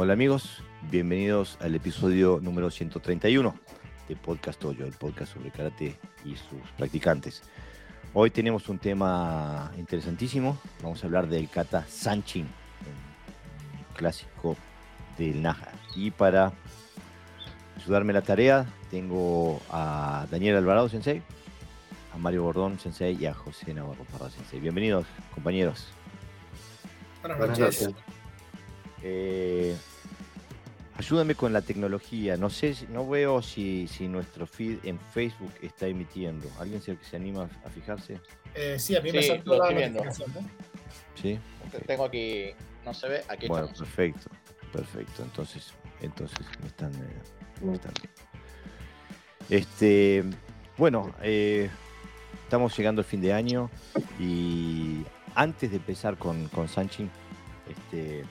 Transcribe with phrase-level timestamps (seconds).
[0.00, 3.52] Hola amigos, bienvenidos al episodio número 131
[4.06, 7.42] de Podcast Toyo, el podcast sobre karate y sus practicantes.
[8.14, 14.56] Hoy tenemos un tema interesantísimo, vamos a hablar del kata Sanchin, un clásico
[15.18, 15.72] del Naja.
[15.96, 16.52] Y para
[17.76, 21.24] ayudarme la tarea tengo a Daniel Alvarado Sensei,
[22.14, 24.60] a Mario Bordón Sensei y a José Navarro Parra Sensei.
[24.60, 25.88] Bienvenidos compañeros.
[27.20, 27.90] Buenas noches.
[29.02, 29.76] Eh,
[30.96, 32.36] ayúdame con la tecnología.
[32.36, 36.48] No sé, no veo si, si nuestro feed en Facebook está emitiendo.
[36.58, 38.20] ¿Alguien se, se anima a fijarse?
[38.54, 40.04] Eh, sí, a mí me Sí, saltó lo la estoy viendo.
[40.04, 40.50] notificación, ¿no?
[41.20, 41.38] Sí.
[41.86, 42.50] Tengo aquí,
[42.84, 43.88] no se ve, aquí Bueno, estamos.
[43.88, 44.30] perfecto,
[44.72, 45.22] perfecto.
[45.22, 47.92] Entonces, entonces me están, eh, me están-
[49.50, 50.24] Este,
[50.76, 51.70] bueno, eh,
[52.44, 53.70] estamos llegando al fin de año
[54.18, 55.02] y
[55.34, 57.10] antes de empezar con, con Sanchin,
[57.68, 58.24] este,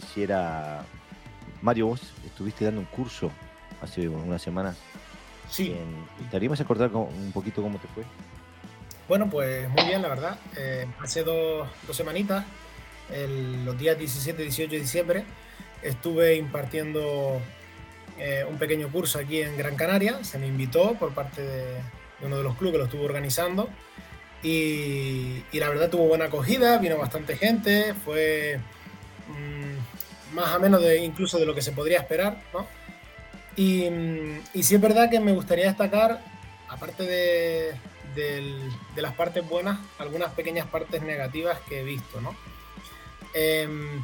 [0.00, 0.82] quisiera,
[1.62, 3.30] Mario, vos estuviste dando un curso
[3.82, 4.76] hace unas semanas.
[5.50, 5.74] Sí,
[6.30, 8.04] ¿Te animas a cortar un poquito cómo te fue?
[9.08, 10.38] bueno, pues muy bien, la verdad.
[10.56, 12.44] Eh, hace dos, dos semanitas,
[13.12, 15.24] el- los días 17 y 18 de diciembre,
[15.82, 17.40] estuve impartiendo
[18.18, 20.22] eh, un pequeño curso aquí en Gran Canaria.
[20.22, 23.68] Se me invitó por parte de, de uno de los clubes que lo estuvo organizando.
[24.44, 28.60] Y, y la verdad tuvo buena acogida, vino bastante gente, fue
[29.28, 29.79] mm,
[30.32, 32.66] más o menos de, incluso de lo que se podría esperar, ¿no?
[33.56, 33.84] Y,
[34.54, 36.20] y sí es verdad que me gustaría destacar,
[36.68, 37.72] aparte de,
[38.14, 42.34] del- de las partes buenas, algunas pequeñas partes negativas que he visto, ¿no?
[43.34, 44.02] Em,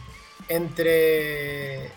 [0.49, 1.91] entre...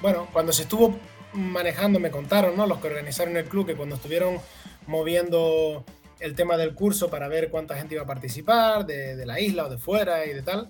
[0.00, 0.98] Bueno, cuando se estuvo
[1.32, 2.66] manejando, me contaron, ¿no?
[2.66, 4.38] Los que organizaron el club, que cuando estuvieron
[4.86, 5.84] moviendo
[6.20, 9.64] el tema del curso para ver cuánta gente iba a participar, de, de la isla
[9.66, 10.68] o de fuera y de tal,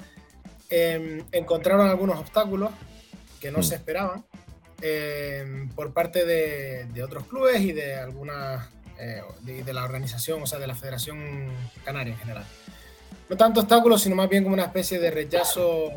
[0.76, 2.70] em, encontraron algunos obstáculos
[3.40, 3.62] que no Mm.
[3.62, 4.24] se esperaban
[4.82, 8.68] em, por parte de, de otros clubes y de algunas
[8.98, 11.48] eh, de, de la organización, o sea, de la Federación
[11.84, 12.44] Canaria en general.
[13.28, 15.90] No tanto obstáculos, sino más bien como una especie de rechazo,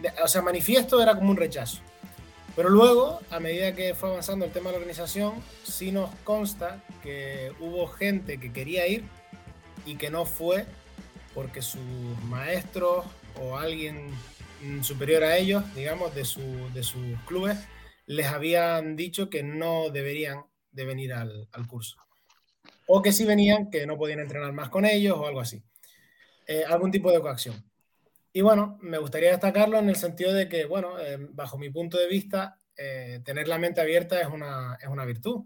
[0.00, 1.80] de- o sea, manifiesto era como un rechazo.
[2.56, 6.80] Pero luego, a medida que fue avanzando el tema de la organización, sí nos consta
[7.02, 9.04] que hubo gente que quería ir
[9.84, 10.64] y que no fue
[11.34, 11.82] porque sus
[12.24, 13.04] maestros
[13.40, 14.10] o alguien
[14.82, 17.58] superior a ellos, digamos, de, su- de sus clubes,
[18.06, 21.96] les habían dicho que no deberían de venir al, al curso.
[22.86, 25.62] O que si venían, que no podían entrenar más con ellos o algo así.
[26.46, 27.64] Eh, algún tipo de coacción.
[28.32, 31.98] Y bueno, me gustaría destacarlo en el sentido de que, bueno, eh, bajo mi punto
[31.98, 35.44] de vista, eh, tener la mente abierta es una, es una virtud.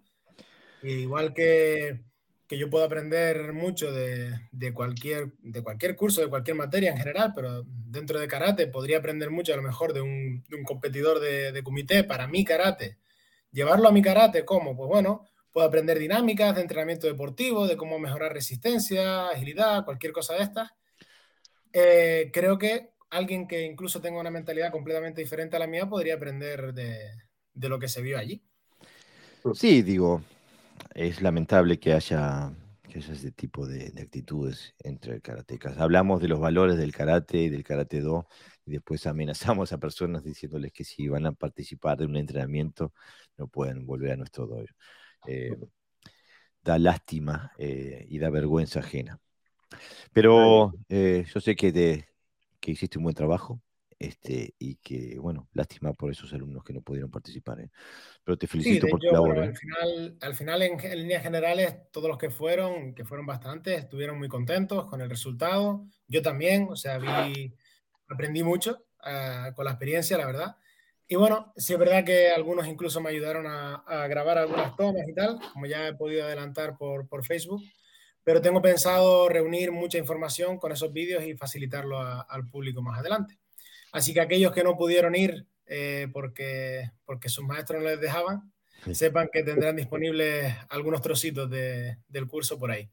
[0.82, 2.00] Y igual que,
[2.49, 6.97] que yo puedo aprender mucho de, de cualquier, de cualquier curso, de cualquier materia en
[6.97, 10.65] general, pero dentro de karate podría aprender mucho a lo mejor de un, de un
[10.65, 12.97] competidor de, de comité para mi karate.
[13.53, 14.75] Llevarlo a mi karate, ¿cómo?
[14.75, 20.35] Pues bueno, puedo aprender dinámicas de entrenamiento deportivo, de cómo mejorar resistencia, agilidad, cualquier cosa
[20.35, 20.71] de estas.
[21.73, 26.15] Eh, creo que alguien que incluso tenga una mentalidad completamente diferente a la mía podría
[26.15, 27.11] aprender de,
[27.53, 28.43] de lo que se vio allí.
[29.55, 30.23] Sí, digo,
[31.07, 32.53] es lamentable que haya,
[32.89, 35.79] que haya ese tipo de, de actitudes entre karatecas.
[35.79, 38.27] Hablamos de los valores del karate y del karate do
[38.67, 42.93] y después amenazamos a personas diciéndoles que si van a participar de un entrenamiento
[43.37, 44.67] no pueden volver a nuestro dojo.
[45.27, 45.57] Eh,
[46.63, 49.21] da lástima eh, y da vergüenza ajena.
[50.13, 52.09] Pero eh, yo sé que, te-
[52.61, 53.61] que hiciste un buen trabajo
[53.99, 57.61] este, y que, bueno, lástima por esos alumnos que no pudieron participar.
[57.61, 57.71] ¿eh?
[58.25, 59.29] Pero te Sí, felicito de por tu labor.
[59.29, 59.47] bueno, ¿eh?
[59.49, 63.79] al final, al final en, en líneas generales, todos los que fueron, que fueron bastantes,
[63.79, 65.85] estuvieron muy contentos con el resultado.
[66.07, 67.55] Yo también, o sea, vi,
[68.09, 70.57] aprendí mucho ah, con la experiencia, la verdad.
[71.07, 75.09] Y bueno, sí es verdad que algunos incluso me ayudaron a, a grabar algunas tomas
[75.09, 77.62] y tal, como ya he podido adelantar por, por Facebook.
[78.25, 82.99] Pero tengo pensado reunir mucha información con esos vídeos y facilitarlo a- al público más
[82.99, 83.39] adelante.
[83.93, 88.52] Así que aquellos que no pudieron ir eh, porque, porque sus maestros no les dejaban,
[88.93, 92.88] sepan que tendrán disponibles algunos trocitos de- del curso por ahí.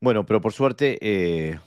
[0.00, 1.58] Bueno, pero por suerte, eh,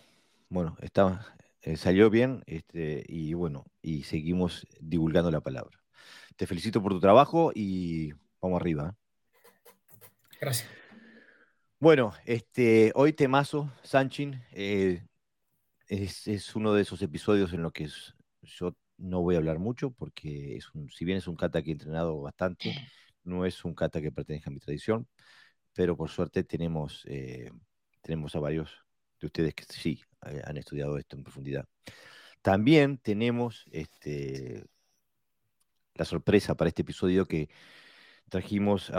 [0.49, 5.79] bueno, está, eh, salió bien este, y bueno, y seguimos divulgando la palabra.
[6.35, 8.11] Te felicito por tu trabajo y
[8.41, 8.95] vamos arriba.
[10.39, 10.69] Gracias.
[11.79, 15.01] Bueno, este, hoy temazo, Sanchin, eh,
[15.87, 19.59] es, es uno de esos episodios en los que es- yo no voy a hablar
[19.59, 22.75] mucho porque es un, si bien es un kata que he entrenado bastante,
[23.23, 25.07] no es un kata que pertenezca a mi tradición,
[25.73, 27.51] pero por suerte tenemos, eh,
[28.01, 28.71] tenemos a varios
[29.19, 31.65] de ustedes que sí eh, han estudiado esto en profundidad.
[32.41, 34.65] también tenemos este,
[35.95, 37.49] la sorpresa para este episodio que
[38.29, 38.91] trajimos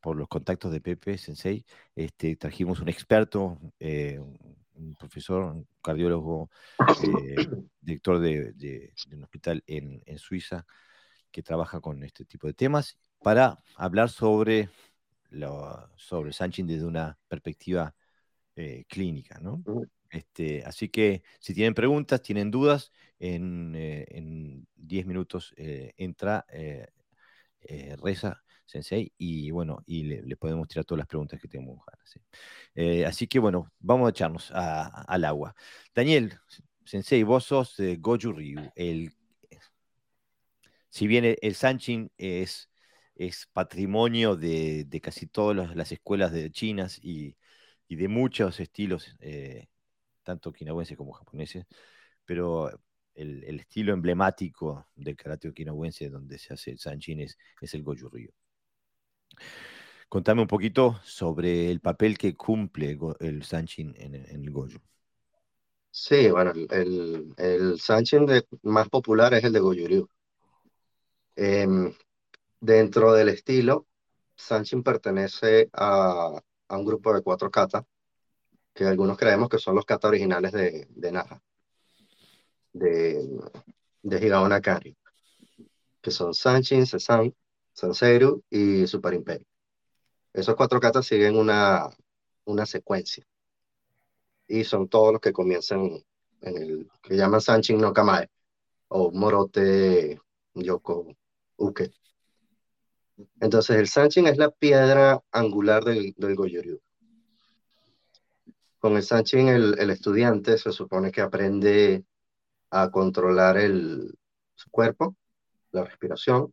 [0.00, 1.64] por los contactos de Pepe Sensei,
[1.94, 4.20] este, trajimos un experto, eh,
[4.74, 7.36] un profesor, un cardiólogo, eh,
[7.80, 10.66] director de, un hospital en, Suiza,
[11.30, 14.68] que trabaja con este tipo de temas, para hablar sobre,
[15.30, 17.94] lo, sobre Sanchin desde una perspectiva
[18.56, 19.38] eh, clínica.
[19.40, 19.62] ¿no?
[20.10, 26.44] Este, así que si tienen preguntas, tienen dudas, en 10 minutos entra
[28.02, 28.42] Reza
[28.72, 31.84] Sensei, y bueno, y le, podemos tirar todas las preguntas que tenemos.
[32.74, 35.54] Eh, así que bueno, vamos a echarnos al agua.
[35.94, 36.32] Daniel,
[36.84, 38.70] Sensei, vos sos de Goju Ryu.
[38.74, 39.12] El,
[40.88, 42.68] si bien el, Sanchin es,
[43.52, 47.36] patrimonio de, casi todas las escuelas de chinas y,
[47.88, 49.68] de muchos estilos, eh,
[50.22, 51.66] tanto okinawenses como japoneses,
[52.24, 52.70] pero
[53.14, 58.08] el, estilo emblemático del karate okinawense donde se hace el Sanchin es, es el Goju
[58.08, 58.32] Ryu.
[60.08, 64.78] Contame un poquito sobre el papel que cumple el Sanchin en, el Goju.
[65.90, 68.26] Sí, bueno, el, Sanchin
[68.62, 70.08] más popular es el de Goju
[71.36, 71.94] em,
[72.60, 73.86] dentro del estilo,
[74.36, 77.84] Sanchin pertenece a, un grupo de cuatro katas,
[78.74, 81.42] que algunos creemos que son los katas originales de, de Naha,
[82.72, 83.28] de,
[84.02, 84.60] de Higaona
[86.02, 87.34] que son Sanchin, Sesan,
[87.72, 89.46] Sanseru y Super Imperio.
[90.32, 91.88] Esos cuatro katas siguen una,
[92.44, 93.26] una secuencia.
[94.46, 96.02] Y son todos los que comienzan
[96.40, 98.28] en el que llaman Sanchin no Kamae
[98.88, 100.20] o Morote
[100.54, 101.16] Yoko
[101.56, 101.92] Uke.
[103.40, 106.80] Entonces el Sanchin es la piedra angular del, del Goyoryu.
[108.78, 112.04] Con el Sanchin el, el, estudiante se supone que aprende
[112.70, 114.12] a controlar el,
[114.54, 115.14] su cuerpo,
[115.70, 116.52] la respiración,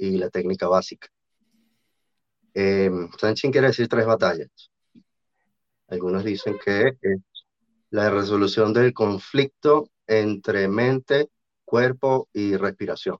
[0.00, 1.08] y la técnica básica.
[2.54, 4.48] Eh, Sanchin quiere decir tres batallas.
[5.88, 7.20] Algunos dicen que es
[7.90, 11.28] la resolución del conflicto entre mente,
[11.64, 13.18] cuerpo y respiración.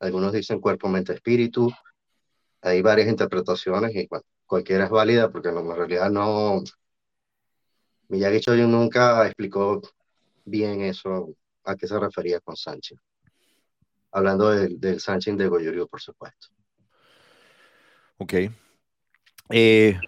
[0.00, 1.70] Algunos dicen cuerpo, mente, espíritu.
[2.62, 4.08] Hay varias interpretaciones y
[4.46, 6.62] cualquiera es válida porque en realidad no...
[8.08, 9.80] Miyagi Choyun nunca explicó
[10.44, 12.98] bien eso, a qué se refería con Sanchin
[14.10, 16.48] hablando del, del Sanchin de Goyorio, por supuesto.
[18.18, 18.34] Ok.
[19.50, 19.98] Eh,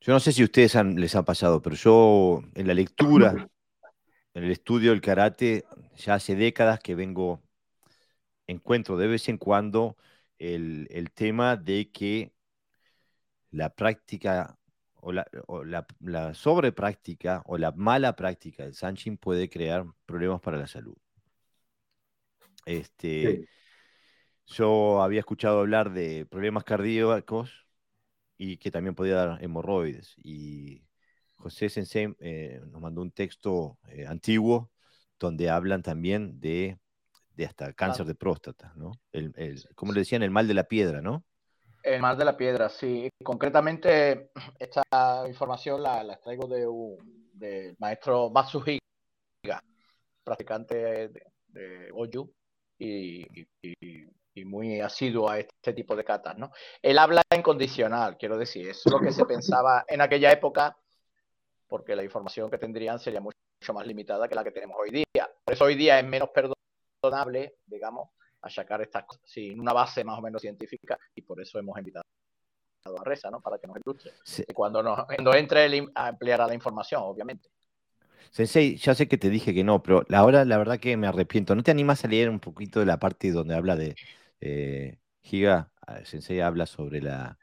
[0.00, 3.48] yo no sé si ustedes les ha pasado, pero yo en la lectura,
[4.34, 5.64] en el estudio del karate,
[5.96, 7.42] ya hace décadas que vengo,
[8.46, 9.96] encuentro de vez en cuando
[10.38, 12.32] el, el tema de que
[13.50, 14.58] la práctica
[15.00, 20.40] o la, o la, la sobrepráctica o la mala práctica del Sanchin puede crear problemas
[20.40, 20.96] para la salud.
[22.68, 23.48] Este,
[24.46, 27.66] Yo había escuchado hablar de problemas cardíacos
[28.36, 30.14] y que también podía dar hemorroides.
[30.18, 30.84] Y
[31.34, 34.70] José Sensei eh, nos mandó un texto eh, antiguo
[35.18, 36.78] donde hablan también de,
[37.34, 38.92] de hasta cáncer de próstata, ¿no?
[39.12, 41.24] El, el, como le decían, el mal de la piedra, ¿no?
[41.82, 43.08] El mal de la piedra, sí.
[43.24, 48.80] Concretamente, esta información la, la traigo de un del maestro Matsuhiga,
[50.24, 50.74] practicante
[51.08, 52.32] de, de Oyu,
[52.78, 53.26] y,
[54.44, 56.52] muy asiduo a este tipo de catas, ¿no?
[56.80, 60.76] Él habla en condicional, quiero decir, es lo que se pensaba en aquella época,
[61.66, 63.36] porque la información que tendrían sería mucho
[63.74, 65.28] más limitada que la que tenemos hoy día.
[65.44, 68.10] Por eso hoy día es menos perdonable, digamos,
[68.42, 72.04] achacar estas cosas sin una base más o menos científica y por eso hemos invitado
[72.84, 73.40] a Reza, ¿no?
[73.40, 74.12] Para que nos ilustre.
[74.54, 77.50] Cuando, nos, cuando entre él ampliará la información, obviamente.
[78.32, 81.54] Sensei, ya sé que te dije que no, pero ahora la verdad que me arrepiento.
[81.54, 83.96] ¿No te animas a leer un poquito de la parte donde habla de
[84.40, 85.70] eh, Giga?
[85.86, 87.38] Ah, Sensei habla sobre la,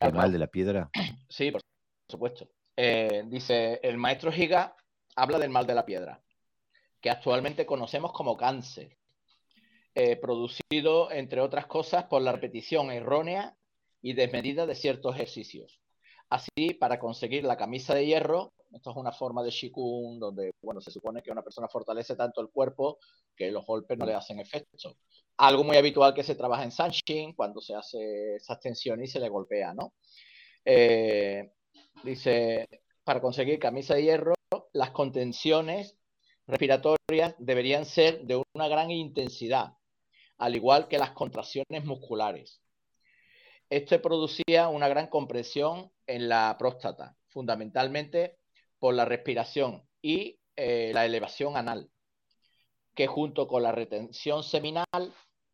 [0.00, 0.90] el mal de la piedra.
[1.28, 1.60] Sí, por
[2.08, 2.48] supuesto.
[2.76, 4.76] Eh, dice, el maestro Giga
[5.16, 6.22] habla del mal de la piedra,
[7.00, 8.96] que actualmente conocemos como cáncer,
[9.94, 13.56] eh, producido, entre otras cosas, por la repetición errónea
[14.02, 15.80] y desmedida de ciertos ejercicios.
[16.28, 20.80] Así, para conseguir la camisa de hierro, esto es una forma de Shikun donde, bueno,
[20.80, 22.98] se supone que una persona fortalece tanto el cuerpo
[23.34, 24.76] que los golpes no le hacen efecto.
[25.38, 29.20] Algo muy habitual que se trabaja en Sanshin cuando se hace esa tensión y se
[29.20, 29.94] le golpea, ¿no?
[30.64, 31.52] Eh,
[32.04, 32.68] dice,
[33.04, 34.34] para conseguir camisa de hierro,
[34.72, 35.96] las contenciones
[36.46, 39.72] respiratorias deberían ser de una gran intensidad,
[40.38, 42.60] al igual que las contracciones musculares.
[43.68, 48.38] Esto producía una gran compresión en la próstata, fundamentalmente
[48.78, 51.90] por la respiración y eh, la elevación anal,
[52.94, 54.86] que junto con la retención seminal,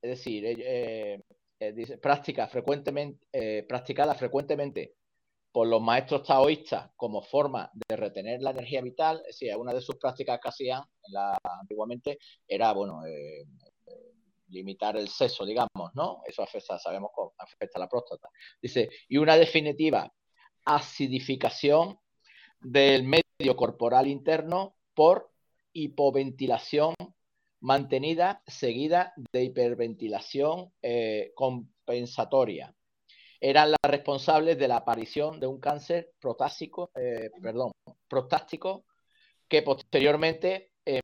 [0.00, 1.22] es decir, eh,
[1.74, 4.94] dice, práctica frecuentemente, practicada frecuentemente
[5.52, 9.82] por los maestros taoístas como forma de retener la energía vital, es decir, una de
[9.82, 10.82] sus prácticas que hacían
[11.60, 13.44] antiguamente era, bueno, eh,
[14.48, 16.22] limitar el sexo, digamos, ¿no?
[16.26, 18.28] Eso afecta, sabemos cómo afecta a la próstata.
[18.60, 20.10] Dice, y una definitiva
[20.64, 21.98] acidificación
[22.62, 25.30] del medio corporal interno por
[25.72, 26.94] hipoventilación
[27.60, 32.74] mantenida seguida de hiperventilación eh, compensatoria
[33.40, 37.72] eran las responsables de la aparición de un cáncer prostático, eh, perdón,
[38.08, 38.84] prostático
[39.48, 41.00] que posteriormente eh,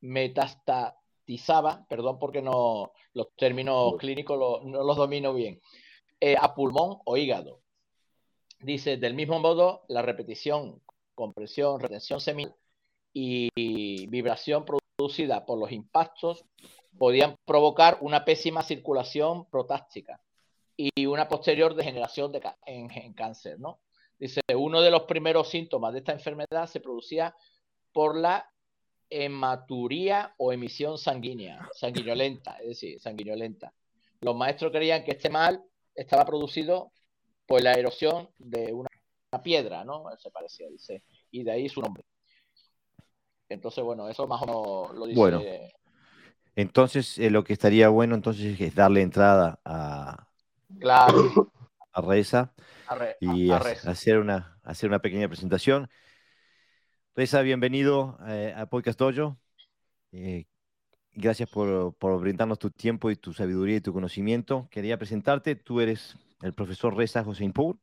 [0.00, 5.60] metastatizaba, perdón porque no los términos clínicos no los domino bien,
[6.40, 7.63] a pulmón o hígado.
[8.60, 10.82] Dice, del mismo modo, la repetición,
[11.14, 12.54] compresión, retención seminal
[13.12, 16.44] y vibración producida por los impactos
[16.98, 20.20] podían provocar una pésima circulación protástica
[20.76, 23.80] y una posterior degeneración de en, cáncer, ¿no?
[24.18, 27.34] Dice, uno de los primeros síntomas de esta enfermedad se producía
[27.92, 28.50] por la
[29.10, 33.72] hematuría o emisión sanguínea, sanguinolenta, es decir, sanguinolenta.
[34.20, 35.62] Los maestros creían que este mal
[35.94, 36.92] estaba producido
[37.46, 38.88] por la erosión de una,
[39.42, 40.04] piedra, ¿no?
[40.18, 42.04] Se parecía, dice, y de ahí su nombre.
[43.48, 45.74] Entonces, bueno, eso más o menos lo dice.
[46.54, 50.28] Entonces, eh, lo que estaría bueno entonces es darle entrada a,
[50.78, 51.50] claro.
[51.92, 52.54] a Reza
[53.20, 55.88] y Hacer, una, hacer una pequeña presentación.
[57.16, 59.36] Reza, bienvenido eh, a Podcast Dojo.
[60.12, 60.46] Eh,
[61.12, 64.68] gracias por, por, brindarnos tu tiempo y tu sabiduría y tu conocimiento.
[64.70, 65.56] Quería presentarte.
[65.56, 67.78] Tú eres el profesor Reza José Impur,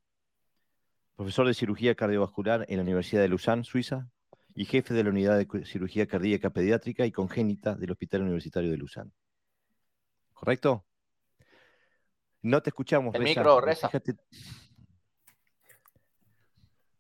[1.16, 4.08] profesor de cirugía cardiovascular en la Universidad de Lausanne, Suiza,
[4.54, 8.78] y jefe de la unidad de cirugía cardíaca pediátrica y congénita del Hospital Universitario de
[8.78, 9.12] Luzán.
[10.34, 10.86] ¿Correcto?
[12.44, 13.16] No te escuchamos.
[13.16, 13.90] El micro, Reza.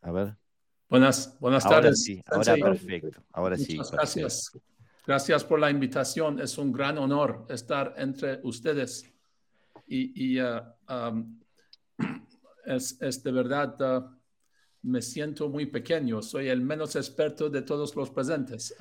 [0.01, 0.35] A ver.
[0.89, 2.03] Buenas, buenas tardes.
[2.03, 3.23] Sí, ahora perfecto.
[3.31, 3.79] Ahora sí.
[3.91, 4.51] Gracias.
[5.05, 6.39] Gracias por la invitación.
[6.39, 9.07] Es un gran honor estar entre ustedes.
[9.87, 11.41] Y, uh, um,
[12.65, 14.21] es, es, de verdad uh,
[14.83, 18.75] me siento muy pequeño, soy el menos experto de todos los presentes.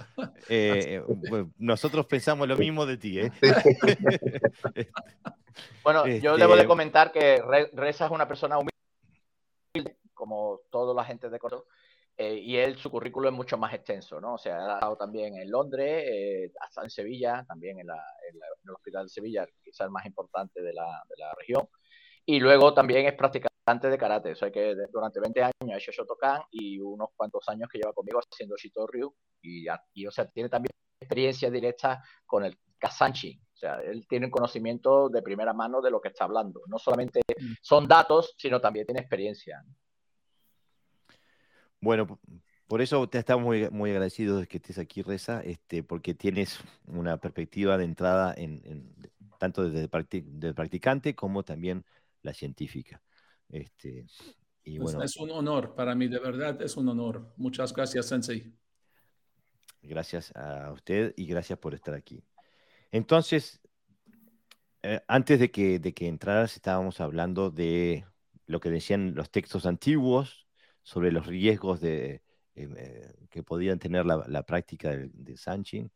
[0.49, 1.03] Eh,
[1.59, 3.21] nosotros pensamos lo mismo de ti.
[3.21, 3.31] ¿eh?
[5.85, 11.05] bueno, yo debo de este comentar que Reza es una persona humilde, como toda la
[11.05, 11.65] gente de Córdoba,
[12.17, 14.35] eh, y él, su currículo es mucho más extenso, ¿no?
[14.35, 19.11] O sea, ha estado también en Londres, hasta en Sevilla, también en, el Hospital de
[19.11, 21.69] Sevilla, quizás el más importante de la, de la región.
[22.31, 24.31] Y luego también es practicante de karate.
[24.31, 27.93] O sea que durante 20 años ha hecho Shotokan y unos cuantos años que lleva
[27.93, 29.13] conmigo haciendo Shitoryu.
[29.43, 30.71] Y, y o sea, tiene también
[31.01, 33.37] experiencia directa con el Kazanchi.
[33.53, 36.61] O sea, él tiene conocimiento de primera mano de lo que está hablando.
[36.69, 37.55] No solamente mm.
[37.61, 39.65] son datos, sino también tiene experiencia.
[41.81, 42.21] Bueno,
[42.69, 46.61] por eso te estamos muy, muy agradecidos de que estés aquí, Reza, este, porque tienes
[46.87, 48.95] una perspectiva de entrada en,
[49.41, 49.89] tanto desde
[50.43, 51.85] el practicante como también
[52.23, 53.03] la científica.
[53.49, 54.07] Este,
[54.65, 57.33] y bueno, es un honor para mí, de verdad es un honor.
[57.37, 58.53] Muchas gracias, Sensei.
[59.83, 62.23] Gracias a usted y gracias por estar aquí.
[62.93, 63.61] Entonces,
[64.83, 68.05] eh, antes de que, de que entraras, estábamos hablando de
[68.47, 70.47] lo que decían los textos antiguos
[70.83, 72.23] sobre los riesgos de,
[72.55, 75.91] em, eh, que podían tener la, práctica de, de, Sanchin.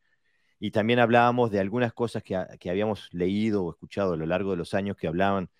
[0.59, 4.53] Y también hablábamos de algunas cosas que, que habíamos leído o escuchado a lo largo
[4.53, 5.51] de los años que hablaban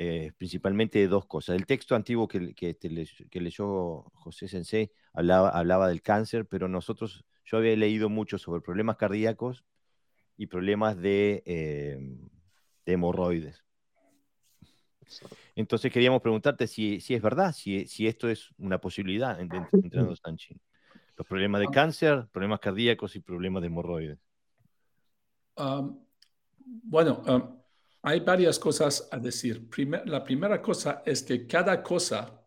[0.00, 1.56] eh, principalmente de dos cosas.
[1.56, 7.58] El texto antiguo que, que, leyó José Sensei hablaba, hablaba del cáncer, pero nosotros, yo
[7.58, 9.64] había leído mucho sobre problemas cardíacos
[10.36, 11.98] y problemas de, eh,
[12.86, 13.64] hemorroides.
[15.56, 19.66] Entonces queríamos preguntarte si, si es verdad, si, si, esto es una posibilidad entre,
[20.04, 20.22] los
[21.16, 21.72] Los problemas de ah.
[21.72, 24.20] cáncer, problemas cardíacos y problemas de hemorroides.
[26.84, 27.57] bueno,
[28.02, 29.68] hay varias cosas a decir.
[30.06, 32.44] la primera cosa es que cada cosa,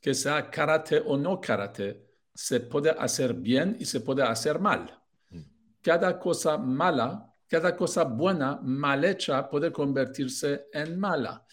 [0.00, 4.98] que sea karate o no karate, se puede hacer bien y se puede hacer mal.
[5.30, 5.40] Mm.
[5.82, 11.44] Cada cosa mala, cada cosa buena, mal hecha, puede convertirse en mala.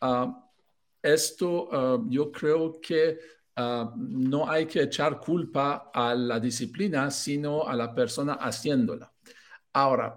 [0.00, 0.50] Ah,
[1.02, 3.18] esto ah, yo creo que
[3.56, 9.12] ah, no hay que echar culpa a la disciplina, sino a la persona haciéndola.
[9.72, 10.16] Ahora,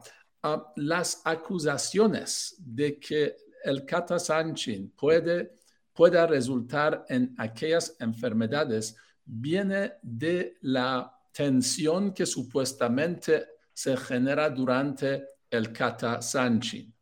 [0.75, 5.58] las acusaciones de que el kata sanchin puede
[5.98, 15.74] pueda resultar en aquellas enfermedades viene de la tensión que supuestamente se genera durante el
[15.74, 16.94] kata sanchin.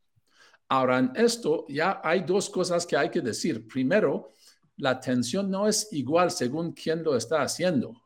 [0.70, 3.68] Ahora, en esto ya hay dos cosas que hay que decir.
[3.68, 4.34] Primero,
[4.78, 8.02] la tensión no es igual según quién lo está haciendo.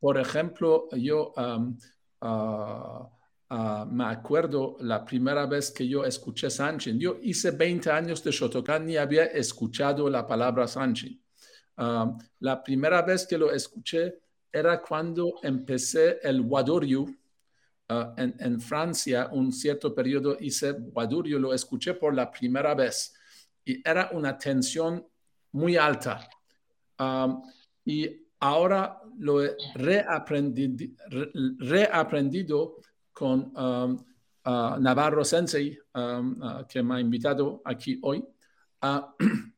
[0.00, 3.08] Por ejemplo, yo uh,
[3.50, 6.98] uh, me acuerdo la primera vez que yo escuché Sanchin.
[6.98, 11.20] Yo hice 20 años de Shotokan y había escuchado la palabra Sanchin.
[11.78, 18.60] Um, la primera vez que lo escuché era cuando empecé el Wadoryu uh, en, en,
[18.60, 19.28] Francia.
[19.32, 23.12] Un cierto periodo hice Wadoryu, lo escuché por la primera vez
[23.66, 25.04] y era una tensión
[25.52, 26.26] muy alta.
[27.84, 30.86] y ahora lo he reaprendido,
[33.16, 34.04] con um,
[34.44, 38.22] Navarro Sensei, um, que me ha invitado aquí hoy.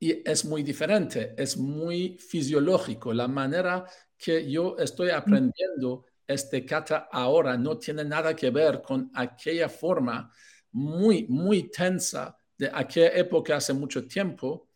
[0.00, 3.12] Y es muy diferente, es muy fisiológico.
[3.12, 3.84] La manera
[4.16, 10.30] que yo estoy aprendiendo este kata ahora no tiene nada que ver con aquella forma
[10.70, 14.68] muy, muy tensa de aquella época hace mucho tiempo.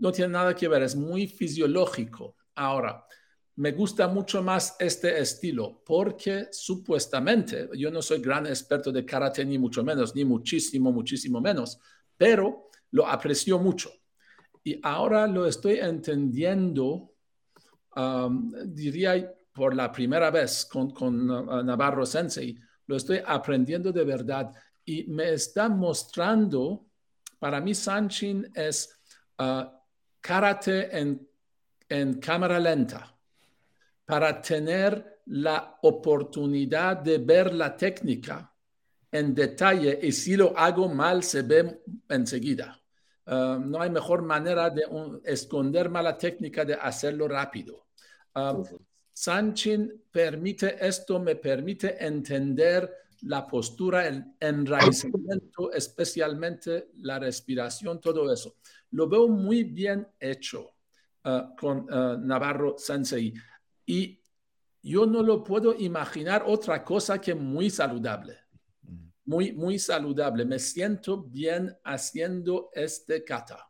[0.00, 2.36] no tiene nada que ver, es muy fisiológico.
[2.54, 3.04] Ahora,
[3.58, 9.44] me gusta mucho más este estilo porque supuestamente, yo no soy gran experto de karate
[9.44, 11.80] ni mucho menos, ni muchísimo, muchísimo menos,
[12.16, 13.90] pero lo aprecio mucho.
[14.62, 17.14] Y ahora lo estoy entendiendo,
[17.96, 24.04] um, diría por la primera vez con, con uh, Navarro Sensei, lo estoy aprendiendo de
[24.04, 26.86] verdad y me está mostrando,
[27.40, 29.00] para mí Sanchin es
[29.40, 29.64] uh,
[30.20, 31.28] karate en
[31.90, 33.17] en cámara lenta
[34.08, 38.50] para tener la oportunidad de ver la técnica
[39.12, 42.80] en detalle y si lo hago mal se ve enseguida.
[43.26, 44.84] Uh, no hay mejor manera de
[45.24, 47.88] esconder mala técnica de hacerlo rápido.
[48.34, 48.64] Uh,
[49.12, 52.90] Sanchin permite esto, me permite entender
[53.22, 58.56] la postura, el enraizamiento, especialmente la respiración, todo eso.
[58.92, 60.78] Lo veo muy bien hecho.
[61.28, 63.34] Eh, con eh, Navarro Sensei.
[63.88, 64.22] Y
[64.82, 68.36] yo no lo puedo imaginar otra cosa que muy saludable.
[68.82, 69.08] Mm.
[69.24, 70.44] Muy, muy saludable.
[70.44, 73.66] Me siento bien haciendo este kata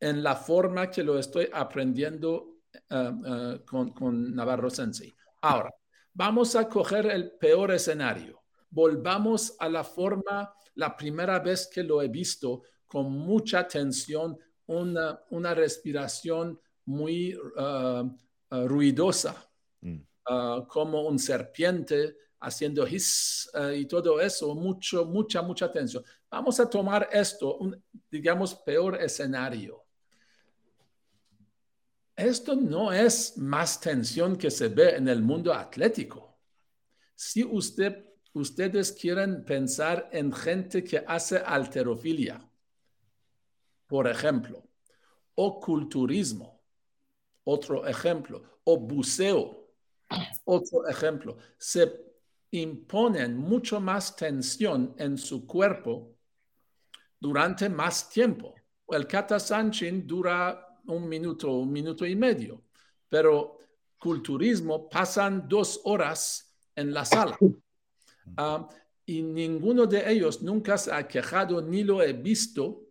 [0.00, 2.58] en la forma que lo estoy aprendiendo
[2.90, 5.14] eh, con, con Navarro Sensei.
[5.42, 5.72] Ahora,
[6.12, 8.42] vamos a coger el peor escenario.
[8.68, 15.20] Volvamos a la forma, la primera vez que lo he visto, con mucha tensión, una,
[15.30, 18.10] una respiración muy uh,
[18.54, 19.34] uh, ruidosa,
[19.80, 19.96] mm.
[20.30, 26.04] uh, como un serpiente haciendo his y todo eso, mucho, mucha, mucha tensión.
[26.30, 29.82] Vamos a tomar esto, un, digamos, peor escenario.
[32.14, 36.38] Esto no es más tensión que se ve en el mundo atlético.
[37.14, 42.46] Si usted, ustedes quieren pensar en gente que hace alterofilia,
[43.86, 44.68] por ejemplo,
[45.34, 46.53] o culturismo,
[47.44, 49.70] otro ejemplo, o buceo,
[50.44, 51.92] otro ejemplo, se
[52.50, 56.16] imponen mucho más tensión en su cuerpo
[57.18, 58.54] durante más tiempo.
[58.88, 62.64] El kata sanchin dura un minuto, un minuto y medio,
[63.08, 63.58] pero
[63.98, 67.38] culturismo pasan dos horas en la sala.
[68.38, 68.66] Ah,
[69.04, 72.86] y ninguno de ellos nunca se ha quejado ni lo he visto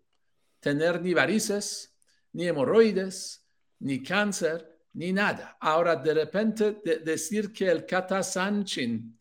[0.59, 1.97] tener ni varices,
[2.33, 3.42] ni hemorroides,
[3.83, 5.57] ni cáncer, ni nada.
[5.59, 9.17] Ahora, de repente, decir que el kata sanchin,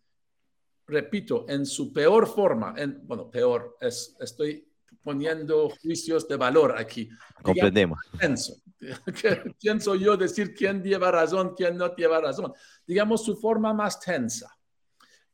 [0.86, 4.68] repito, en su peor forma, en, bueno, peor, es, estoy
[5.02, 7.08] poniendo juicios de valor aquí.
[7.42, 7.98] Comprendemos.
[8.18, 8.54] Pienso,
[9.60, 12.52] pienso yo decir quién lleva razón, quién no lleva razón.
[12.86, 14.56] Digamos su forma más tensa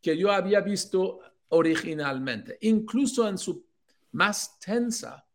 [0.00, 3.66] que yo había visto originalmente, incluso en su
[4.12, 5.27] más tensa,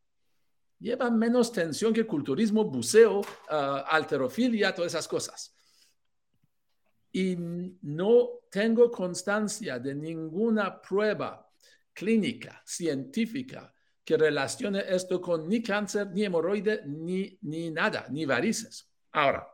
[0.84, 3.24] lleva menos tensión que culturismo, buceo, uh,
[3.88, 5.56] alterofilia, todas esas cosas.
[7.14, 11.50] Y no tengo constancia de ninguna prueba
[11.94, 18.92] clínica, científica, que relacione esto con ni cáncer, ni hemorroide, ni, ni nada, ni varices.
[19.14, 19.48] Ahora,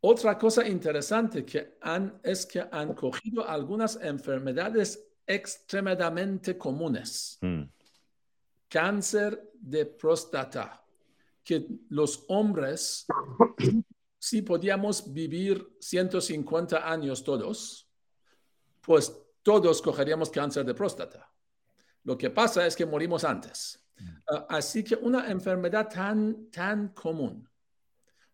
[0.00, 7.36] otra cosa interesante que han, es que han cogido algunas enfermedades extremadamente comunes.
[7.42, 7.64] Mm
[8.68, 10.84] cáncer de próstata,
[11.42, 13.06] que los hombres
[14.18, 17.88] si podíamos vivir 150 años todos,
[18.80, 21.30] pues todos cogeríamos cáncer de próstata.
[22.04, 23.84] Lo que pasa es que morimos antes.
[24.28, 27.48] Ah, así que una enfermedad tan, tan común,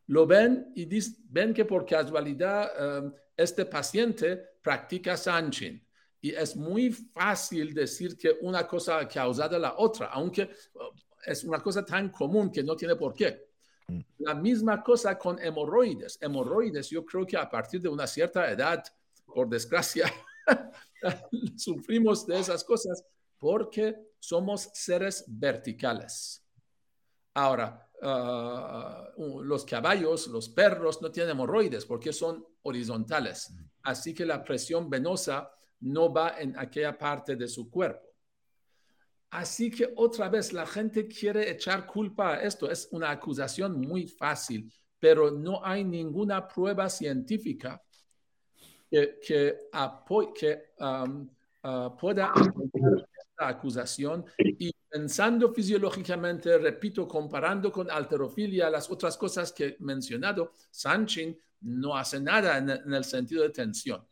[0.06, 0.88] lo ven y
[1.28, 5.83] ven que por casualidad um, este paciente practica Sanchin.
[6.24, 10.78] Y es muy fácil decir que una cosa ha causado la otra, aunque uh,
[11.26, 13.50] es una cosa tan común que no tiene por qué.
[13.88, 14.00] Mm.
[14.20, 16.16] La misma cosa con hemorroides.
[16.22, 18.82] Hemorroides, yo creo que a partir de una cierta edad,
[19.26, 20.10] por desgracia,
[21.58, 23.04] sufrimos de esas cosas
[23.38, 26.42] porque somos seres verticales.
[27.34, 29.10] Ahora, ah,
[29.42, 33.52] los caballos, los perros no tienen hemorroides porque son horizontales.
[33.82, 35.50] Así que la presión venosa
[35.84, 38.08] no va en aquella parte de su cuerpo.
[39.30, 42.70] Así que otra vez la gente quiere echar culpa a esto.
[42.70, 47.82] Es una acusación muy fácil, pero no hay ninguna prueba científica
[48.90, 49.58] que, que,
[50.38, 51.28] que um,
[51.64, 52.32] uh, pueda
[53.34, 60.52] esta acusación y pensando fisiológicamente, repito, comparando con alterofilia, las otras cosas que he mencionado,
[60.70, 64.06] Sanchin no hace nada en, el sentido de tensión.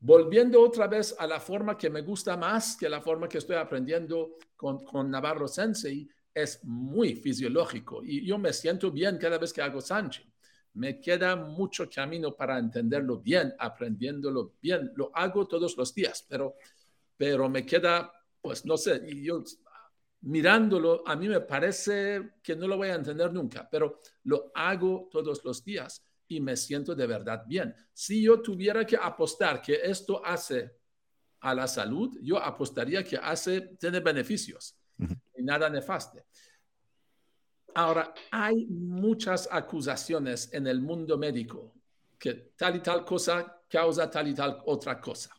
[0.00, 3.56] Volviendo otra vez a la forma que me gusta más que la forma que estoy
[3.56, 9.62] aprendiendo con, Navarro Sensei, es muy fisiológico y yo me siento bien cada vez que
[9.62, 10.30] hago Sanchin.
[10.74, 14.92] Me queda mucho camino para entenderlo bien, aprendiéndolo bien.
[14.94, 16.56] Lo hago todos los días, pero,
[17.16, 18.12] pero me queda
[18.46, 19.42] pues no sé, yo
[20.20, 25.08] mirándolo, a mí me parece que no lo voy a entender nunca, pero lo hago
[25.10, 27.74] todos los días y me siento de verdad bien.
[27.92, 30.72] Si yo tuviera que apostar que esto hace
[31.40, 34.76] a la salud, yo apostaría que hace, tiene beneficios
[35.36, 36.24] y nada nefaste.
[37.74, 41.74] Ahora, hay muchas acusaciones en el mundo médico
[42.18, 45.30] que tal y tal cosa causa tal y tal otra cosa.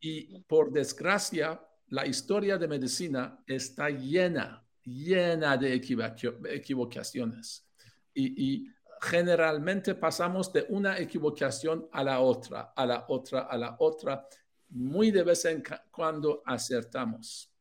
[0.00, 7.68] Y por desgracia, la historia de medicina está llena, llena de equivocaciones.
[8.12, 8.68] Y,
[9.00, 14.26] generalmente pasamos de una equivocación a la otra, a la otra, a la otra.
[14.70, 17.54] Muy de vez en cuando acertamos.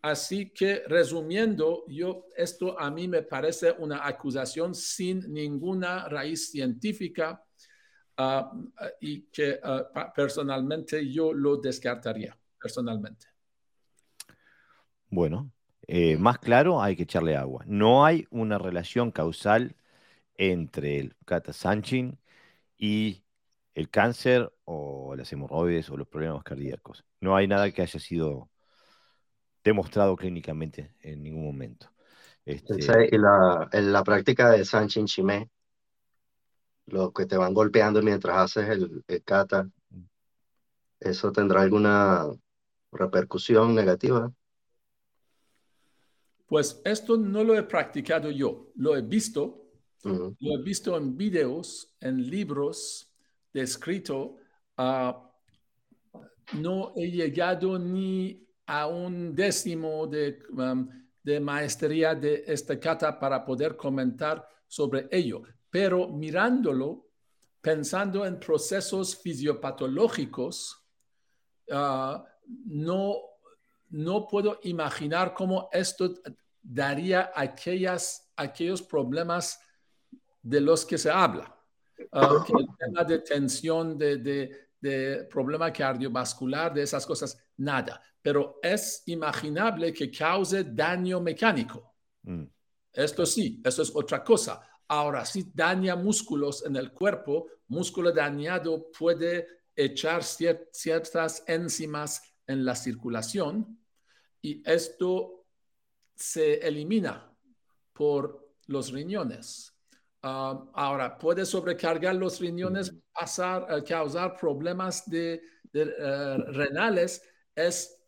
[0.00, 7.42] Así que resumiendo, yo esto a mí me parece una acusación sin ninguna raíz científica
[8.16, 8.52] ah,
[9.00, 13.26] y que ah, personalmente yo lo descartaría, personalmente.
[15.10, 15.50] Bueno,
[15.82, 17.64] eh, más claro, hay que echarle agua.
[17.66, 19.74] No hay una relación causal
[20.38, 22.18] entre el catasanchin
[22.78, 23.22] y
[23.74, 27.04] el cáncer o las hemorroides o los problemas cardíacos.
[27.20, 28.48] No hay nada que haya sido
[29.62, 31.92] demostrado clínicamente en ningún momento.
[32.46, 32.76] Este...
[33.10, 35.50] Y la, en la práctica de Sanchin Chimé,
[36.86, 39.68] lo que te van golpeando mientras haces el, el kata.
[41.00, 42.26] ¿eso tendrá alguna
[42.92, 44.32] repercusión negativa?
[46.46, 49.67] Pues esto no lo he practicado yo, lo he visto,
[50.08, 53.10] lo he visto en videos, en libros
[53.52, 54.36] de escrito.
[54.76, 55.30] Ah,
[56.54, 60.88] no he llegado ni a un décimo de, um,
[61.22, 67.06] de maestría de esta kata para poder comentar sobre ello, pero mirándolo,
[67.60, 70.84] pensando en procesos fisiopatológicos,
[71.70, 72.24] ah,
[72.66, 73.28] no
[73.90, 76.14] no puedo imaginar cómo esto
[76.62, 79.60] daría aquellas, aquellos problemas
[80.42, 81.54] de los que se habla.
[82.12, 84.18] Ah, el tema de tensión, de,
[84.80, 88.00] de, problema cardiovascular, de esas cosas, nada.
[88.22, 91.94] Pero es imaginable que cause daño mecánico.
[92.22, 92.44] Mm.
[92.92, 94.60] Esto sí, eso es otra cosa.
[94.88, 99.46] Ahora, si daña músculos en el cuerpo, músculo dañado puede
[99.76, 103.78] echar ciertas enzimas en la circulación
[104.42, 105.46] y esto
[106.16, 107.32] se elimina
[107.92, 109.77] por los riñones.
[110.22, 115.40] Ah, ahora, puede sobrecargar los riñones, pasar, eh, causar problemas de,
[115.72, 117.22] eh, renales.
[117.54, 118.00] Es,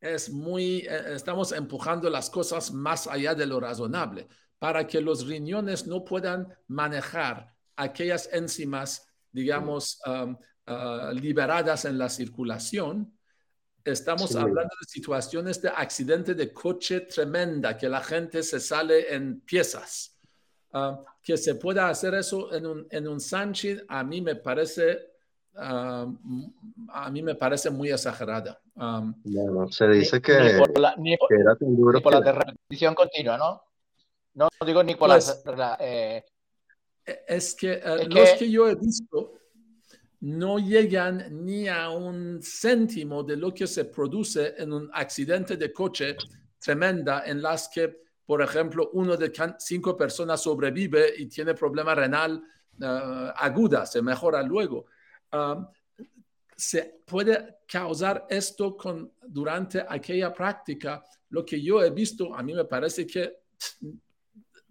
[0.00, 4.28] es muy, eh, estamos empujando las cosas más allá de lo razonable
[4.58, 10.00] para que los riñones no puedan manejar aquellas enzimas, digamos,
[10.70, 13.18] Ah, liberadas en la circulación,
[13.82, 19.40] estamos hablando de situaciones de accidente de coche tremenda, que la gente se sale en
[19.40, 20.17] piezas.
[20.72, 25.12] Ah, que se pueda hacer eso en un, en un Sanchin, a mí me parece,
[25.56, 26.06] ah,
[26.88, 28.60] a mí me parece muy exagerada.
[28.74, 33.62] bueno, se dice que, ni por la, ni por, la repetición continua, ¿no?
[34.34, 35.42] No digo ni por la, pues,
[35.80, 36.24] eh,
[37.26, 39.38] es que eh, los que yo he visto
[40.20, 45.72] no llegan ni a un céntimo de lo que se produce en un accidente de
[45.72, 46.16] coche
[46.58, 52.34] tremenda en las que, por ejemplo, uno de cinco personas sobrevive y tiene problema renal
[52.78, 54.84] uh, aguda, se mejora luego.
[55.32, 55.66] Um,
[56.54, 61.02] se puede causar esto con, durante aquella práctica.
[61.30, 63.44] Lo que yo he visto, a mí me parece que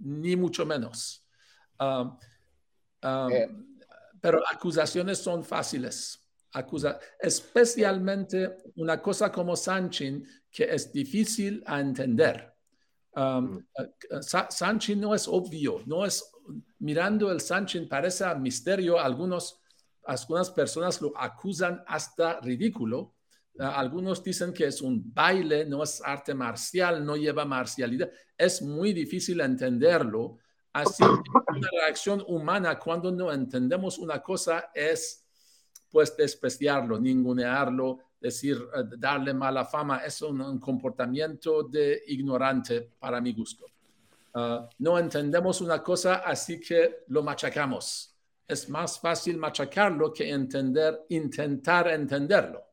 [0.02, 1.26] ni mucho menos.
[3.02, 3.50] Eh.
[4.22, 6.24] Pero acusaciones son fáciles.
[6.54, 12.57] Acusa especialmente una cosa como Sanchin, que es difícil a entender.
[13.18, 13.66] Um, mm.
[13.80, 16.32] eh, Sanchin no es obvio, no es
[16.80, 19.00] mirando el Sanchin parece misterio.
[19.00, 19.60] Algunos
[20.08, 23.14] algunas personas lo acusan hasta ridículo.
[23.60, 28.10] Ah, algunos dicen que es un baile, no es arte marcial, no lleva marcialidad.
[28.38, 30.38] Es muy difícil entenderlo.
[30.72, 35.26] Así que una reacción humana cuando no entendemos una cosa es
[35.90, 40.00] pues despreciarlo, ningunearlo, decir, eh, darle mala fama.
[40.00, 43.66] Es un, comportamiento de ignorante para mi gusto.
[44.34, 51.06] Ah, no entendemos una cosa, así que lo machacamos es más fácil machacarlo que entender,
[51.10, 52.64] intentar entenderlo.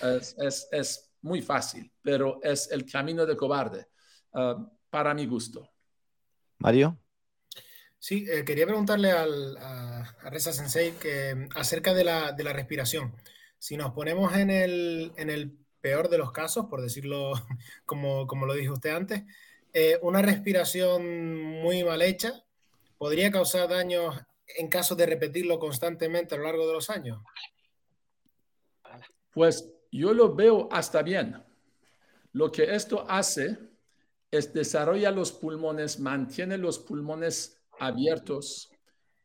[0.00, 3.88] Es, muy fácil, pero es el camino de cobarde,
[4.34, 4.54] uh,
[4.88, 5.68] para mi gusto.
[6.58, 6.96] Mario.
[7.98, 13.12] Sí, eh, quería preguntarle al, a, Reza Sensei que, acerca de la, de la, respiración.
[13.58, 17.32] Si nos ponemos en el, en el, peor de los casos, por decirlo
[17.86, 19.22] como, como lo dijo usted antes,
[19.72, 22.44] eh, una respiración muy mal hecha
[22.98, 24.16] podría causar daños
[24.56, 27.22] en caso de repetirlo constantemente a lo largo de los años?
[29.32, 31.42] Pues yo lo veo hasta bien.
[32.32, 33.58] Lo que esto hace
[34.30, 38.70] es desarrolla los pulmones, mantiene los pulmones abiertos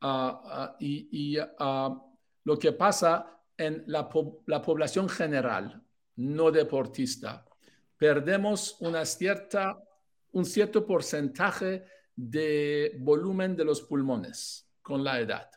[0.02, 2.02] ah, ah, y, ah,
[2.43, 4.10] lo que pasa en la,
[4.45, 5.82] la, población general,
[6.15, 7.45] no deportista,
[7.97, 15.49] perdemos un cierto porcentaje de volumen de los pulmones con la edad.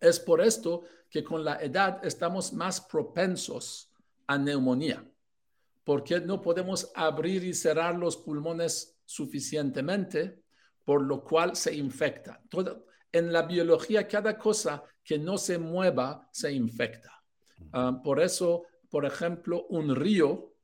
[0.00, 3.92] Es por esto que con la edad estamos más propensos
[4.26, 5.04] a neumonía,
[5.84, 10.42] porque no podemos abrir y cerrar los pulmones suficientemente,
[10.84, 12.42] por lo cual se infecta.
[13.14, 17.22] En la biología, cada cosa que no se mueva se infecta.
[17.72, 20.56] Ah, por eso, por ejemplo, un río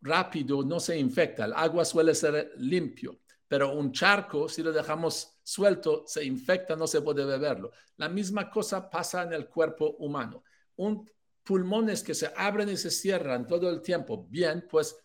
[0.00, 5.38] rápido no se infecta, el agua suele ser limpio, pero un charco, si lo dejamos
[5.42, 7.72] suelto, se infecta, no se puede beberlo.
[7.98, 10.42] La misma cosa pasa en el cuerpo humano.
[10.76, 11.06] Un
[11.44, 14.96] pulmones que se abren y se cierran todo el tiempo bien, pues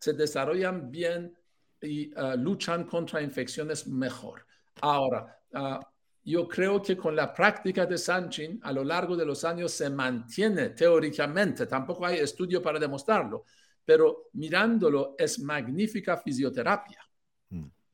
[0.00, 1.36] se desarrollan bien
[1.80, 4.44] y uh, luchan contra infecciones mejor.
[4.80, 5.91] Ahora, uh,
[6.24, 9.90] yo creo que con la práctica de Sanchin a lo largo de los años se
[9.90, 13.44] mantiene teóricamente, tampoco hay estudio para demostrarlo,
[13.84, 16.98] pero mirándolo es magnífica fisioterapia.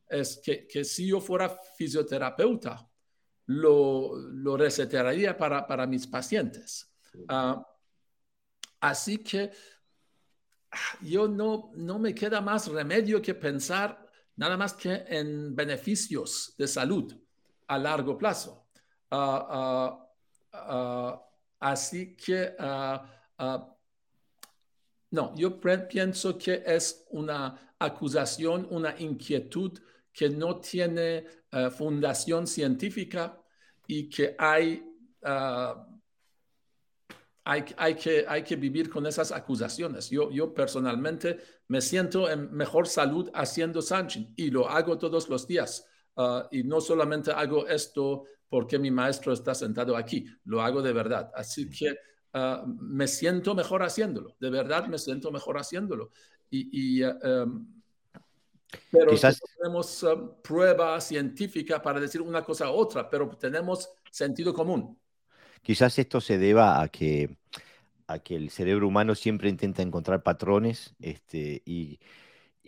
[0.06, 2.88] Es que, que si yo fuera fisioterapeuta,
[3.46, 6.90] lo, lo recetaría para, para mis pacientes.
[7.14, 7.62] Uh,
[8.80, 9.50] así que
[10.70, 16.54] ah, yo no, no me queda más remedio que pensar nada más que en beneficios
[16.56, 17.14] de salud
[17.68, 18.66] a largo plazo.
[19.10, 19.96] Uh,
[21.60, 22.54] así que,
[25.10, 29.78] no, yo pienso que es una acusación, una inquietud
[30.12, 33.40] que no tiene eh, fundación científica
[33.86, 34.84] y que hay,
[37.44, 40.10] hay, hay, que, hay que vivir con esas acusaciones.
[40.10, 45.46] Yo, yo personalmente me siento en mejor salud haciendo Sanchin y lo hago todos los
[45.46, 45.86] días.
[46.20, 50.92] Ah, y no solamente hago esto porque mi maestro está sentado aquí, lo hago de
[50.92, 51.30] verdad.
[51.32, 51.96] Así que
[52.34, 56.10] ah, me siento mejor haciéndolo, de verdad me siento mejor haciéndolo.
[56.50, 57.66] Y, y em,
[58.90, 59.40] pero Quizás...
[59.56, 64.98] tenemos um, prueba científica para decir una cosa u otra, pero tenemos sentido común.
[65.62, 67.38] Quizás esto se deba a que,
[68.08, 72.00] a que el cerebro humano siempre intenta encontrar patrones este, y,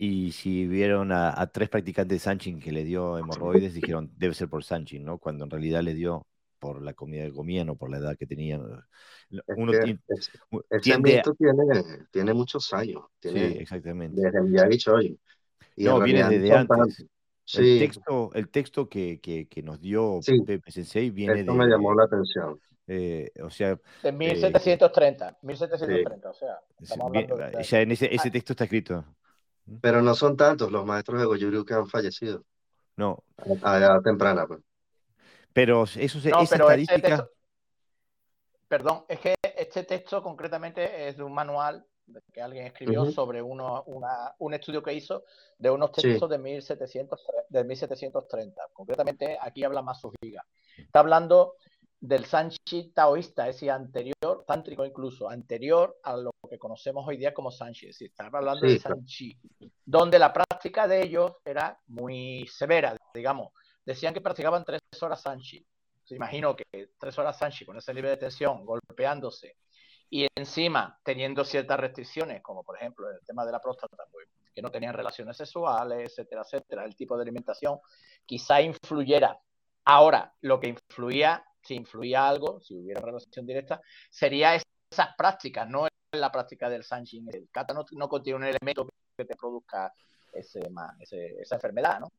[0.03, 4.49] y si vieron a, tres practicantes de Sanchin que le dio hemorroides, dijeron, debe ser
[4.49, 5.19] por Sanchin, ¿no?
[5.19, 6.25] Cuando en realidad le dio
[6.57, 8.63] por la comida que comían o por la edad que tenían.
[9.55, 9.99] Uno tiene,
[10.81, 11.21] tiene,
[12.09, 13.03] tiene, muchos años.
[13.19, 14.19] Tiene, sí, exactamente.
[14.19, 15.19] Desde Miyagi hoy
[15.77, 17.05] no, viene desde antes.
[17.53, 21.93] El texto, el texto que, que, que nos dio Pepe Sensei viene Esto me llamó
[21.93, 22.59] la atención.
[22.87, 27.63] Eh, o sea, de 1730, eh, 1730, o sea, de...
[27.63, 28.31] ya en ese, ese ah.
[28.31, 29.05] texto está escrito.
[29.79, 32.43] Pero no son tantos los maestros de Goyuryu que han fallecido.
[32.95, 33.23] No.
[33.63, 34.59] A edad temprana, pues.
[35.53, 36.95] Pero eso se, no, esa pero estadística.
[36.95, 37.31] Este texto,
[38.67, 41.85] perdón, es que este texto concretamente es de un manual
[42.33, 43.83] que alguien escribió sobre uno,
[44.39, 45.23] un estudio que hizo
[45.57, 48.61] de unos textos de, 1700, de 1730.
[48.73, 50.45] Concretamente, aquí habla Masuhiga.
[50.77, 51.55] Está hablando
[52.01, 57.31] del Sanchi taoísta, es decir, anterior, tántrico incluso, anterior a lo que conocemos hoy día
[57.31, 59.37] como Sanchi, es decir, hablando del Sanchi,
[59.85, 63.53] donde la práctica de ellos era muy severa, digamos.
[63.85, 65.63] Decían que practicaban tres horas Sanchi.
[66.03, 69.57] Se imagino que tres horas Sanchi con ese nivel de tensión, golpeándose,
[70.09, 74.61] y encima teniendo ciertas restricciones, como por ejemplo el tema de la próstata, pues, que
[74.61, 77.79] no tenían relaciones sexuales, etcétera, etcétera, el tipo de alimentación,
[78.25, 79.39] quizá influyera.
[79.85, 85.87] Ahora, lo que influía, si influía algo, si hubiera relación directa, sería esas prácticas, no
[86.11, 87.29] la práctica del Sanshin.
[87.33, 89.93] El kata no, contiene un elemento que te produzca
[90.33, 90.59] ese,
[91.39, 92.11] esa enfermedad, ¿no?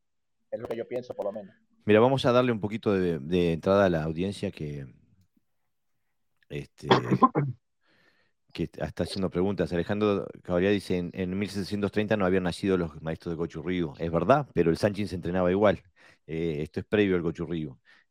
[0.50, 1.54] Es lo que yo pienso, por lo menos.
[1.84, 4.86] Mira, vamos a darle un poquito de, de entrada a la audiencia que,
[6.48, 6.88] este,
[8.52, 9.72] que está haciendo preguntas.
[9.72, 14.46] Alejandro Caballería dice, en, en, 1730 no habían nacido los maestros de Gochu Es verdad,
[14.54, 15.82] pero el Sánchez se entrenaba igual.
[16.26, 17.46] Eh, esto es previo al Gochu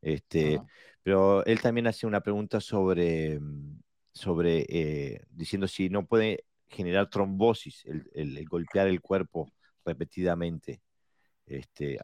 [0.01, 0.59] Este,
[1.03, 3.39] Pero él también hace una pregunta sobre,
[4.13, 9.51] sobre eh, diciendo si no puede generar trombosis el, golpear el cuerpo
[9.83, 10.81] repetidamente
[11.45, 11.99] este,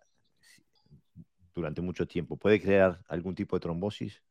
[1.53, 2.37] durante mucho tiempo.
[2.37, 4.21] ¿Puede crear algún tipo de trombosis?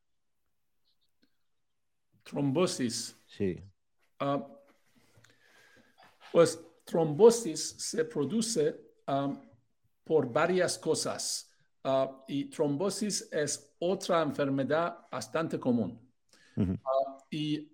[2.23, 3.17] Trombosis.
[3.25, 3.63] Sí.
[4.19, 4.45] Ah,
[6.31, 8.75] pues trombosis se produce
[9.07, 9.41] um,
[10.03, 11.49] por varias cosas
[11.83, 15.99] uh, y trombosis es otra enfermedad bastante común.
[16.55, 16.73] Uh,
[17.29, 17.71] y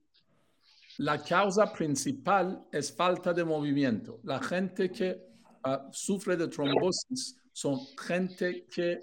[0.98, 4.20] la causa principal es falta de movimiento.
[4.24, 5.22] La gente que
[5.66, 9.00] uh, sufre de trombosis son gente que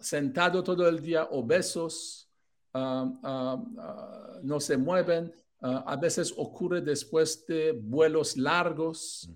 [0.00, 2.28] sentado todo el día, obesos,
[2.72, 5.32] no se mueven,
[5.62, 9.30] Ah, a veces ocurre después de vuelos largos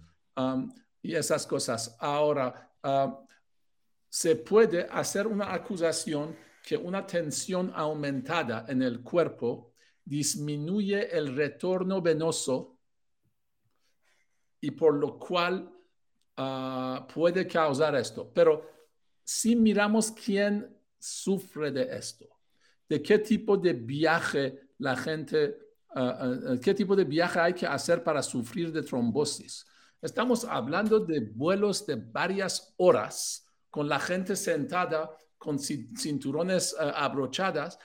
[1.03, 1.97] y esas cosas.
[2.01, 3.21] Ahora, ah,
[4.15, 9.73] se puede hacer una acusación que una tensión aumentada en el cuerpo
[10.05, 12.79] disminuye el retorno venoso
[14.61, 15.69] y por lo cual
[16.37, 18.31] ah, puede causar esto.
[18.33, 18.71] Pero
[19.25, 22.29] si miramos quién sufre de esto,
[22.89, 25.65] de qué tipo de viaje la gente
[25.97, 29.65] Ah, ah, qué tipo de viaje hay que hacer para sufrir de trombosis.
[30.03, 33.44] Estamos hablando de vuelos de varias horas
[33.75, 37.77] con la gente sentada con cinturones abrochadas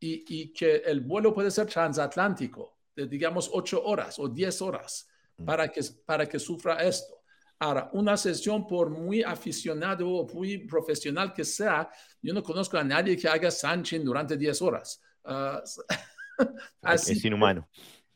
[0.00, 5.06] y, que el vuelo puede ser transatlántico, de digamos ocho horas o diez horas
[5.36, 5.44] mm.
[5.44, 7.22] para que, para que sufra esto.
[7.60, 11.88] Ahora, una sesión, por muy aficionado o muy profesional que sea,
[12.20, 15.00] yo no conozco a nadie que haga Sanchin durante 10 horas.
[16.82, 17.68] es inhumano.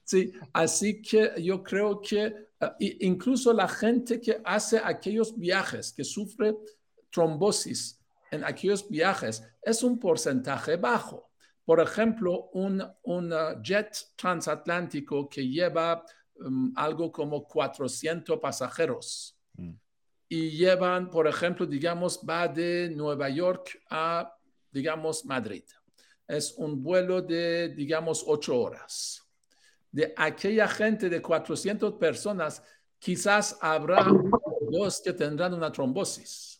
[0.03, 6.03] sí, así que yo creo que ah, incluso la gente que hace aquellos viajes, que
[6.03, 6.57] sufre
[7.11, 11.31] trombosis en aquellos viajes, es un porcentaje bajo.
[11.65, 16.05] Por ejemplo, un, un ah, jet transatlántico que lleva
[16.37, 19.73] um, algo como 400 pasajeros mm.
[20.29, 24.33] y llevan, por ejemplo, digamos, va de Nueva York a,
[24.71, 25.65] digamos, Madrid
[26.31, 29.21] es un vuelo de, digamos, ocho horas.
[29.91, 32.63] De aquella gente de 400 personas,
[33.01, 34.07] quizás habrá
[34.71, 36.60] dos que tendrán una trombosis.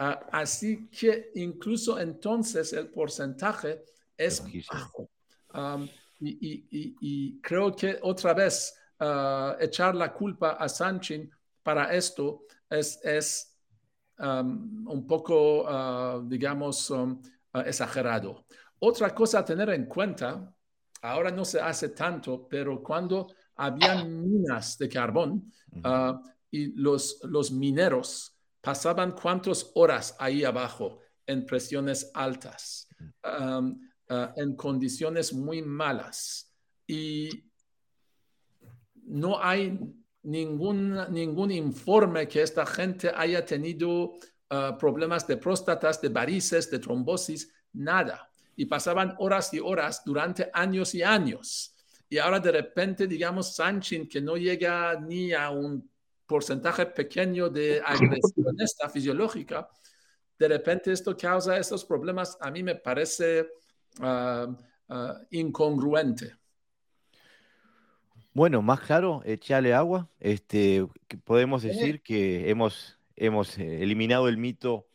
[0.00, 3.84] Ah, así que incluso entonces el porcentaje
[4.16, 5.10] es bajo.
[6.20, 11.28] y, creo que otra vez ah, echar la culpa a Sanchin
[11.64, 13.54] para esto es, es
[14.18, 17.20] un poco, ah, digamos, um,
[17.64, 18.46] exagerado.
[18.78, 20.52] Otra cosa a tener en cuenta,
[21.02, 27.50] ahora no se hace tanto, pero cuando había minas de carbón ah, y los, los
[27.50, 28.37] mineros
[28.68, 32.88] pasaban cuántas horas ahí abajo en presiones altas,
[33.22, 33.62] ah,
[34.36, 36.54] en condiciones muy malas.
[36.86, 37.44] Y
[39.04, 39.78] no hay
[40.22, 44.14] ningún, ningún informe que esta gente haya tenido
[44.50, 48.30] Ah, problemas de próstatas, de varices, de trombosis, nada.
[48.56, 51.74] Y pasaban horas y horas durante años y años.
[52.08, 55.90] Y ahora de repente, digamos, Sanchin, que no llega ni a un
[56.28, 58.54] porcentaje pequeño de agresión
[58.92, 59.68] fisiológica,
[60.38, 63.48] de repente esto causa estos problemas, a mí me parece
[64.00, 64.46] ah,
[64.88, 66.36] ah, incongruente.
[68.32, 70.08] Bueno, más claro, echarle agua.
[70.20, 70.86] Este,
[71.24, 74.86] podemos decir que hemos hemos eh, eliminado el mito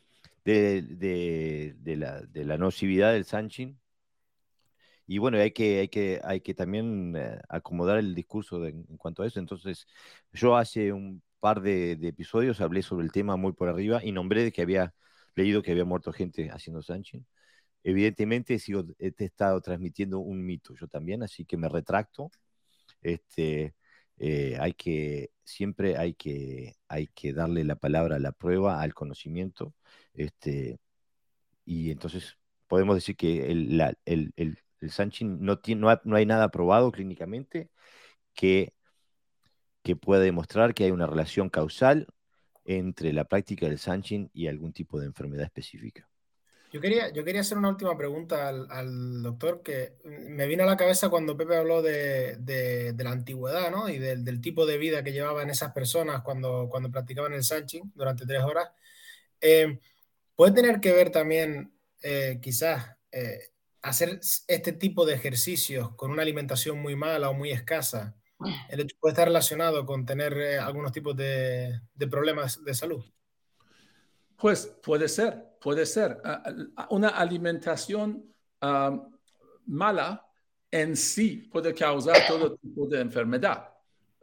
[0.46, 3.80] de, la, nocividad del Sanchin
[5.08, 9.24] y bueno, hay que, hay que, hay que también eh, acomodar el discurso en cuanto
[9.24, 9.40] a eso.
[9.40, 9.88] Entonces,
[10.32, 14.44] yo hace un par de, episodios hablé sobre el tema muy por arriba y nombré
[14.44, 14.94] de que había
[15.36, 17.28] leído que había muerto gente haciendo Sanchin.
[17.84, 22.32] Evidentemente sigo, he estado transmitiendo un mito yo también, así que me retracto.
[23.02, 23.76] Este,
[24.18, 28.94] eh, hay que, siempre hay que, hay que darle la palabra a la prueba, al
[28.94, 29.74] conocimiento.
[30.14, 30.80] Este,
[31.66, 32.38] y entonces
[32.68, 34.63] podemos decir que el, el, el,
[35.22, 37.70] no, tiene, no, hay nada probado clínicamente
[38.34, 38.74] que,
[39.84, 42.08] que pueda demostrar que hay una relación causal
[42.66, 46.08] entre la práctica del Sanchin y algún tipo de enfermedad específica.
[46.72, 50.76] Yo quería, yo quería hacer una última pregunta al, doctor que me vino a la
[50.76, 53.90] cabeza cuando Pepe habló de, la antigüedad ¿no?
[53.90, 58.26] y del, tipo de vida que llevaban esas personas cuando, cuando practicaban el Sanchin durante
[58.26, 58.72] tres horas.
[59.40, 59.80] Eh,
[60.36, 63.53] puede tener que ver también eh, quizás eh,
[63.84, 68.16] hacer este tipo de ejercicios con una alimentación muy mala o muy escasa,
[68.70, 71.80] el hecho puede estar relacionado con tener eh, algunos tipos de,
[72.10, 73.04] problemas de salud.
[74.38, 76.22] Pues puede ser, puede ser.
[76.90, 78.34] Una alimentación
[79.66, 80.26] mala
[80.72, 83.70] en sí puede causar todo tipo de enfermedad,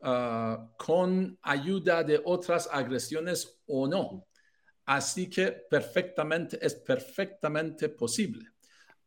[0.02, 4.26] ah, con ayuda de otras agresiones o no.
[4.86, 8.50] Así que perfectamente, es perfectamente posible.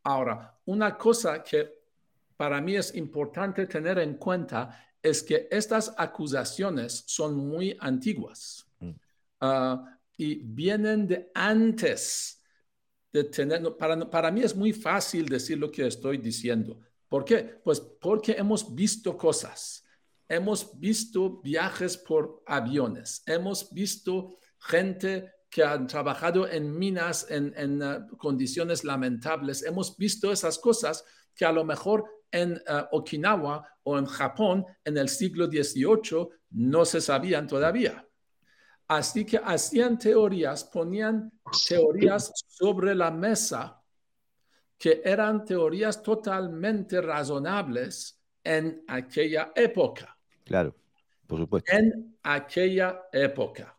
[0.04, 1.84] Ahora, una cosa que
[2.36, 8.90] para mí es importante tener en cuenta es que estas acusaciones son muy antiguas mm.
[9.40, 12.42] ah, y vienen de antes
[13.12, 16.80] de tener, para, para mí es muy fácil decir lo que estoy diciendo.
[17.08, 17.60] ¿Por qué?
[17.62, 19.84] Pues porque hemos visto cosas,
[20.28, 28.00] hemos visto viajes por aviones, hemos visto gente que han trabajado en minas en, eh,
[28.18, 29.62] condiciones lamentables.
[29.62, 34.98] Hemos visto esas cosas que a lo mejor en eh, Okinawa o en Japón en
[34.98, 38.04] el siglo XVIII no se sabían todavía.
[38.88, 41.30] Así que hacían teorías, ponían
[41.68, 43.80] teorías sobre la mesa
[44.76, 50.18] que eran teorías totalmente razonables en aquella época.
[50.42, 50.74] Claro,
[51.28, 51.72] por supuesto.
[51.72, 53.78] En aquella época.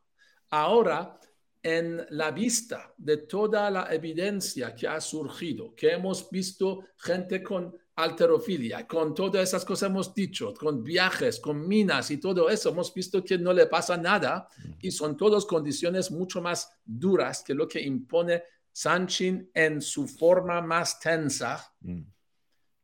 [0.51, 1.19] Ahora,
[1.66, 7.76] en la vista de toda la evidencia que ha surgido, que hemos visto gente con
[7.95, 12.93] alterofilia, con todas esas cosas hemos dicho, con viajes, con minas y todo eso, hemos
[12.93, 14.47] visto que no le pasa nada
[14.80, 20.61] y son todas condiciones mucho más duras que lo que impone Sanchin en su forma
[20.61, 21.74] más tensa.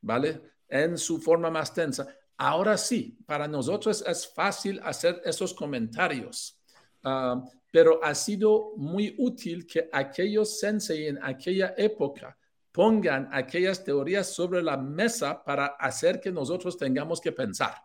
[0.02, 0.42] ¿vale?
[0.68, 2.08] En su forma más tensa.
[2.36, 6.60] Ahora sí, para nosotros es fácil hacer esos comentarios.
[7.04, 12.38] Ah, pero ha sido muy útil que aquellos sensei en aquella época
[12.72, 17.76] pongan aquellas teorías sobre la mesa para hacer que nosotros tengamos que pensar.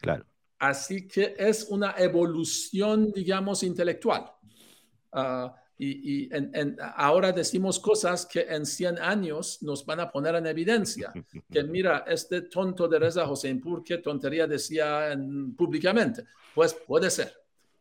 [0.00, 0.24] Claro.
[0.58, 4.30] Así que es una evolución, digamos, intelectual.
[5.12, 6.30] Ah, y,
[6.96, 11.12] ahora decimos cosas que en 100 años nos van a poner en evidencia.
[11.50, 15.16] Que mira, este tonto de Reza Hossein, ¿por qué tontería decía
[15.56, 16.24] públicamente?
[16.54, 17.34] Pues puede ser,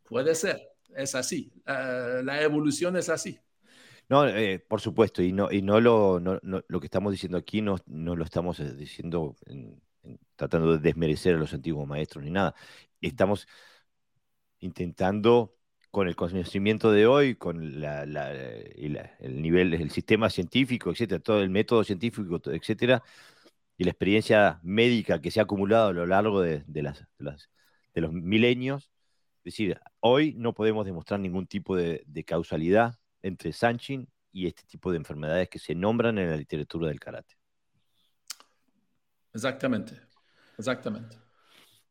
[0.04, 3.40] puede ser es así, la evolución es así.
[4.10, 7.78] No, eh, por supuesto, y no, y no lo, lo que estamos diciendo aquí no,
[7.86, 9.36] no lo estamos eh, diciendo
[10.36, 12.54] tratando de desmerecer a los antiguos maestros ni nada.
[13.02, 13.48] Estamos
[14.60, 15.56] intentando
[15.92, 21.50] con el conocimiento de hoy, con la, el nivel, del sistema científico, etcétera, todo el
[21.50, 23.04] método científico, etcétera,
[23.78, 26.64] y la experiencia médica que se ha acumulado a lo largo de
[27.96, 28.93] los milenios,
[29.44, 34.90] es decir, hoy no podemos demostrar ningún tipo de, causalidad entre Sanchin y este tipo
[34.90, 37.36] de enfermedades que se nombran en la literatura del karate.
[39.34, 40.00] Exactamente,
[40.58, 41.18] exactamente.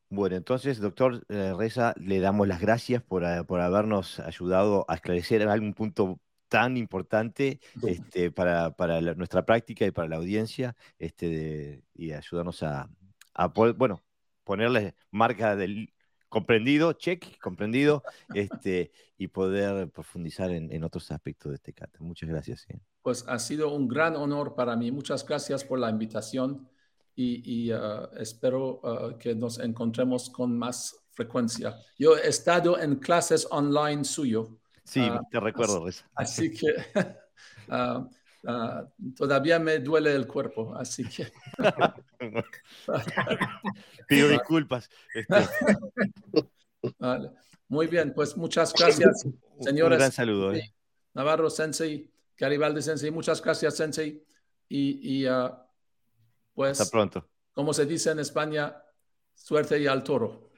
[0.08, 5.46] Bueno, entonces, doctor eh, Reza, le damos las gracias por, eh, habernos ayudado a esclarecer
[5.46, 8.72] algún punto tan importante este, para,
[9.14, 12.88] nuestra práctica y para la audiencia este, y ayudarnos a,
[13.34, 14.02] a poder, bueno,
[14.44, 15.92] ponerle marca del,
[16.32, 18.02] comprendido, check, comprendido,
[18.34, 21.98] este, y poder profundizar en, otros aspectos de este kata.
[22.00, 22.66] Muchas gracias.
[23.02, 24.90] Pues ha sido un gran honor para mí.
[24.90, 26.66] Muchas gracias por la invitación
[27.14, 31.76] y, uh, espero uh, que nos encontremos con más frecuencia.
[31.98, 34.58] Yo he estado en clases online suyo.
[34.84, 35.86] Sí, uh, te recuerdo.
[36.14, 36.66] Así, que
[39.16, 41.32] todavía me duele el cuerpo, así que...
[44.08, 44.88] Pido disculpas.
[45.14, 45.48] Este.
[47.68, 49.26] Muy bien, pues muchas gracias,
[49.60, 49.96] señores.
[49.96, 50.52] Un gran saludo.
[50.52, 50.74] Eh.
[51.14, 54.22] Navarro Sensei, Garibaldi Sensei, muchas gracias, Sensei.
[54.68, 55.50] Y, y uh,
[56.54, 57.28] Pues, Hasta pronto.
[57.52, 58.76] como se dice en España,
[59.34, 60.50] suerte y al toro.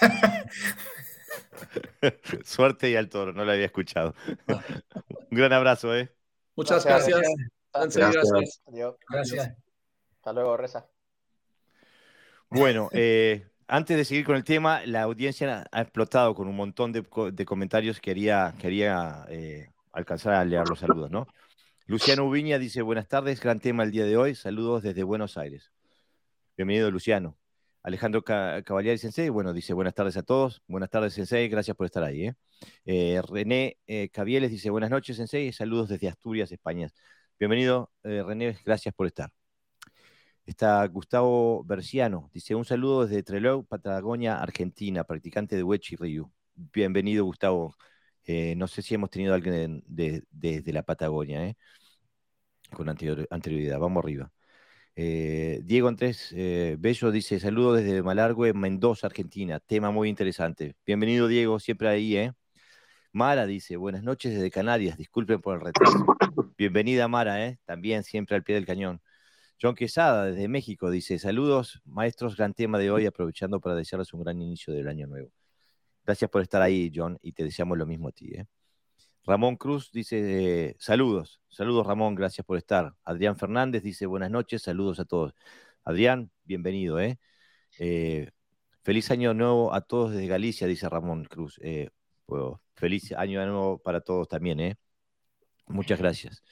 [2.44, 4.14] Suerte y al toro, no lo había escuchado.
[5.30, 6.14] Un gran abrazo, ¿eh?
[6.56, 7.18] Muchas Gracias.
[7.18, 7.34] gracias.
[7.72, 8.12] Gracias.
[8.12, 8.62] gracias.
[8.66, 8.96] Adiós.
[9.08, 9.56] Gracias.
[10.16, 10.86] Hasta luego, Reza.
[12.50, 16.92] Bueno, eh, antes de seguir con el tema, la audiencia ha explotado con un montón
[16.92, 18.00] de comentarios.
[18.00, 21.26] Quería, quería eh, alcanzar a leer los saludos, ¿no?
[21.86, 24.34] Luciano Ubiña dice, buenas tardes, gran tema el día de hoy.
[24.34, 25.70] Saludos desde Buenos Aires.
[26.56, 27.36] Bienvenido, Luciano.
[27.84, 30.62] Alejandro Ca- Cavalieri Sensei, bueno, dice buenas tardes a todos.
[30.66, 32.28] Buenas tardes, Sensei, gracias por estar ahí.
[32.28, 32.34] ¿eh?
[32.86, 36.88] Eh, René eh, Cavieles dice buenas noches, Sensei, saludos desde Asturias, España.
[37.38, 39.30] Bienvenido, René, gracias por estar.
[40.46, 46.30] Está Gustavo Berciano, dice un saludo desde Trelew, Patagonia, Argentina, practicante de Wechi Ryu.
[46.54, 47.76] Bienvenido, Gustavo.
[48.56, 51.54] No sé si hemos tenido alguien de- de- desde la Patagonia,
[52.72, 53.78] con anterior- anterioridad.
[53.78, 54.32] Vamos arriba.
[54.96, 59.58] Eh, Diego Andrés eh, Bello dice: Saludos desde Malargüe, Mendoza, Argentina.
[59.60, 60.76] Tema muy interesante.
[60.86, 62.32] Bienvenido, Diego, siempre ahí, ¿eh?
[63.12, 64.96] Mara dice: Buenas noches desde Canarias.
[64.96, 66.06] Disculpen por el retraso.
[66.56, 67.58] Bienvenida, Mara, ¿eh?
[67.64, 69.00] También siempre al pie del cañón.
[69.60, 74.22] John Quesada, desde México, dice: Saludos, maestros, gran tema de hoy, aprovechando para desearles un
[74.22, 75.30] gran inicio del año nuevo.
[76.04, 78.46] Gracias por estar ahí, John, y te deseamos lo mismo a ti, ¿eh?
[79.26, 82.94] Ramón Cruz dice, eh, saludos, saludos Ramón, gracias por estar.
[83.04, 85.34] Adrián Fernández dice, buenas noches, saludos a todos.
[85.84, 87.18] Adrián, bienvenido, ¿eh?
[87.78, 88.30] Eh,
[88.82, 91.58] feliz año nuevo a todos desde Galicia, dice Ramón Cruz.
[91.62, 91.90] Eh,
[92.26, 92.42] pues,
[92.74, 94.76] feliz año nuevo para todos también, ¿eh?
[95.68, 96.42] Muchas gracias.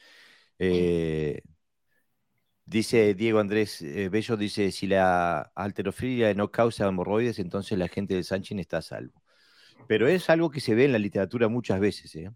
[2.65, 8.25] Dice Diego Andrés Bello, dice, si la alterofilia no causa hemorroides, entonces la gente del
[8.25, 9.22] Sanchin está a salvo.
[9.89, 12.31] Pero es algo que se ve en la literatura muchas veces, ¿eh?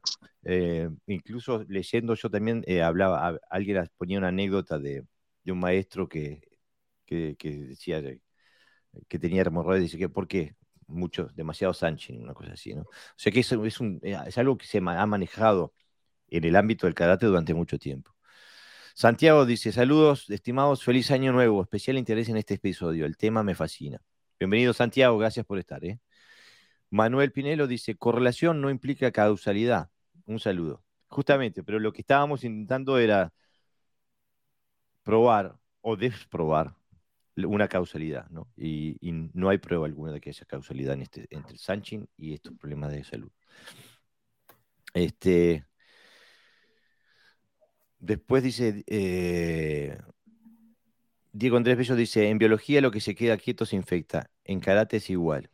[0.44, 5.04] Eh, incluso leyendo yo también eh, hablaba, a- alguien ponía una anécdota de,
[5.46, 6.40] un maestro que,
[7.04, 8.02] que, decía
[9.08, 10.56] que tenía hemorroides, dice que ¿por qué?
[10.88, 12.82] Mucho, demasiado Sanchin, una cosa así, ¿no?
[12.82, 15.74] O sea que es, eh, algo que se ha manejado
[16.28, 18.14] en el ámbito del karate durante mucho tiempo.
[18.94, 23.54] Santiago dice, saludos, estimados, feliz año nuevo, especial interés en este episodio, el tema me
[23.54, 24.00] fascina.
[24.38, 25.82] Bienvenido Santiago, gracias por estar.
[26.90, 29.90] Manuel Pinelo dice, correlación no implica causalidad.
[30.26, 30.82] Un saludo.
[31.08, 33.32] Justamente, pero lo que estábamos intentando era
[35.02, 36.74] probar o desprobar
[37.36, 38.48] una causalidad, ¿no?
[38.56, 38.96] Y,
[39.34, 42.92] no hay prueba alguna de que haya causalidad este, entre el Sanchin y estos problemas
[42.92, 43.30] de salud.
[44.94, 45.66] Este,
[47.98, 49.98] después dice, eh,
[51.32, 54.96] Diego Andrés Bello dice, en biología lo que se queda quieto se infecta, en karate
[54.96, 55.50] es igual.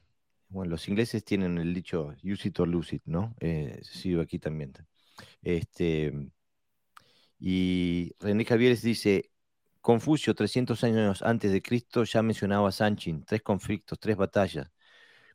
[0.53, 3.35] Bueno, los ingleses tienen el dicho use it or lose it, ¿no?
[3.41, 3.81] Eh,
[4.21, 4.75] aquí también.
[5.43, 6.13] Este,
[7.39, 9.31] y René Javieres dice,
[9.81, 14.71] Confucio, 300 años antes de Cristo, ya mencionaba a Sanchin, tres conflictos, tres batallas.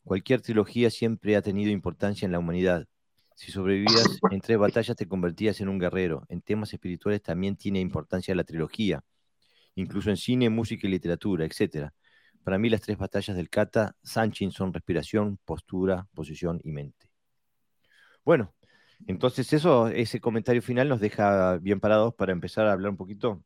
[0.03, 2.87] Cualquier trilogía siempre ha tenido importancia en la humanidad.
[3.35, 6.25] Si sobrevivías en tres batallas, te convertías en un guerrero.
[6.29, 9.03] En temas espirituales también tiene importancia la trilogía,
[9.75, 11.91] incluso en cine, música y literatura, etc.
[12.47, 17.11] Para mí, las tres batallas del kata Sanchin son respiración, postura, posición y mente.
[18.23, 18.53] Bueno,
[19.05, 23.43] entonces eso, ese comentario final nos deja bien parados para empezar a hablar un poquito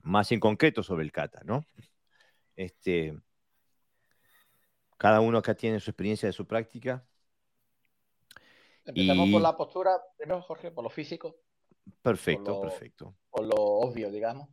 [0.00, 1.66] más en concreto sobre el kata, ¿no?
[2.56, 3.14] Este,
[4.96, 7.04] cada uno acá tiene su experiencia de su práctica.
[8.86, 11.36] Empezamos Y- por la postura, primero, Jorge, por lo físico,
[12.00, 13.14] Perfecto, Por lo- perfecto.
[13.28, 14.48] por lo obvio, digamos.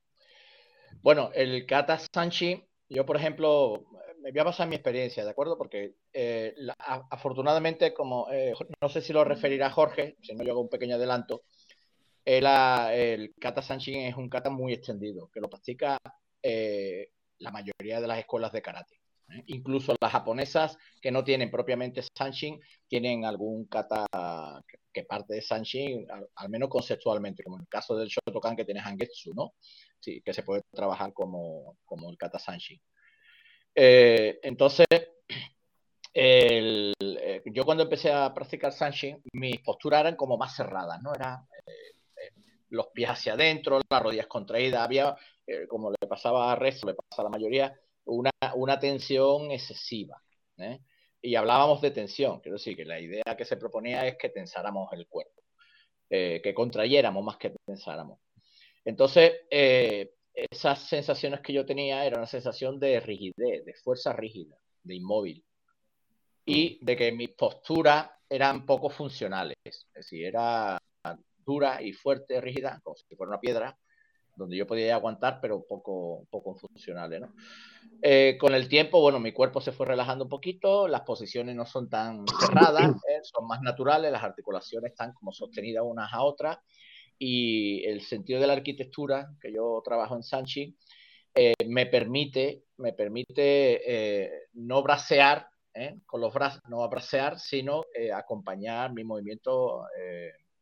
[1.01, 3.85] Bueno, el kata sanchi, yo, por ejemplo,
[4.21, 5.57] me voy a basar en mi experiencia, ¿de acuerdo?
[5.57, 6.55] Porque eh,
[7.09, 10.95] afortunadamente, como eh, no sé si lo referirá Jorge, si no yo hago un pequeño
[10.95, 11.43] adelanto,
[12.23, 15.99] el, kata sanchi es un kata muy extendido, que lo practica
[16.41, 17.09] eh,
[17.39, 18.99] la mayoría de las escuelas de karate.
[19.47, 24.05] Incluso las japonesas que no tienen propiamente sanshin, tienen algún kata
[24.67, 28.55] que, que parte de sanshin, al, al menos conceptualmente, como en el caso del Shotokan
[28.55, 29.53] que tiene Hangetsu, ¿no?
[30.23, 32.79] Que se puede trabajar como, como el kata sanshin.
[33.75, 34.85] Eh, entonces,
[36.13, 36.93] eh,
[37.45, 41.13] yo cuando empecé a practicar sanshin, mis posturas eran como más cerradas, ¿no?
[41.13, 42.31] Era eh,
[42.69, 45.15] los pies hacia adentro, las rodillas contraídas, había,
[45.67, 50.21] como le pasaba a Resto, le pasa a la mayoría, una, una tensión excesiva.
[51.21, 54.91] Y hablábamos de tensión, quiero decir que la idea que se proponía es que tensáramos
[54.93, 55.43] el cuerpo,
[56.09, 58.19] que contrayéramos más que tensáramos.
[58.85, 64.55] Entonces, eh, esas sensaciones que yo tenía era una sensación de rigidez, de fuerza rígida,
[64.83, 65.43] de inmóvil,
[66.45, 70.79] y de que mis posturas eran poco funcionales, es decir, era
[71.45, 73.77] dura y fuerte, rígida, como si fuera una piedra,
[74.35, 77.21] donde yo podía aguantar, pero poco, poco funcionales.
[78.01, 81.65] Eh, con el tiempo, bueno, mi cuerpo se fue relajando un poquito, las posiciones no
[81.65, 83.21] son tan cerradas, ¿eh?
[83.23, 86.57] son más naturales, las articulaciones están como sostenidas unas a otras
[87.17, 90.75] y el sentido de la arquitectura, que yo trabajo en Sanchi,
[91.33, 95.47] eh, me permite, me permite no bracear
[96.05, 99.83] con los brazos, no bracear, sino acompañar mi movimiento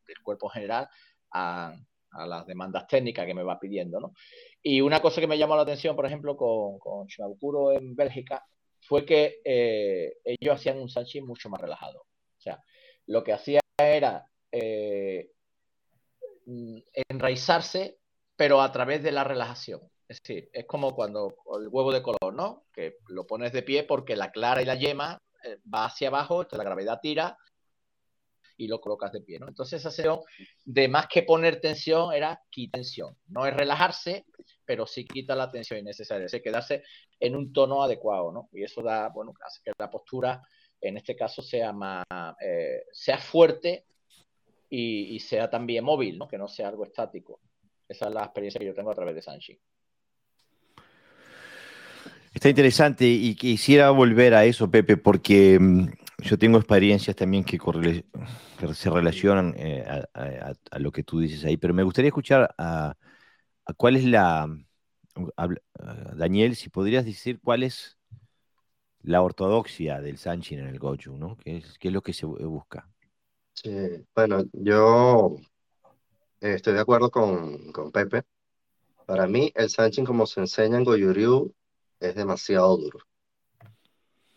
[0.08, 0.90] del cuerpo en general
[1.32, 1.76] a,
[2.28, 4.14] las demandas técnicas que me va pidiendo, ¿no?
[4.62, 7.08] Y una cosa que me llamó la atención, por ejemplo, con, con
[7.76, 8.46] en Bélgica,
[8.88, 12.02] fue que eh, ellos hacían un Sanchi mucho más relajado.
[12.02, 12.60] O sea,
[13.08, 15.32] lo que hacía era eh,
[17.10, 17.98] enraizarse,
[18.36, 19.82] pero a través de la relajación.
[20.08, 22.66] Es decir, es como cuando el huevo de color, ¿no?
[22.74, 26.46] Que lo pones de pie porque la clara y la yema eh, va hacia abajo,
[26.52, 27.38] la gravedad tira
[28.58, 29.48] y lo colocas de pie, ¿no?
[29.48, 30.20] Entonces esa sesión
[30.64, 33.18] de más que poner tensión era quitar tensión.
[33.28, 34.26] No es relajarse,
[34.66, 36.84] pero sí quita la tensión innecesaria, es quedarse
[37.20, 38.50] en un tono adecuado, ¿no?
[38.52, 40.42] Y eso da, bueno, hace que la postura
[40.80, 42.04] en este caso sea más,
[42.42, 43.86] eh, sea fuerte
[44.76, 46.28] y, sea también móvil, ¿no?
[46.28, 47.40] Que no sea algo estático.
[47.88, 49.60] Esa es la experiencia que yo tengo a través de Sanchi.
[52.34, 55.90] Está interesante y quisiera volver a eso, Pepe, porque mm,
[56.24, 57.60] yo tengo experiencias también que,
[58.74, 62.96] se relacionan eh, a, lo que tú dices ahí, pero me gustaría escuchar a,
[63.78, 64.48] cuál es la,
[66.16, 68.00] Daniel, si podrías decir cuál es
[69.04, 71.38] la ortodoxia del Sanchin en el Goju, ¿no?
[71.38, 72.93] ¿Qué es, qué es lo que se busca?
[73.54, 75.38] Sí, bueno, yo
[76.40, 78.24] estoy de acuerdo con, con Pepe.
[79.06, 81.54] Para mí, el Sanchin, como se enseña en Goju
[82.00, 83.00] es demasiado duro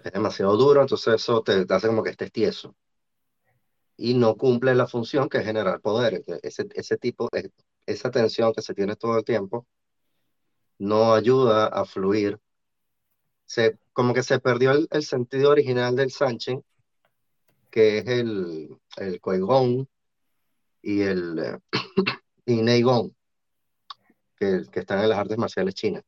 [0.06, 2.74] es demasiado duro, entonces eso te, hace como que estés tieso.
[3.96, 6.22] Y no cumple la función que es generar poder.
[6.42, 7.28] Ese, ese tipo,
[7.86, 9.66] esa tensión que se tiene todo el tiempo,
[10.78, 12.38] no ayuda a fluir.
[13.46, 16.62] Se, como que se perdió el, sentido original del Sanchin,
[17.76, 19.86] que es el, el Koigong
[20.80, 21.60] y el
[22.46, 23.14] y Neigong,
[24.34, 26.02] que, que están en las artes marciales chinas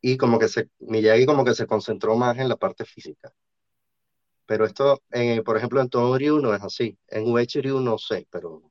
[0.00, 3.34] y como que se, Miyagi como que se concentró más en la parte física.
[4.46, 5.02] Pero esto,
[5.44, 6.96] por ejemplo, en Todo Ryu no es así.
[7.08, 8.70] En Uechi Ryu no sé, pero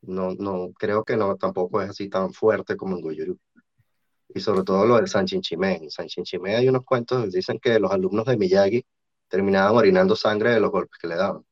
[0.00, 3.38] no, no, creo que no, tampoco es así tan fuerte como en Goju
[4.34, 5.76] Y sobre todo lo del Sanchin Chime.
[5.76, 8.84] En Sanchin Chime hay unos cuentos que dicen que los alumnos de Miyagi
[9.30, 11.42] terminaban orinando sangre de los golpes que le daban.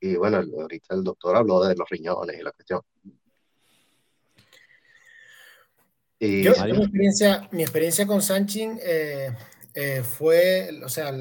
[0.00, 2.80] Y bueno, ahorita el doctor habló de los riñones y la cuestión.
[6.20, 9.34] mi, experiencia, mi experiencia con Sanchin eh,
[9.74, 11.12] eh, fue, o sea,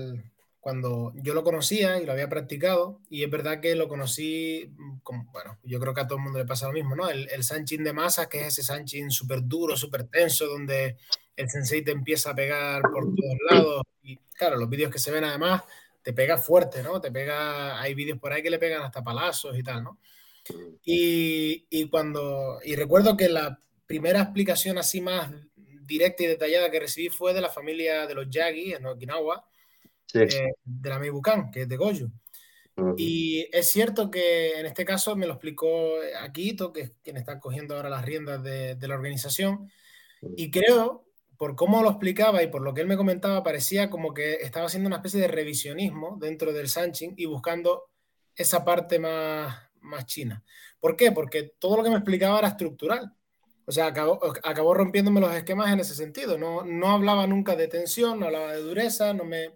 [0.64, 4.99] cuando yo lo conocía y lo había practicado, y es verdad que lo conocí, mm,
[4.99, 7.09] como, bueno, yo creo que a todo el mundo le pasa lo mismo, ¿no?
[7.09, 10.95] El, el Sanchin de masa, que es ese Sanchin súper duro, súper tenso, donde
[11.36, 15.11] el sensei te empieza a pegar por todos lados, y claro, los vídeos que se
[15.11, 15.64] ven además,
[16.01, 17.01] te pega fuerte, ¿no?
[17.01, 19.99] Te pega, hay vídeos por ahí que le pegan hasta palazos y tal, ¿no?
[20.86, 26.80] Y, y cuando, y recuerdo que la primera explicación así más directa y detallada que
[26.80, 29.45] recibí fue de la familia de los Yagi en Okinawa,
[30.14, 32.12] eh, de la Meibukan, que es de Goju.
[32.97, 37.39] Y es cierto que en este caso me lo explicó Akito, que es quien está
[37.39, 39.72] cogiendo ahora las riendas de, de la organización.
[40.36, 41.06] Y creo,
[41.38, 44.66] por cómo lo explicaba y por lo que él me comentaba, parecía como que estaba
[44.66, 47.89] haciendo una especie de revisionismo dentro del Sanchin y buscando
[48.36, 50.43] esa parte más, más china.
[50.80, 51.12] ¿Por qué?
[51.12, 53.14] Porque todo lo que me explicaba era estructural.
[53.66, 56.38] O sea, acabó, acabó rompiéndome los esquemas en ese sentido.
[56.38, 59.51] No, no hablaba nunca de tensión, no hablaba de dureza, no me,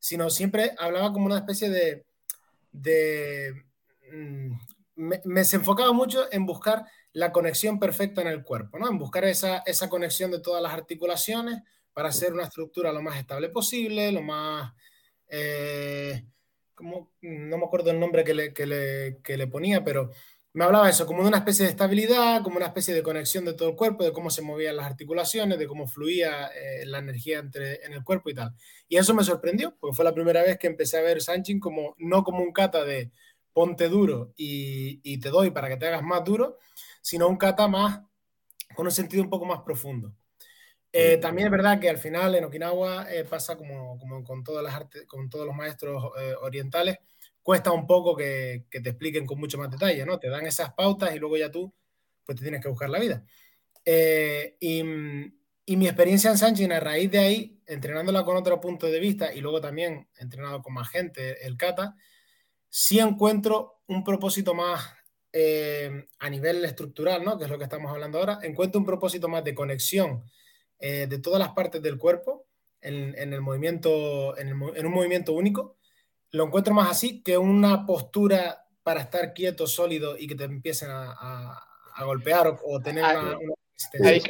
[0.00, 2.04] sino siempre hablaba como una especie de...
[2.72, 3.54] de
[4.12, 4.52] mm,
[4.96, 8.88] me, se enfocaba mucho en buscar la conexión perfecta en el cuerpo, ¿no?
[8.90, 13.18] En buscar esa, esa conexión de todas las articulaciones para hacer una estructura lo más
[13.18, 14.72] estable posible, lo más...
[15.28, 16.24] Eh,
[16.74, 20.10] como, no me acuerdo el nombre que le, que le, que le ponía, pero
[20.52, 23.54] me hablaba eso, como de una especie de estabilidad, como una especie de conexión de
[23.54, 27.38] todo el cuerpo, de cómo se movían las articulaciones, de cómo fluía eh, la energía
[27.38, 28.52] entre, en el cuerpo y tal.
[28.88, 31.94] Y eso me sorprendió, porque fue la primera vez que empecé a ver Sanchin como,
[31.98, 33.12] no como un kata de
[33.52, 36.58] ponte duro y, y, te doy para que te hagas más duro,
[37.00, 38.00] sino un kata más
[38.74, 40.14] con un sentido un poco más profundo.
[40.92, 44.64] Eh, también es verdad que al final en Okinawa eh, pasa como, como, con, todas
[44.64, 46.02] las artes, con todos los maestros
[46.42, 46.98] orientales,
[47.42, 50.18] cuesta un poco que, te expliquen con mucho más detalle, ¿no?
[50.18, 51.72] Te dan esas pautas y luego ya tú
[52.24, 53.24] pues te tienes que buscar la vida.
[53.84, 54.82] Eh, y,
[55.76, 59.40] mi experiencia en Sanchin a raíz de ahí, entrenándola con otro punto de vista y
[59.40, 61.96] luego también entrenado con más gente, el kata,
[62.68, 64.84] sí encuentro un propósito más
[65.32, 67.38] eh, a nivel estructural, ¿no?
[67.38, 70.24] que es lo que estamos hablando ahora, encuentra un propósito más de conexión
[70.80, 72.46] eh, de todas las partes del cuerpo
[72.80, 75.76] en, el movimiento, en, un movimiento único.
[76.32, 80.90] Lo encuentro más así que una postura para estar quieto, sólido y que te empiecen
[80.90, 81.66] a,
[82.04, 83.36] golpear o, tener una,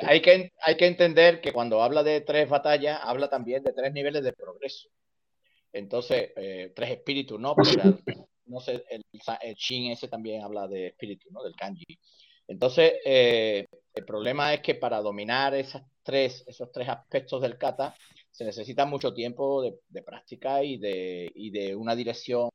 [0.06, 3.92] hay, que, hay que entender que cuando habla de tres batallas, habla también de tres
[3.92, 4.88] niveles de progreso.
[5.72, 7.54] Entonces, eh, tres espíritus, ¿no?
[8.46, 9.04] no sé, el,
[9.42, 11.42] el, Shin ese también habla de espíritu, ¿no?
[11.42, 11.98] Del kanji.
[12.48, 17.94] Entonces, eh, el problema es que para dominar esas tres, esos tres aspectos del kata,
[18.30, 22.50] se necesita mucho tiempo de, práctica y de, y de, una dirección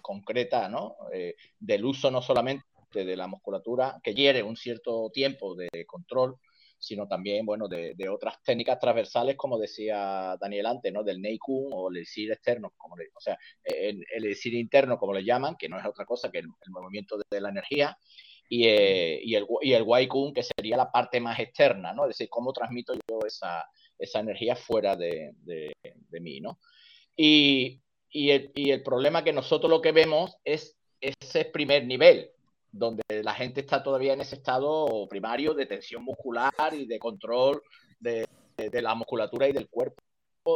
[0.00, 0.96] concreta, ¿no?
[1.12, 6.36] Eh, del uso no solamente de la musculatura, que quiere un cierto tiempo de control,
[6.82, 11.04] sino también, bueno, de, otras técnicas transversales, como decía Daniel antes, ¿no?
[11.04, 15.56] Del Neikun o el elixir externo, como o sea, el, el interno, como le llaman,
[15.56, 17.96] que no es otra cosa que el, movimiento de, la energía,
[18.48, 22.04] y, eh, y, el, y el Waikun, que sería la parte más externa, ¿no?
[22.04, 23.64] Es decir, cómo transmito yo esa,
[24.02, 26.58] esa energía fuera de, de mí, ¿no?
[27.16, 32.30] Y, y, el, y el problema que nosotros lo que vemos es ese primer nivel,
[32.70, 37.62] donde la gente está todavía en ese estado primario de tensión muscular y de control
[37.98, 38.26] de,
[38.56, 40.02] la musculatura y del cuerpo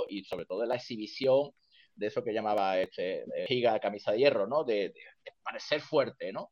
[0.09, 1.51] y sobre todo de la exhibición
[1.94, 4.64] de eso que llamaba este giga camisa de hierro, ¿no?
[4.64, 4.94] De,
[5.42, 6.51] parecer fuerte, ¿no?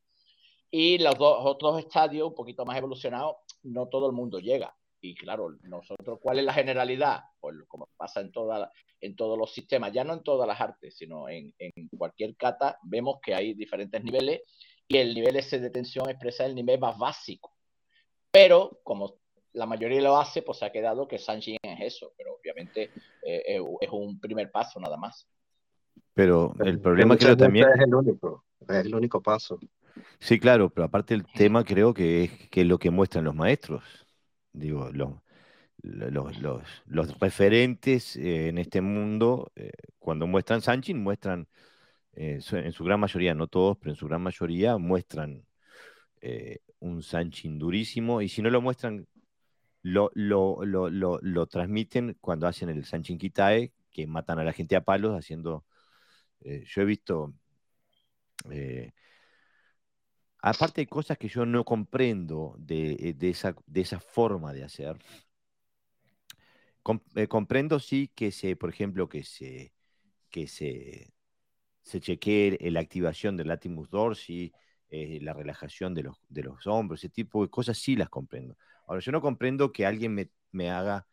[0.71, 4.75] Y los dos otros estadios un poquito más evolucionados, no todo el mundo llega.
[5.05, 7.19] Y claro, nosotros, ¿cuál es la generalidad?
[7.39, 10.97] Pues como pasa en, toda, en todos los sistemas, ya no en todas las artes,
[10.97, 14.41] sino en, en cualquier kata, vemos que hay diferentes niveles
[14.87, 17.51] y el nivel ese de tensión expresa el nivel más básico.
[18.31, 19.19] Pero como
[19.53, 22.89] la mayoría lo hace, pues se ha quedado que Sanjin es eso, pero obviamente
[23.21, 25.27] eh, es un primer paso nada más.
[26.15, 27.67] Pero el problema creo también...
[27.75, 29.59] Es el único, es el único paso.
[30.19, 33.83] Sí, claro, pero aparte el tema creo que es, que lo que muestran los maestros.
[34.55, 35.13] Digo, los,
[35.81, 36.41] los,
[36.85, 41.47] los, referentes eh, en este mundo, eh, cuando muestran Sanjin, muestran
[42.15, 45.45] eh, en su gran mayoría, no todos, pero en su gran mayoría muestran
[46.21, 49.07] eh, un Sanchin durísimo y si no lo muestran,
[49.83, 55.17] lo, lo, transmiten cuando hacen el Sanchin Kitae, que matan a la gente a palos
[55.17, 55.65] haciendo...
[56.41, 57.33] Eh, yo he visto...
[60.45, 64.97] aparte de cosas que yo no comprendo de, esa, de esa forma de hacer,
[67.27, 69.73] comprendo sí que se, por ejemplo, que se,
[70.29, 71.15] que se
[71.85, 74.51] se chequee la activación del latimus dorsi,
[74.89, 78.57] eh, la relajación de los, de los hombros, ese tipo de cosas sí las comprendo.
[78.87, 81.07] Ahora, yo no comprendo que alguien me, haga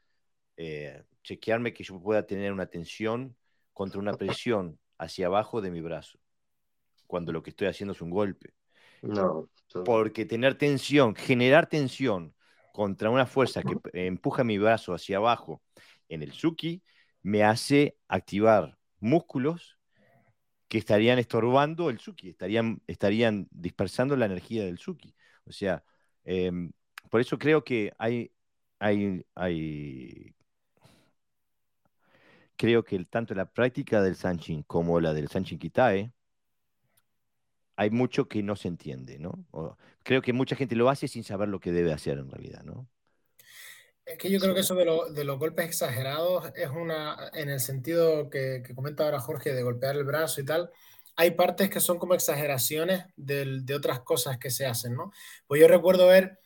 [0.56, 3.36] eh, chequearme que yo pueda tener una tensión
[3.74, 6.18] contra una presión hacia abajo de mi brazo,
[7.06, 8.54] cuando lo que estoy haciendo es un golpe.
[9.02, 9.48] No.
[9.84, 12.34] Porque tener tensión, generar tensión
[12.72, 15.62] contra una fuerza que empuja mi brazo hacia abajo
[16.08, 16.82] en el Suki,
[17.22, 19.78] me hace activar músculos
[20.68, 25.14] que estarían estorbando el Suki, estarían, estarían dispersando la energía del Suki.
[25.44, 25.84] O sea,
[26.24, 26.72] em,
[27.10, 28.32] por eso creo que hay,
[28.78, 30.34] hay, hay
[32.56, 36.12] creo que tanto la práctica del Sanchin como la del Sanchin Kitae,
[37.82, 39.44] hay mucho que no se entiende, ¿no?
[40.02, 42.88] creo que mucha gente lo hace sin saber lo que debe hacer en realidad, ¿no?
[44.04, 48.30] Es que yo creo que eso de, los golpes exagerados es una, en el sentido
[48.30, 50.70] que, comenta ahora Jorge, de golpear el brazo y tal,
[51.14, 55.12] hay partes que son como exageraciones de, otras cosas que se hacen, ¿no?
[55.46, 56.40] Pues yo recuerdo ver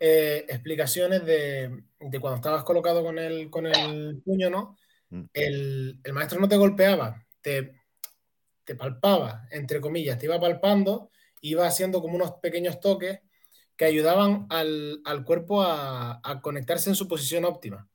[0.00, 1.82] eh, explicaciones de,
[2.20, 4.76] cuando estabas colocado con el, con el puño, ¿no?
[5.10, 5.24] Mm.
[5.34, 7.74] El, maestro no te golpeaba, te,
[8.66, 11.10] te palpaba, entre comillas, te iba palpando,
[11.40, 13.20] iba haciendo como unos pequeños toques
[13.76, 17.88] que ayudaban al, al cuerpo a, conectarse en su posición óptima.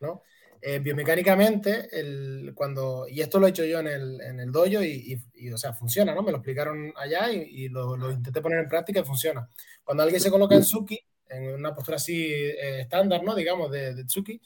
[0.00, 0.22] ¿no?
[0.62, 4.82] Eh, biomecánicamente, el, cuando, y esto lo he hecho yo en el, en el dojo
[4.82, 6.22] y, y, o sea, funciona, ¿no?
[6.22, 9.46] Me lo explicaron allá y, lo, lo, intenté poner en práctica y funciona.
[9.84, 10.98] Cuando alguien se coloca en Tsuki,
[11.28, 13.34] en una postura así eh, estándar, ¿no?
[13.34, 14.40] Digamos, de, de Tsuki,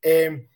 [0.00, 0.48] eh,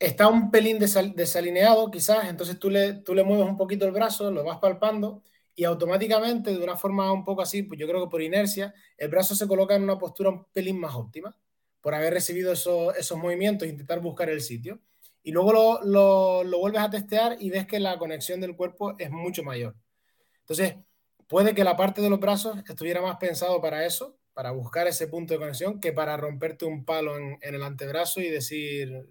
[0.00, 4.30] está un pelín desalineado quizás, entonces tú le, tú le mueves un poquito el brazo,
[4.30, 5.22] lo vas palpando
[5.54, 9.10] y automáticamente, de una forma un poco así, pues yo creo que por inercia, el
[9.10, 11.36] brazo se coloca en una postura un pelín más óptima
[11.82, 14.80] por haber recibido esos, esos movimientos e intentar buscar el sitio.
[15.22, 18.94] Y luego lo, lo, lo, vuelves a testear y ves que la conexión del cuerpo
[18.98, 19.76] es mucho mayor.
[20.40, 20.76] Entonces,
[21.26, 25.08] puede que la parte de los brazos estuviera más pensado para eso, para buscar ese
[25.08, 29.06] punto de conexión, que para romperte un palo en, en el antebrazo y decir,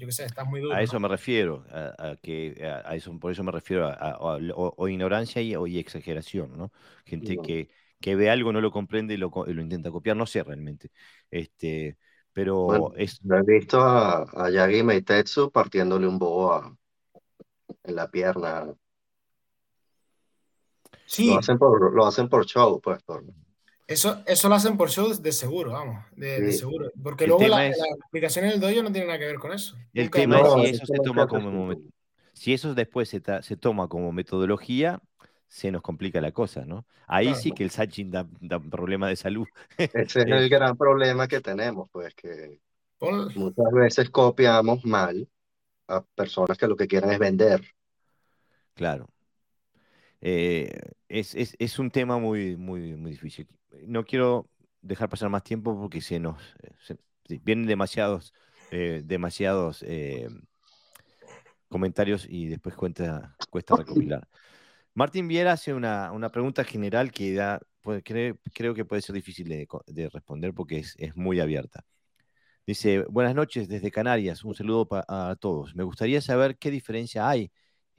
[0.00, 0.76] yo qué sé, estás muy duro.
[0.76, 1.00] A eso ¿no?
[1.00, 4.38] me refiero, a, a que a, a eso, por eso me refiero a, a- a-
[4.54, 6.72] o, o ignorancia y, o y exageración, ¿no?
[7.04, 7.40] Gente Bueno.
[7.40, 7.68] que,
[8.00, 10.90] que ve algo, no lo comprende y lo, lo intenta copiar, no sé realmente.
[11.30, 11.96] Este,
[12.32, 16.76] pero Bueno, es, he visto a, a Yagi Meitetsu partiéndole un bobo
[17.84, 18.74] en la pierna.
[21.04, 23.02] Sí, Lo hacen por, lo hacen por show, pues.
[23.04, 23.24] Por,
[23.90, 26.90] eso, eso lo hacen por shows de seguro, vamos, de, seguro.
[27.02, 29.38] Porque El luego la, es- la explicación en el dojo no tiene nada que ver
[29.38, 29.76] con eso.
[29.92, 31.74] el Nunca- tema es si eso se toma como,
[32.32, 35.00] si después se, ta- se toma como metodología,
[35.48, 36.86] se nos complica la cosa, ¿no?
[37.08, 37.40] Ahí Claro.
[37.40, 39.46] sí que el Sachin da, da problema de salud.
[39.76, 42.60] ese es el gran problema que tenemos, pues, que
[42.98, 45.28] Pon- muchas veces copiamos mal
[45.88, 47.62] a personas que lo que quieren es vender.
[48.74, 49.08] Claro.
[50.20, 50.70] Eh,
[51.08, 53.48] es, es- es un tema muy, muy, muy difícil.
[53.86, 54.48] No quiero
[54.82, 56.40] dejar pasar más tiempo porque se nos
[56.84, 56.98] se-
[57.44, 58.34] vienen demasiados,
[58.70, 60.28] eh, demasiados eh,
[61.68, 64.26] comentarios y después cuenta, cuesta recopilar.
[64.94, 69.14] Martín Viera hace una, una pregunta general que da, puede- creo, creo que puede ser
[69.14, 71.84] difícil de, de responder porque es, es muy abierta.
[72.66, 75.74] Dice, buenas noches desde Canarias, un saludo a todos.
[75.74, 77.50] Me gustaría saber qué diferencia hay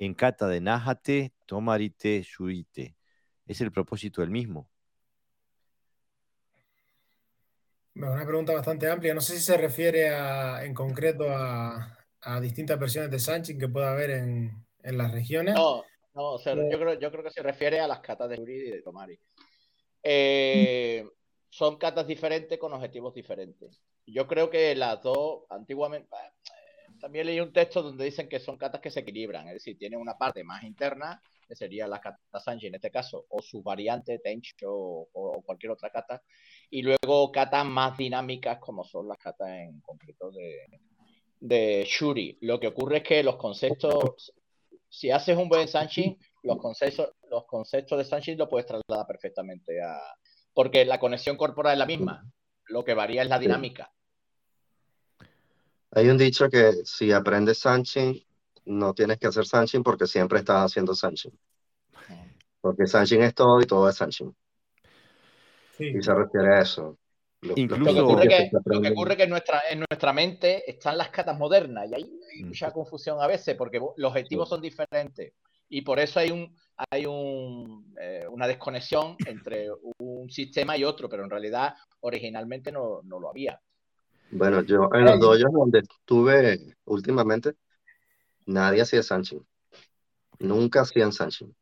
[0.02, 2.96] en kata de Nájate, Tomarite, Shurite.
[3.46, 4.68] ¿Es el propósito el mismo?
[7.94, 9.14] Es una pregunta bastante amplia.
[9.14, 13.68] No sé si se refiere a- en concreto a, a distintas versiones de Sanchin que
[13.68, 15.54] pueda haber en, en las regiones.
[15.54, 15.84] No,
[16.16, 18.56] no, o sea, yo, creo, yo creo que se refiere a las catas de Yuri
[18.56, 19.20] y de Tomari.
[20.02, 21.08] Eh,
[21.48, 23.84] son catas diferentes con objetivos diferentes.
[24.08, 26.10] Yo creo que las dos, antiguamente,
[27.02, 30.00] también leí un texto donde dicen que son catas que se equilibran, es decir, tienen
[30.00, 34.20] una parte más interna, que sería la kata Sanji en este caso, o su variante
[34.20, 36.22] Tencho o, o cualquier otra kata,
[36.70, 40.68] y luego catas más dinámicas como son las catas en concreto de,
[41.42, 42.38] de Shuri.
[42.42, 44.34] Lo que ocurre es que los conceptos,
[44.88, 49.82] si haces un buen Sanshin, los conceptos, los conceptos de Sanshin lo puedes trasladar perfectamente
[49.82, 50.00] a...
[50.54, 52.24] Porque la conexión corporal es la misma,
[52.68, 53.92] lo que varía es la dinámica.
[55.92, 58.24] Hay un dicho que si aprendes Sanchin,
[58.66, 61.38] no tienes que hacer Sanchin porque siempre estás haciendo Sanchin.
[62.62, 64.36] Porque Sanchin es todo y todo es Sanchin.
[65.78, 65.94] Sí.
[65.98, 66.98] Y se refiere a eso.
[67.42, 70.14] Lo- Incluso- Lo que ocurre, que lo que, aprenden- ocurre que en nuestra, en nuestra
[70.14, 72.48] mente están las catas modernas y ahí hay Mm.
[72.48, 75.34] mucha confusión a veces porque los objetivos son diferentes
[75.68, 76.56] y por eso hay un
[76.90, 79.68] hay un, eh, una desconexión entre
[80.00, 83.62] un sistema y otro, pero en realidad originalmente no, no lo había.
[84.32, 87.56] Bueno, yo en los dojos donde estuve últimamente,
[88.46, 89.46] nadie hacía Sanchin.
[90.40, 91.54] Nunca hacían Sanchin.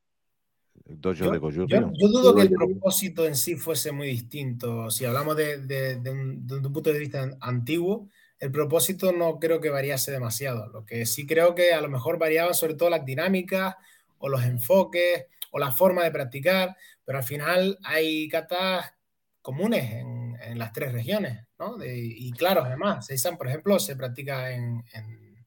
[1.25, 4.89] Yo- de Yo, yo dudo que el propósito en sí fuese muy distinto.
[4.89, 8.07] Si hablamos de, de- de un, de un punto de vista an- antiguo,
[8.39, 10.67] el propósito no creo que variase demasiado.
[10.67, 13.75] Lo que sí creo que a lo mejor variaban sobre todo las dinámicas
[14.19, 18.93] o los enfoques o la forma de practicar, pero al final hay katas
[19.41, 21.77] comunes en, en las tres regiones, ¿no?
[21.77, 25.45] De- y claro, además, Seisan, por ejemplo, se practica en, en-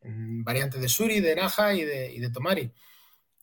[0.00, 2.72] en variantes de Suri, de Naja y de, y de Tomari.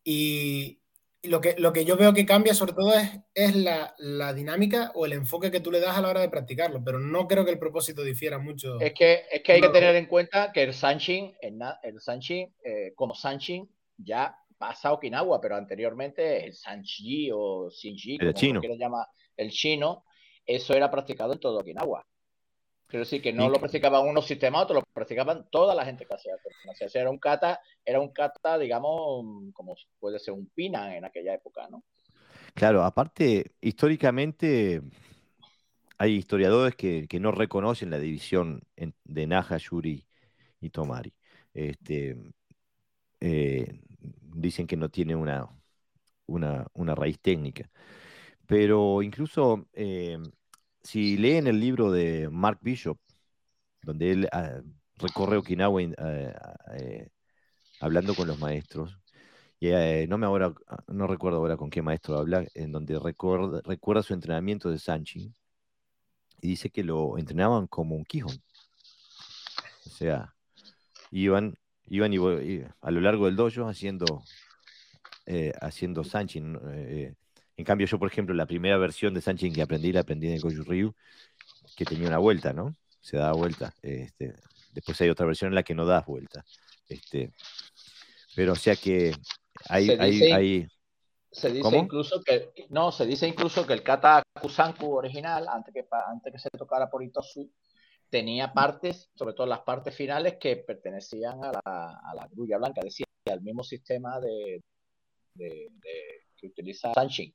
[0.04, 0.80] Y,
[1.22, 4.34] y lo, que, lo que yo veo que cambia sobre todo es, es la, la
[4.34, 7.28] dinámica o el enfoque que tú le das a la hora de practicarlo, pero no
[7.28, 8.80] creo que el propósito difiera mucho.
[8.80, 12.54] Es que, es que hay que tener en cuenta que el Sanshin, el, el Sanshin
[12.64, 18.60] eh, como Sanshin, ya pasa a Okinawa, pero anteriormente el Sanji o Shinji, como chino.
[18.60, 19.08] quiera llamar,
[19.38, 20.04] el chino,
[20.56, 22.06] eso era practicado en todo Okinawa.
[22.88, 26.06] Quiero decir que no Y- lo practicaban unos sistemas, otros lo practicaban toda la gente
[26.06, 26.34] que hacía
[26.96, 31.68] era un kata, era un kata, digamos, como puede ser un pinan en aquella época,
[31.70, 31.84] ¿no?
[32.56, 34.82] Claro, aparte, históricamente
[35.98, 40.06] hay historiadores que, que no reconocen la división en- de Naja, Yuri
[40.62, 41.14] y Tomari.
[41.54, 42.18] Este,
[43.20, 43.82] eh,
[44.36, 45.48] dicen que no tiene una,
[46.28, 47.70] una, una raíz técnica.
[48.48, 50.18] Pero incluso eh,
[50.90, 52.98] si leen el libro de Mark Bishop,
[53.84, 54.60] donde él ah,
[54.98, 57.10] recorre Okinawa in- ah, eh,
[57.80, 58.98] hablando con los maestros,
[59.60, 60.52] y, eh, no me ahora,
[60.88, 65.32] no recuerdo ahora con qué maestro habla, en donde recuerda, su entrenamiento de Sanchin
[66.42, 68.42] y dice que lo entrenaban como un Kihon.
[69.86, 70.34] O sea,
[71.12, 72.14] iban, iban
[72.82, 74.24] a lo largo del dojo haciendo,
[75.28, 76.02] eh, haciendo.
[76.72, 77.14] Eh,
[77.60, 80.36] en cambio, yo, por ejemplo, la primera versión de Sanchin que aprendí, la aprendí en
[80.36, 80.94] el Goju Ryu,
[81.76, 82.74] que tenía una vuelta, ¿no?
[83.02, 83.74] Se daba vuelta.
[83.82, 84.34] Este,
[84.72, 86.46] después hay otra versión en la que no das vuelta.
[86.88, 87.34] Este,
[88.34, 89.14] pero o sea que
[89.68, 90.68] hay, Se hay, dice- hay-
[91.32, 95.86] Se dice incluso que no, se dice incluso que el kata Kusanku original, antes que
[96.08, 97.52] antes que se tocara por Itosu,
[98.10, 102.80] tenía partes, sobre todo las partes finales, que pertenecían a la, a la grulla blanca,
[102.82, 104.62] decir, al mismo sistema de,
[106.40, 107.34] que utiliza Sanchin.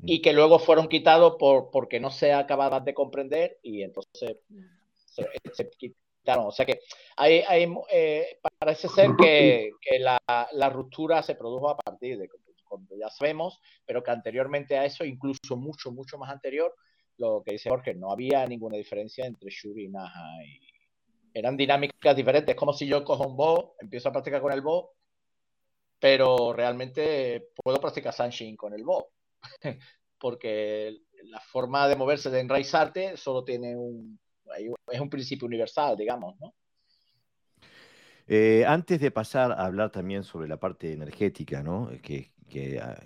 [0.00, 4.36] Y que luego fueron quitados por, porque no se acababan de comprender y entonces
[5.52, 6.46] se, quitaron.
[6.46, 6.80] O sea que
[7.16, 10.20] hay, hay eh, parece ser que, que la,
[10.52, 12.28] la, ruptura se produjo a partir de
[12.64, 16.74] cuando ya sabemos, pero que anteriormente a eso, incluso mucho, mucho más anterior,
[17.18, 20.44] lo que dice Jorge, no había ninguna diferencia entre Shuri y Naha.
[20.44, 20.60] Y
[21.32, 22.54] eran dinámicas diferentes.
[22.54, 24.92] Es como si yo cojo un Bo, empiezo a practicar con el Bo,
[25.98, 29.10] pero realmente puedo practicar Sanshin con el Bo.
[30.18, 34.18] Porque la forma de moverse de enraizarte solo tiene un.
[34.88, 36.54] Es un principio universal, digamos, ¿no?
[38.28, 41.90] Eh, antes de pasar a hablar también sobre la parte energética, ¿no?
[42.02, 42.32] Que,
[42.80, 43.00] ah,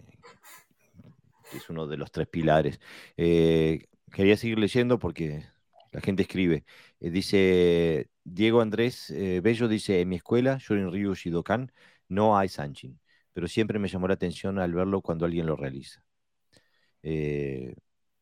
[1.55, 2.81] es uno de los tres pilares.
[3.17, 5.45] Eh, quería seguir leyendo porque
[5.93, 6.65] la gente escribe.
[7.01, 9.13] Eh, dice Diego Andrés
[9.43, 11.73] Bello, dice, en mi escuela, Shorin Ryu Shidokan,
[12.09, 13.01] no hay Sanchin,
[13.33, 16.03] pero siempre me llamó la atención al verlo cuando alguien lo realiza.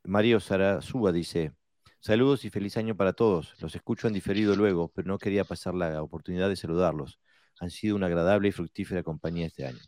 [0.04, 1.52] Mario Sarasuba dice,
[2.00, 3.54] Saludos y feliz año para todos.
[3.60, 7.18] Los escucho en diferido luego, pero no quería pasar la oportunidad de saludarlos.
[7.60, 9.80] Han sido una agradable y fructífera compañía este año.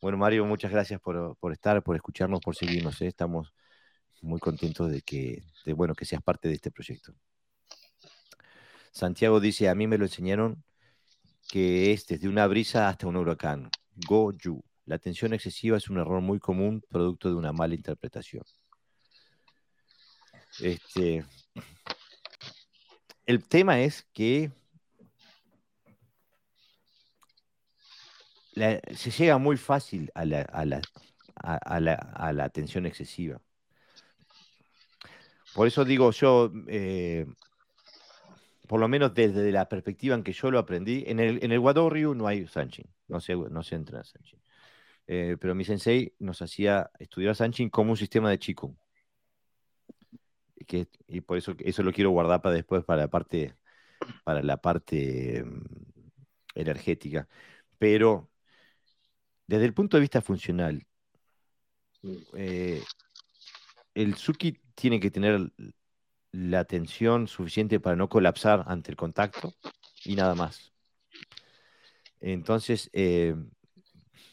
[0.00, 3.00] Bueno, Mario, muchas gracias por, estar, por escucharnos, por seguirnos.
[3.02, 3.06] ¿eh?
[3.06, 3.52] Estamos
[4.22, 5.42] muy contentos de que,
[5.76, 7.14] bueno, que seas parte de este proyecto.
[8.90, 10.64] Santiago dice, a mí me lo enseñaron
[11.48, 13.70] que es desde una brisa hasta un huracán.
[14.08, 14.64] Go you.
[14.86, 18.44] La tensión excesiva es un error muy común, producto de una mala interpretación.
[20.60, 21.24] Este,
[23.26, 24.50] el tema es que
[28.94, 30.82] se llega muy fácil a la,
[31.36, 33.40] a, atención excesiva.
[35.54, 37.26] Por eso digo yo, eh,
[38.66, 41.60] por lo menos desde la perspectiva en que yo lo aprendí, en el, en el
[42.16, 44.40] no hay Sanchin, no se, no se entra en Sanchin.
[45.06, 48.76] Eh, pero mi sensei nos hacía estudiar Sanchin como un sistema de Qigong
[51.06, 53.56] y por eso eso lo quiero guardar para después, para la parte,
[54.24, 55.64] para la parte mm,
[56.54, 57.28] energética.
[57.78, 58.30] Pero
[59.46, 60.86] desde el punto de vista funcional,
[62.34, 62.82] eh,
[63.94, 65.52] el Suki tiene que tener
[66.32, 69.52] la tensión suficiente para no colapsar ante el contacto
[70.04, 70.72] y nada más.
[72.20, 73.34] Entonces, eh,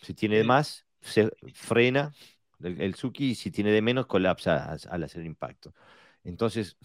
[0.10, 2.16] si tiene de más, se frena
[2.64, 5.76] el, el, Suki y si tiene de menos, colapsa al hacer impacto.
[6.24, 6.78] Entonces,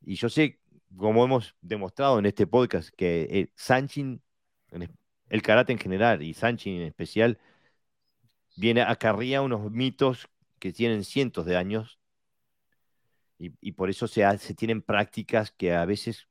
[0.00, 0.58] y yo sé,
[0.96, 4.22] como hemos demostrado en este podcast, que el Sanchin,
[5.28, 7.38] el karate en general y Sanchin en especial,
[8.56, 10.26] viene acarría unos mitos
[10.58, 12.00] que tienen cientos de años
[13.38, 16.28] y, por eso se, se tienen prácticas que a veces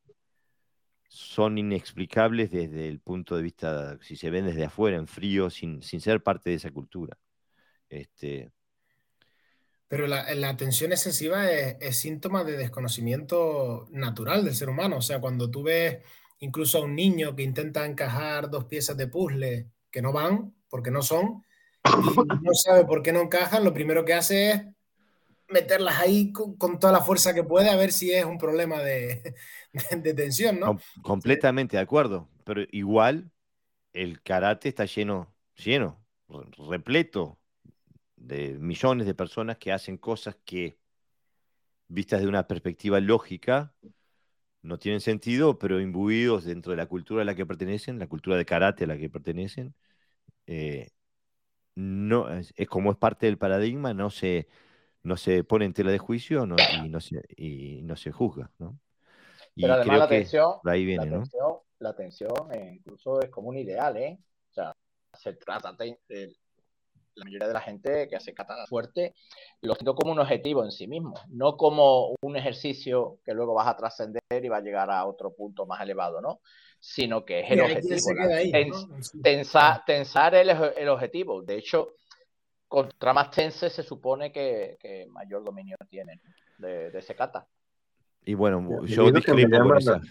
[1.08, 5.82] son inexplicables desde el punto de vista, si se ven desde afuera, en frío, sin,
[5.82, 7.18] sin ser parte de esa cultura.
[7.90, 8.52] Este,
[9.88, 14.98] pero la, la tensión excesiva es, síntoma de desconocimiento natural del ser humano.
[14.98, 16.00] O sea, cuando tú ves
[16.40, 20.92] incluso a un niño que intenta encajar dos piezas de puzzle que no van, porque
[20.92, 21.44] no son,
[21.84, 21.84] y
[22.42, 24.64] no sabe por qué no encajan, lo primero que hace es
[25.50, 29.36] meterlas ahí con, toda la fuerza que puede a ver si es un problema de,
[30.16, 30.80] tensión, ¿no?
[31.02, 33.32] completamente de acuerdo, pero igual
[33.94, 36.04] el karate está lleno, lleno,
[36.70, 37.40] repleto
[38.16, 40.78] de millones de personas que hacen cosas que,
[41.88, 43.74] vistas de una perspectiva lógica,
[44.62, 48.38] no tienen sentido, pero imbuidos dentro de la cultura a la que pertenecen, la cultura
[48.38, 49.76] de karate a la que pertenecen,
[50.48, 50.90] eh,
[51.76, 54.48] no, es, como es parte del paradigma, no se,
[55.06, 58.52] no se pone en tela de juicio y, no se, y no se juzga.
[58.58, 58.80] ¿no?
[59.56, 63.50] Y pero además la atención, ahí viene, la, atención, la atención eh, incluso es como
[63.50, 64.18] un ideal, ¿eh?
[64.50, 64.74] O sea,
[65.14, 66.36] se trata de,
[67.14, 69.14] la mayoría de la gente que hace kata fuerte
[69.62, 73.68] lo siento como un objetivo en sí mismo, no como un ejercicio que luego vas
[73.68, 76.42] a trascender y va a llegar a otro punto más elevado, ¿no?
[76.80, 77.96] Sino que es el objetivo.
[79.86, 81.42] tensar el, el, objetivo.
[81.42, 81.94] De hecho,
[82.68, 86.22] contra más tense se supone que, que mayor dominio tiene
[86.58, 87.48] de, de, ese kata.
[88.24, 90.02] Y bueno, yo discrepo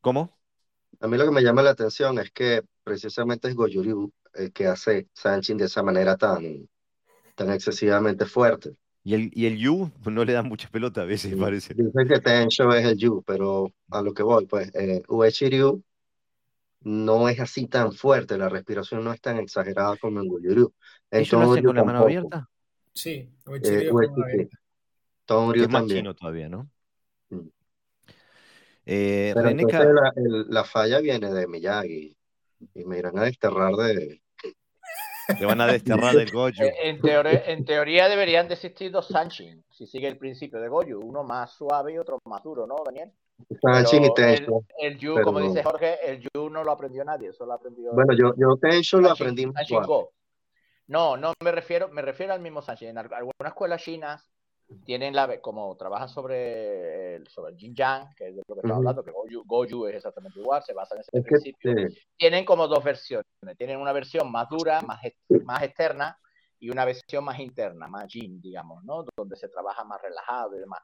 [0.00, 0.36] ¿Cómo?
[1.00, 4.66] A mí lo que me llama la atención es que precisamente es Goju el que
[4.66, 6.68] hace Sanchin de esa manera tan,
[7.34, 8.76] tan excesivamente fuerte.
[9.04, 11.74] Y el, y el Yu no le da mucha pelota a veces, parece.
[11.74, 15.82] Dicen que Tensho es el Yu, pero a lo que voy, pues eh, Uechi-Ryu
[16.84, 20.72] no es así tan fuerte, la respiración no es tan exagerada como en Goju-Ryu.
[21.10, 22.48] ¿Ellos lo hacen con la mano abierta?
[22.92, 23.10] Sí,
[23.62, 24.58] eh, con la mano abierta.
[25.24, 26.68] Todo es más chino todavía, ¿no?
[27.30, 27.48] Mm.
[28.84, 32.16] Eh, Pero René entonces Ca- la, el- la falla viene de Miyagi
[32.74, 34.20] y me irán a desterrar de...
[35.40, 36.62] le van a desterrar del Goju.
[36.62, 40.68] Eh, En teoría, en teoría deberían de existir dos Sanshin, si sigue el principio de
[40.68, 43.12] Goju, uno más suave y otro más duro, ¿no, Daniel?
[43.50, 44.46] El,
[44.80, 47.92] el Yu, pero- como dice Jorge, el Yu no lo aprendió nadie, eso lo aprendió
[47.92, 49.46] Bueno, yo, yo Tensho lo aprendí.
[50.88, 52.88] No, no me refiero, me refiero al mismo Sanshin.
[52.88, 54.28] En al- algunas escuelas chinas
[54.84, 58.60] tienen la como trabajan sobre el, sobre el Jin Yang, que es de lo que
[58.60, 61.88] estamos hablando, que Goju, Goju es exactamente igual, se basa en ese Es que, principio.
[61.88, 63.26] sí, Tienen como dos versiones.
[63.56, 65.00] Tienen una versión más dura, más,
[65.44, 66.18] más externa,
[66.58, 69.04] y una versión más interna, más Jin, digamos, ¿no?
[69.16, 70.80] Donde se trabaja más relajado y demás.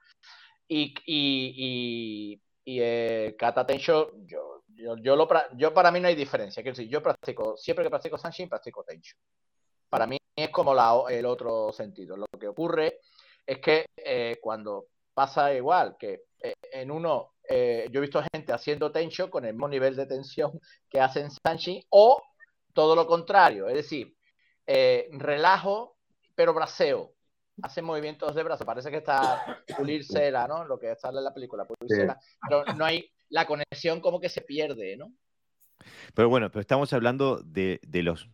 [0.67, 6.09] Y, y, y, y eh, Kata Tensho, yo, yo, yo, lo, yo para mí no
[6.09, 6.63] hay diferencia.
[6.63, 9.17] Quiero decir, yo practico, siempre que practico Sanshin, practico Tensho.
[9.89, 12.19] Para mí es como la, el otro sentido.
[12.19, 13.01] Lo que ocurre
[13.47, 18.93] es que eh, cuando pasa igual, que eh, en uno, yo he visto gente haciendo
[18.93, 20.61] Tensho con el mismo nivel de tensión
[20.91, 22.23] que hacen Sanshin, o
[22.75, 24.15] todo lo contrario, es decir,
[24.67, 25.97] relajo,
[26.35, 27.15] pero braceo.
[27.63, 30.65] Hacen movimientos de brazo, parece que está pulírsela, ¿no?
[30.65, 34.43] Lo que sale en la película, pulírsela, pero no hay la conexión como que se
[34.43, 35.13] pierde, ¿no?
[36.15, 38.29] Pero bueno, pero estamos hablando de, de los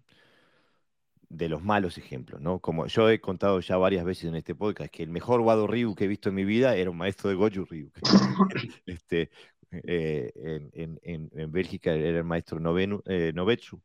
[1.29, 2.61] de los malos ejemplos, ¿no?
[2.61, 5.95] Como yo he contado ya varias veces en este podcast, que el mejor Wado Ryu
[5.95, 7.91] que he visto en mi vida era un maestro de Goju Ryu.
[8.87, 9.31] este,
[9.73, 13.83] eh, en, en- en- en Bélgica era el maestro noveno, eh, Novetsu,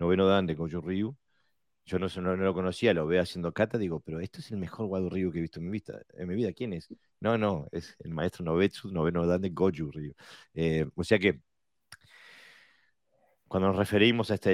[0.00, 1.16] noveno Dan de Goju Ryu.
[1.90, 5.10] Yo no, lo conocía, lo veo haciendo kata, digo, pero esto es el mejor Wado
[5.10, 6.00] Ryu que he visto en mi vida.
[6.14, 6.88] En mi vida, ¿quién es?
[7.18, 10.14] No, no, es el maestro Novetsu, noveno Dan de Goju Ryu.
[10.54, 11.40] Eh, o sea que
[13.48, 14.52] cuando nos referimos a este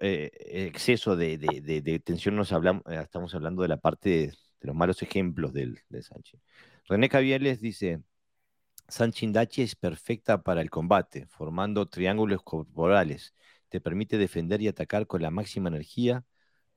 [0.00, 0.30] eh,
[0.68, 5.52] exceso de, tensión, nos hablamos, eh, estamos hablando de la parte de, los malos ejemplos
[5.52, 6.40] del, de Sanchin.
[6.88, 8.00] René Cavieles dice,
[8.86, 13.34] Sanchin Dachi es perfecta para el combate, formando triángulos corporales.
[13.68, 16.24] Te permite defender y atacar con la máxima energía,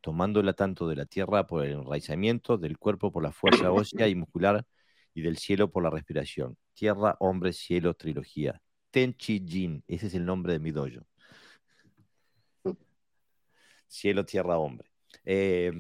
[0.02, 4.16] tomándola tanto de la tierra por el enraizamiento, del cuerpo por la fuerza ósea y
[4.16, 4.66] muscular,
[5.14, 6.58] y del cielo por la respiración.
[6.74, 8.62] Tierra, hombre, cielo, trilogía.
[8.92, 11.06] Tenchi Jin, ese es el nombre de mi dojo.
[13.88, 14.90] Cielo, tierra, hombre.
[15.26, 15.72] Eh,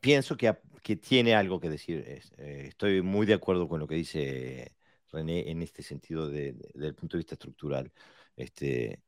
[0.00, 2.04] pienso que, que tiene algo que decir.
[2.36, 4.76] eh, estoy muy de acuerdo con lo que dice
[5.10, 7.90] René en este sentido de- de- desde el punto de vista estructural.
[8.36, 9.02] Este,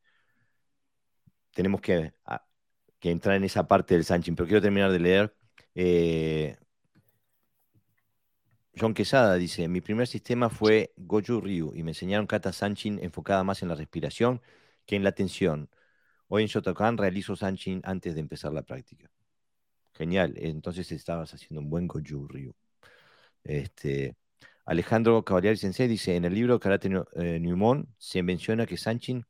[1.57, 2.13] tenemos que,
[3.01, 5.35] entrar en esa parte del Sanchin, pero quiero terminar de leer.
[5.75, 6.57] Eh,
[8.79, 13.43] John Quesada dice, mi primer sistema fue Goju Ryu y me enseñaron Kata Sanchin enfocada
[13.43, 14.43] más en la respiración
[14.85, 15.71] que en la tensión.
[16.29, 19.11] Hoy en Shotokan realizo Sanchin antes de empezar la práctica.
[19.95, 22.55] Genial, entonces estabas haciendo un buen Goju Ryu.
[23.45, 24.17] Este,
[24.67, 29.25] Alejandro Cavalieri Sensei dice, en el libro Karate No- eh, Newmon se menciona que Sanchin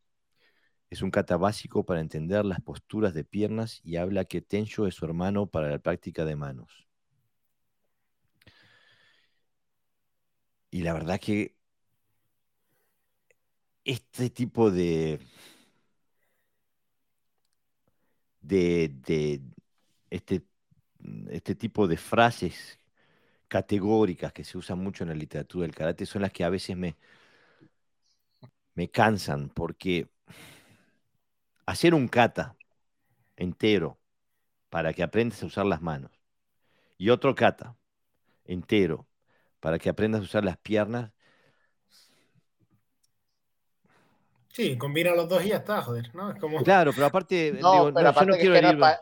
[0.91, 4.95] es un kata básico para entender las posturas de piernas y habla que Tensho es
[4.97, 6.89] su hermano para la práctica de manos.
[10.71, 11.57] Y la verdad que
[13.85, 15.19] este tipo de,
[18.41, 19.41] de, de-
[20.11, 20.43] este,
[21.31, 22.79] este tipo de frases
[23.49, 26.77] categóricas que se usan mucho en la literatura del karate son las que a veces
[26.77, 26.97] me,
[28.75, 30.09] me cansan, porque
[31.67, 32.57] hacer un kata
[33.37, 33.99] entero
[34.71, 36.13] para que aprendas a usar las manos
[36.99, 37.77] y otro kata
[38.45, 39.07] entero
[39.61, 41.11] para que aprendas a usar las piernas,
[44.57, 46.31] Sí, combina los dos y ya está, joder, ¿no?
[46.31, 46.65] Es como...
[46.65, 49.01] claro, pero aparte, No, digo, pero no, yo aparte no quiero es, que pa-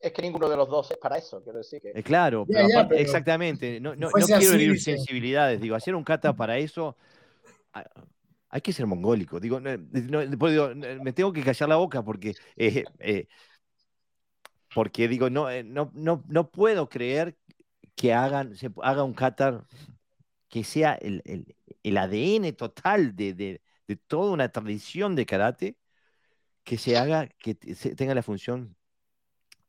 [0.00, 1.90] es- ninguno de los dos es para eso, quiero decir que...
[1.90, 6.04] Eh, claro, pero ya, aparte- pero exactamente, no, no- quiero herir sensibilidades, digo, hacer un
[6.04, 6.96] kata para eso,
[8.54, 10.70] hay que ser mongólico, digo, no, no, después digo,
[11.02, 13.26] me tengo que callar la boca porque, eh, eh,
[14.72, 17.36] porque digo, no, eh, no, no, no puedo creer
[17.96, 19.66] que hagan, se haga un kata
[20.48, 25.78] que sea el, el- el ADN total de, de- de toda una tradición de karate,
[26.64, 28.76] que se haga, que se- tenga la función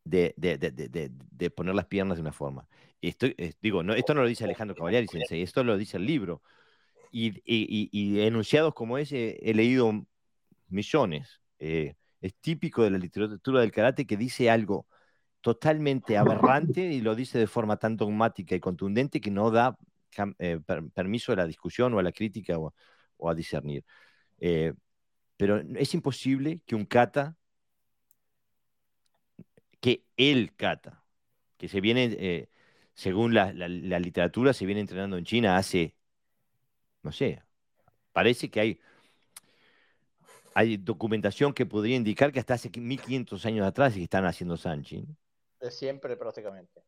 [0.03, 2.67] de, de- poner las piernas de una forma.
[3.01, 6.05] Estoy, eh, digo, no, esto no lo dice Alejandro Cavalieri Sensei, esto lo dice el
[6.05, 6.41] libro.
[7.17, 10.05] Y, enunciados como ese he leído
[10.67, 11.39] millones.
[11.59, 14.85] Eh, es típico de la literatura del karate que dice algo
[15.39, 19.77] totalmente aberrante y lo dice de forma tan dogmática y contundente que no da
[20.39, 22.73] eh, per- permiso a la discusión o a la crítica o,
[23.29, 23.85] a discernir.
[24.39, 24.73] Eh,
[25.37, 27.37] pero es imposible que un kata,
[29.79, 31.01] que el kata,
[31.57, 32.49] que se viene,
[32.93, 33.53] según la
[33.99, 35.94] literatura, se viene entrenando en China hace
[37.05, 37.41] no sé,
[38.11, 38.79] parece que hay,
[40.55, 45.15] hay documentación que podría indicar que hasta hace 1500 años atrás que están haciendo Sanchin.
[45.61, 46.81] De siempre prácticamente.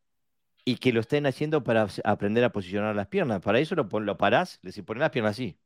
[0.64, 3.40] Y que lo estén haciendo para aprender a posicionar las piernas.
[3.40, 5.56] Para eso lo, lo parás, le pones las piernas así.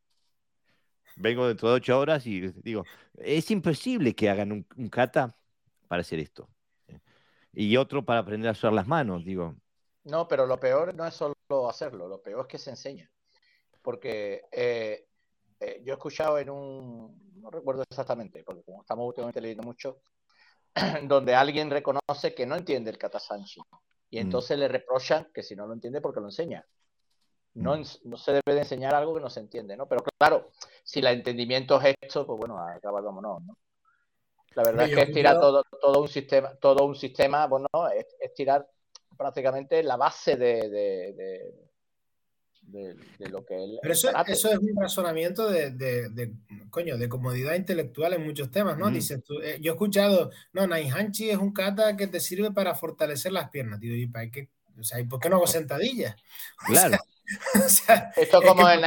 [1.17, 2.85] Vengo dentro de ocho horas y digo,
[3.17, 5.35] es imposible que hagan un, un kata
[5.89, 6.49] para hacer esto.
[7.55, 9.57] Y otro para aprender a usar las manos, digo.
[10.05, 11.37] No, pero lo peor no es solo
[11.69, 13.11] hacerlo, lo peor es que se enseña.
[13.83, 15.07] Porque eh,
[15.61, 20.01] eh, yo he escuchado en un, no recuerdo exactamente, porque como estamos últimamente leyendo mucho,
[21.05, 23.61] donde alguien reconoce que no entiende el kata sanchi
[24.11, 24.21] y mm.
[24.21, 26.65] entonces le reprochan que si no lo entiende porque lo enseña.
[27.55, 27.85] No, mm.
[28.05, 29.87] no, se debe de enseñar algo que no se entiende, ¿no?
[29.87, 30.51] Pero claro,
[30.85, 33.57] si el entendimiento es esto, pues bueno, acaba vámonos, ¿no?
[34.55, 38.07] La verdad es que es tirar todo, todo un sistema, todo un sistema, bueno, es,
[38.21, 38.69] es tirar
[39.17, 41.55] prácticamente la base de, de, de,
[42.71, 43.79] lo que él.
[43.83, 46.33] Pero eso, eso, es un razonamiento de,
[46.71, 48.91] coño, de comodidad intelectual en muchos temas, ¿no?
[48.91, 52.75] Dices tú, eh, yo he escuchado, no, Naihanchi es un kata que te sirve para
[52.75, 54.49] fortalecer las piernas, tío, y para qué,
[54.79, 56.17] o sea, ¿y por qué no hago sentadillas?
[56.67, 56.97] Claro.
[58.17, 58.81] Esto como, en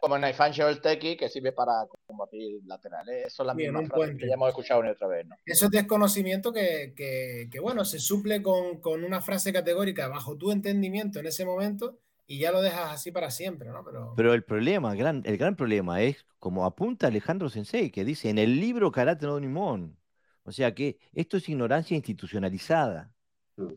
[0.00, 1.72] como en el Teki, que sirve para
[2.06, 3.26] combatir laterales.
[3.26, 5.26] Eso es la misma frase que ya hemos escuchado una otra vez.
[5.26, 5.36] ¿no?
[5.46, 10.36] Eso es desconocimiento que, que, que bueno, se suple con, con, una frase categórica bajo
[10.36, 13.84] tu entendimiento en ese momento y ya lo dejas así para siempre, ¿no?
[13.84, 18.04] Pero, Pero el problema, el gran, el gran problema es, como apunta Alejandro Sensei, que
[18.04, 19.96] dice en el libro Karate no Nimon,
[20.42, 23.12] o sea que esto es ignorancia institucionalizada.
[23.56, 23.72] Mm.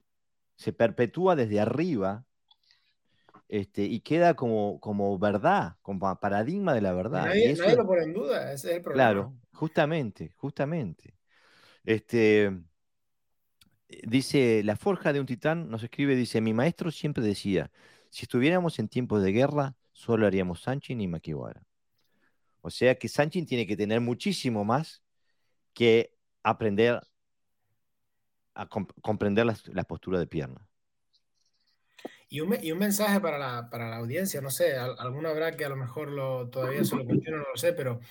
[0.56, 2.26] Se perpetúa desde arriba
[3.48, 7.26] este, y queda como, como verdad, como paradigma de la verdad.
[7.26, 9.12] Nadie, lo pone en duda, ese es el problema.
[9.12, 11.16] Claro, justamente, justamente.
[11.84, 12.52] Este,
[14.04, 17.72] dice, la forja de un titán nos escribe, dice, mi maestro siempre decía,
[18.10, 21.64] si estuviéramos en tiempos de guerra, solo haríamos Sanchin y Makiwara.
[22.62, 25.02] O sea que Sanchin tiene que tener muchísimo más
[25.74, 27.02] que aprender
[28.54, 30.68] a comprender la postura de pierna.
[32.28, 35.66] Y un, y un mensaje para la, para la, audiencia, no sé, alguna habrá que
[35.66, 38.02] a lo mejor lo, todavía se lo cuestiona, no lo sé, pero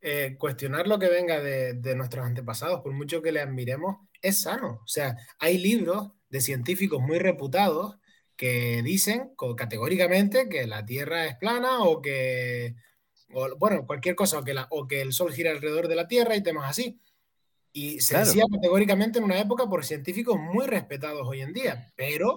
[0.00, 4.42] eh, cuestionar lo que venga de, de, nuestros antepasados, por mucho que le admiremos, es
[4.42, 4.80] sano.
[4.84, 7.96] O sea, hay libros de científicos muy reputados
[8.36, 12.74] que dicen categóricamente que la Tierra es plana o que,
[13.32, 16.08] o, bueno, cualquier cosa, o que, la, o que el Sol gira alrededor de la
[16.08, 17.00] Tierra y temas así.
[17.72, 22.36] Y se decía categóricamente en una época por científicos muy respetados hoy en día, pero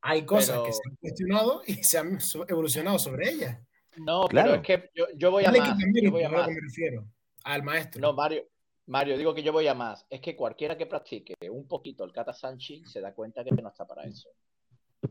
[0.00, 2.18] hay cosas que se han cuestionado y se han
[2.48, 3.58] evolucionado sobre ellas.
[3.96, 4.52] No, claro.
[4.52, 5.78] pero es que yo, yo voy a más.
[6.02, 6.48] Yo voy a más.
[6.48, 7.04] me refiero,
[7.44, 8.00] al maestro.
[8.00, 8.46] No, Mario,
[8.86, 10.06] Mario, digo que yo voy a más.
[10.08, 13.68] Es que cualquiera que practique un poquito el kata sanchi se da cuenta que no
[13.68, 14.30] está para eso.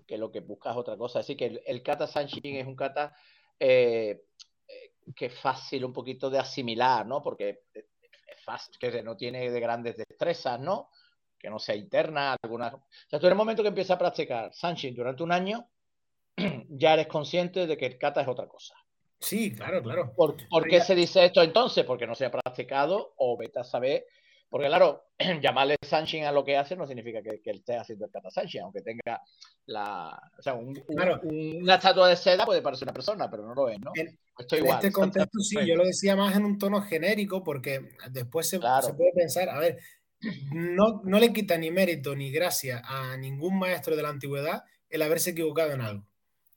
[0.06, 1.20] Que lo que busca es otra cosa.
[1.20, 3.16] Así que el, kata sanchi es un kata
[3.60, 4.26] eh,
[4.68, 7.22] eh, que es fácil un poquito de asimilar, ¿no?
[7.22, 10.90] Porque es fácil, que no tiene de grandes destrezas, ¿no?
[11.40, 12.68] que no sea interna, alguna...
[12.68, 15.68] O sea, tú en el momento que empiezas a practicar Sanchin durante un año,
[16.70, 18.76] ya eres consciente de que el kata es otra cosa.
[19.20, 20.14] Sí, claro, claro.
[20.16, 21.84] ¿Por, qué se dice esto entonces?
[21.86, 24.06] Porque no se ha practicado o vete a saber.
[24.50, 25.06] Porque claro,
[25.42, 28.62] llamarle Sanchin a lo que hace no significa que, él esté haciendo el kata Sanchin,
[28.62, 29.22] aunque tenga
[29.68, 30.20] la...
[30.38, 33.92] O sea, una estatua de seda puede parecer una persona, pero no lo es, ¿no?
[33.96, 38.58] En, este contexto sí, yo lo decía más en un tono genérico porque después se,
[38.58, 39.80] se puede pensar, a ver,
[40.54, 45.02] no, no le quita ni mérito ni gracia a ningún maestro de la antigüedad el
[45.02, 46.08] haberse equivocado en algo.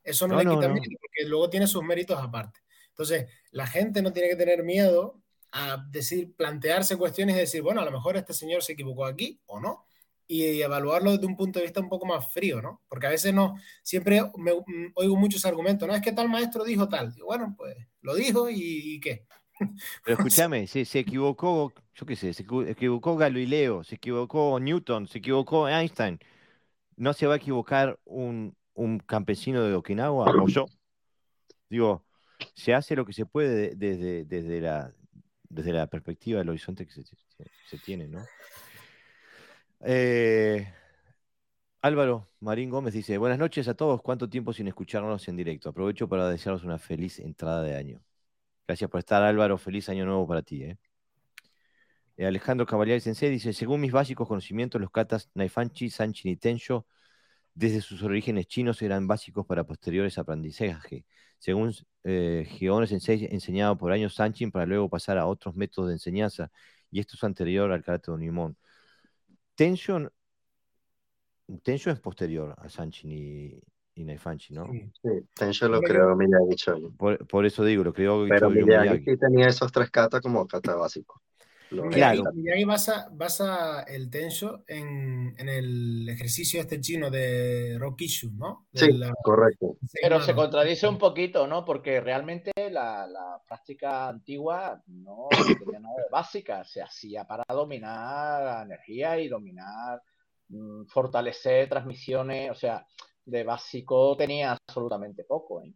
[0.02, 2.60] Eso no, le quita mérito porque luego tiene sus méritos aparte.
[2.88, 5.21] Entonces, la gente no tiene que tener miedo
[5.52, 9.40] a decir, plantearse cuestiones y decir, bueno, a lo mejor este señor se equivocó aquí
[9.46, 9.86] o no,
[10.26, 12.82] y evaluarlo desde un punto de vista un poco más frío, ¿no?
[12.88, 14.52] Porque a veces no, siempre me,
[14.94, 18.48] oigo muchos argumentos, no es que tal maestro dijo tal, y bueno, pues lo dijo
[18.50, 19.26] y qué.
[20.04, 25.18] Pero escúchame, se, se, equivocó, yo qué sé, se equivocó Galileo, se equivocó Newton, se
[25.18, 26.18] equivocó Einstein.
[26.96, 30.66] ¿No se va a equivocar un, un campesino de Okinawa o yo?
[31.68, 32.04] Digo,
[32.54, 34.92] se hace lo que se puede desde, desde, la,
[35.52, 38.24] desde la perspectiva del horizonte que se, tiene, ¿no?
[39.80, 40.66] Eh,
[41.82, 45.68] Álvaro Marín Gómez dice, buenas noches a todos, ¿cuánto tiempo sin escucharnos en directo?
[45.68, 48.02] Aprovecho para desearos una feliz entrada de año.
[48.66, 49.58] Gracias por estar, Álvaro.
[49.58, 50.62] Feliz año nuevo para ti.
[50.62, 50.78] ¿eh?
[52.16, 56.36] Eh, Alejandro Cavalieri Sensei dice: Según mis básicos conocimientos, los katas Naifanchi, Sanchin y
[57.54, 61.04] desde sus orígenes chinos, eran básicos para posteriores aprendizajes.
[61.38, 61.72] Según
[62.04, 62.46] eh,
[62.86, 66.50] Sensei, enseñado por años Sanchin para luego pasar a otros métodos de enseñanza,
[66.90, 68.56] y esto es anterior al karate de Unimon.
[69.54, 70.10] Tensho,
[71.46, 73.60] es posterior a Sanchin y,
[73.94, 74.66] y Naifanchi, ¿no?
[75.02, 76.92] Sí, Tensho lo creó Miyagi Choyo.
[76.96, 79.04] Por, por eso digo, lo creó Pero Miyagi Miyagi.
[79.04, 81.20] sí tenía esos tres katas como kata básicos.
[81.72, 82.24] Lo- Claro.
[82.34, 88.66] Miyagi, basa, basa el tensho en, en el ejercicio este chino de Rokishu, ¿no?
[88.72, 89.76] De Sí, la- correcto.
[90.00, 91.64] Pero se contradice un poquito, ¿no?
[91.64, 95.28] Porque realmente la, la práctica antigua no
[95.58, 100.02] tenía nada de básica, se hacía para dominar la energía y dominar,
[100.48, 102.86] mm, fortalecer transmisiones, o sea,
[103.24, 105.72] de básico tenía absolutamente poco, ¿eh?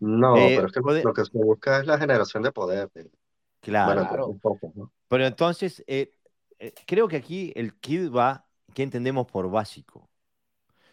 [0.00, 2.90] No, Eh, pero es que puede- lo que se busca es la generación de poder.
[2.94, 3.06] eh.
[3.62, 3.94] Claro.
[3.94, 4.26] Bueno, Claro.
[4.26, 4.92] un poco, ¿no?
[5.08, 6.12] Pero entonces, eh,
[6.58, 10.08] eh, creo que aquí el kit va, ¿qué entendemos por básico?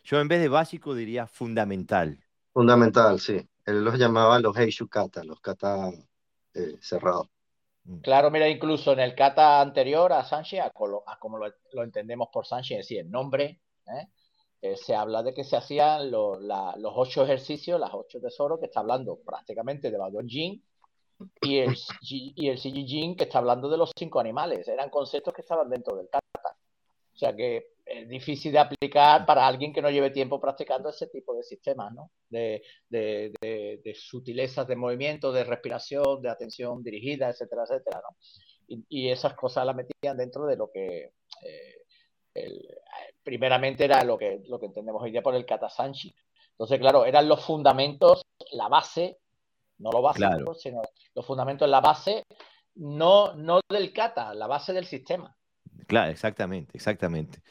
[0.03, 2.19] Yo en vez de básico diría fundamental.
[2.53, 3.41] Fundamental, sí.
[3.65, 5.91] Él los llamaba los Heishu kata, los kata
[6.53, 7.27] eh, cerrados.
[8.01, 11.83] Claro, mira, incluso en el kata anterior a Sanshi, a, colo- a como lo, lo
[11.83, 14.07] entendemos por Sanshi, es decir, el nombre, ¿eh?
[14.61, 18.59] Eh, se habla de que se hacían lo- la- los ocho ejercicios, las ocho tesoros,
[18.59, 20.63] que está hablando prácticamente de Badon Jin,
[21.41, 24.67] y el, y el Shiji Jin, que está hablando de los cinco animales.
[24.67, 26.55] Eran conceptos que estaban dentro del kata.
[27.13, 31.07] O sea que es difícil de aplicar para alguien que no lleve tiempo practicando ese
[31.07, 32.11] tipo de sistemas, ¿no?
[32.29, 38.15] De, de, de- de sutilezas de movimiento, de respiración, de atención dirigida, etcétera, etcétera, ¿no?
[38.67, 41.11] Y, y esas cosas las metían dentro de lo que
[41.43, 41.75] eh,
[42.35, 42.77] el-
[43.23, 46.13] primeramente era lo que, lo que entendemos hoy día por el kata sanshi.
[46.51, 48.21] Entonces, claro, eran los fundamentos,
[48.51, 49.18] la base,
[49.79, 50.53] no lo básico, Claro.
[50.53, 50.81] sino
[51.15, 52.23] los fundamentos, la base,
[52.75, 55.35] no, no del kata, la base del sistema.
[55.87, 57.41] Claro, exactamente, exactamente.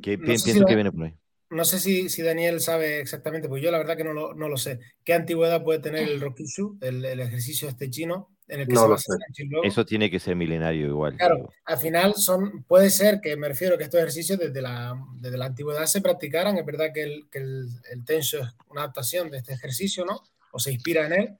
[0.00, 1.14] Que No si que viene por ahí.
[1.50, 4.48] No sé si, si Daniel sabe exactamente, porque yo la verdad que no lo, no
[4.48, 4.80] lo sé.
[5.02, 8.80] ¿Qué antigüedad puede tener el Rokishu, el, el ejercicio este chino, en el que No
[8.82, 9.44] se lo basa sé.
[9.62, 11.16] Eso tiene que ser milenario igual.
[11.16, 15.38] Claro, al final son, puede ser que me refiero que estos ejercicios desde la, desde
[15.38, 16.58] la antigüedad se practicaran.
[16.58, 20.20] Es verdad que el, que el, el tensho es una adaptación de este ejercicio, ¿no?
[20.52, 21.38] O se inspira en él,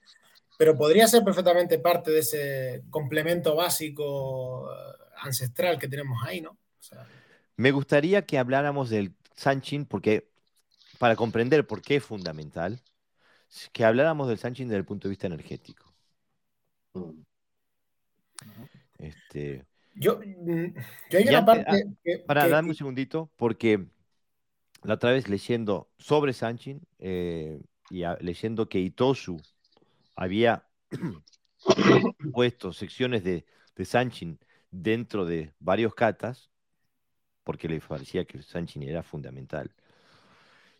[0.58, 4.76] pero podría ser perfectamente parte de ese complemento básico eh,
[5.22, 6.50] ancestral que tenemos ahí, ¿no?
[6.50, 7.06] O sea,
[7.56, 10.28] Me gustaría que habláramos del Sanchin, porque
[10.98, 12.80] para comprender por qué es fundamental,
[13.72, 15.94] que habláramos del Sanchin desde el punto de vista energético.
[16.94, 17.22] Mm.
[18.98, 19.64] Este,
[19.94, 20.74] yo, mm,
[21.10, 23.86] yo hay una antes- parte que, para que- darme un segundito, porque
[24.82, 27.60] la otra vez leyendo sobre Sanchin eh,
[27.90, 29.40] y a- leyendo que Itosu
[30.18, 30.66] había
[32.32, 33.46] puesto secciones de,
[33.76, 34.40] de Sanchin
[34.70, 36.50] dentro de varios katas,
[37.44, 39.72] porque le parecía que Sanchin era fundamental.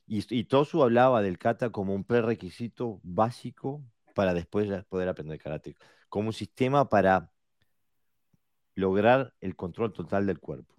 [0.09, 3.83] Y Itosu hablaba del kata como un prerequisito básico
[4.13, 5.77] para después poder aprender karate,
[6.09, 7.31] como un sistema para
[8.75, 10.75] lograr el control total del cuerpo.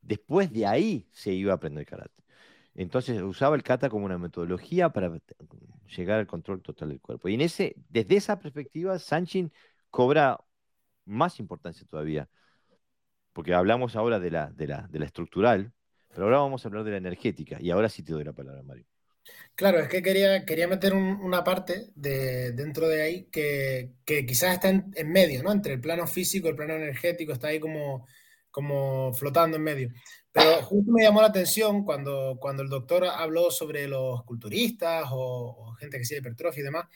[0.00, 2.24] Después de ahí se iba a aprender karate.
[2.74, 5.10] Entonces usaba el kata como una metodología para
[5.96, 7.28] llegar al control total del cuerpo.
[7.28, 9.52] Y en ese, desde esa perspectiva, Sanchin
[9.90, 10.38] cobra
[11.06, 12.28] más importancia todavía.
[13.32, 15.72] Porque hablamos ahora de la, de la, de la estructural,
[16.08, 17.58] pero ahora vamos a hablar de la energética.
[17.60, 18.84] Y ahora sí te doy la palabra, Mario.
[19.54, 24.24] Claro, es que quería, quería meter un- una parte de, dentro de ahí que, que
[24.26, 25.52] quizás está en, en medio, ¿no?
[25.52, 28.06] Entre el plano físico el plano energético, está ahí como,
[28.58, 29.92] como flotando en medio.
[30.32, 35.68] Pero justo me llamó la atención cuando, cuando el doctor habló sobre los culturistas o,
[35.70, 36.86] o gente que sigue hipertrofia y demás.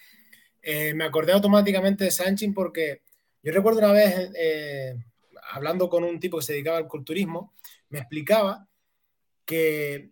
[0.60, 3.02] eh, me acordé automáticamente de Sanchin porque
[3.44, 4.96] yo recuerdo una vez eh,
[5.52, 7.52] hablando con un tipo que se dedicaba al culturismo,
[7.90, 8.66] me explicaba
[9.44, 10.10] que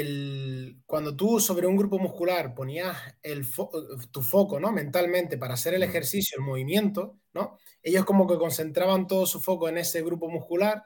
[0.00, 4.72] el, cuando tú sobre un grupo muscular ponías el fo- tu foco ¿no?
[4.72, 7.58] mentalmente para hacer el ejercicio, el movimiento, ¿no?
[7.82, 10.84] ellos como que concentraban todo su foco en ese grupo muscular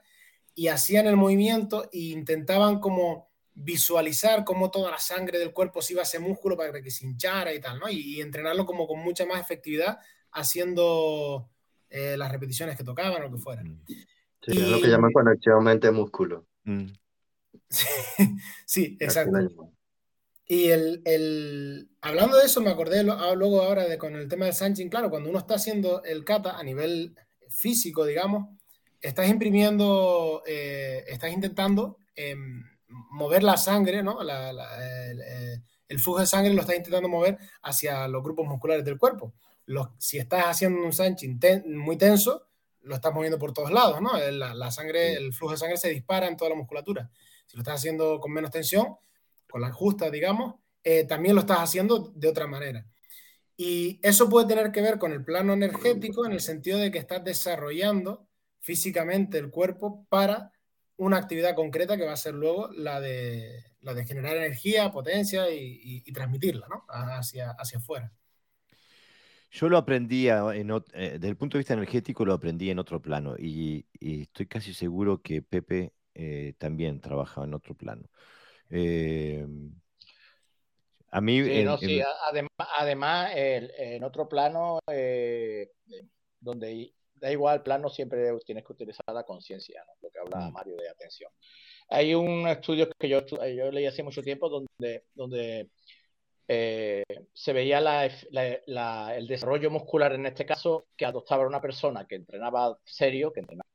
[0.55, 5.93] y hacían el movimiento e intentaban como visualizar cómo toda la sangre del cuerpo se
[5.93, 7.89] iba a ese músculo para que se hinchara y tal, ¿no?
[7.89, 9.99] Y, y entrenarlo como con mucha más efectividad
[10.33, 11.51] haciendo
[11.91, 13.63] eh, las repeticiones que tocaban o lo que fuera.
[13.63, 13.85] Mm.
[13.87, 16.47] Sí, es lo que llaman conexión mente-músculo.
[18.67, 19.31] Sí, exacto.
[20.47, 24.47] Y el, el- hablando de eso, me acordé ah, luego ahora de con el tema
[24.47, 27.15] del Sanchin, claro, cuando uno está haciendo el kata a nivel
[27.49, 28.49] físico, digamos,
[29.01, 34.23] estás imprimiendo, eh, estás intentando em, mover la sangre, ¿no?
[34.25, 38.47] La- la- el, eh, el flujo de sangre lo estás intentando mover hacia los grupos
[38.47, 39.35] musculares del cuerpo.
[39.67, 42.49] Los- si estás haciendo un Sanchin ten- muy tenso,
[42.83, 44.17] lo estás moviendo por todos lados, ¿no?
[44.19, 47.09] La, la sangre, el flujo de sangre se dispara en toda la musculatura.
[47.51, 48.95] Si lo estás haciendo con menos tensión,
[49.51, 50.55] con la justa, digamos,
[50.85, 52.87] eh, también lo estás haciendo de otra manera.
[53.57, 56.99] Y eso puede tener que ver con el plano energético en el sentido de que
[56.99, 58.29] estás desarrollando
[58.61, 60.53] físicamente el cuerpo para
[60.97, 63.65] una actividad concreta que va a ser luego la de,
[64.07, 66.85] generar energía, potencia y, transmitirla ¿no?
[66.89, 68.13] hacia, hacia afuera.
[69.51, 73.03] Yo lo aprendí, en, eh, desde el punto de vista energético, lo aprendí en otro
[73.03, 78.09] plano y, estoy casi seguro que Pepe eh, también trabajaba en otro plano.
[78.71, 79.47] Eh,
[81.11, 81.43] a mí...
[81.79, 84.79] sí, Además, además en otro plano,
[86.41, 90.53] donde da igual plano, siempre tienes que utilizar la conciencia, lo que habla mm.
[90.53, 91.31] Mario de atención.
[91.89, 95.69] Hay un estudio que yo, yo leí hace mucho tiempo donde, donde
[96.49, 102.77] eh, se veía el desarrollo muscular en este caso que adoptaba una persona que entrenaba
[102.85, 103.70] serio, que entrenaba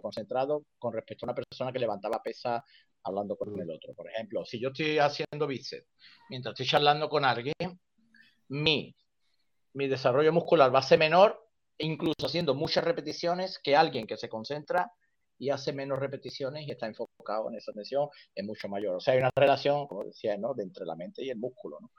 [0.00, 2.64] concentrado, con respecto a una persona que levantaba pesa
[3.04, 3.94] hablando con el otro.
[3.94, 5.86] Por ejemplo, si yo estoy haciendo bíceps
[6.28, 7.54] mientras estoy charlando con alguien,
[8.48, 8.94] mi,
[9.74, 11.48] mi desarrollo muscular va a ser menor,
[11.78, 14.92] incluso haciendo muchas repeticiones, que alguien que se concentra
[15.38, 18.96] y hace menos repeticiones y está enfocado en esa atención es mucho mayor.
[18.96, 20.54] O sea, hay una relación, como decía, ¿no?
[20.54, 21.78] de entre la mente y el músculo.
[21.80, 21.90] ¿no?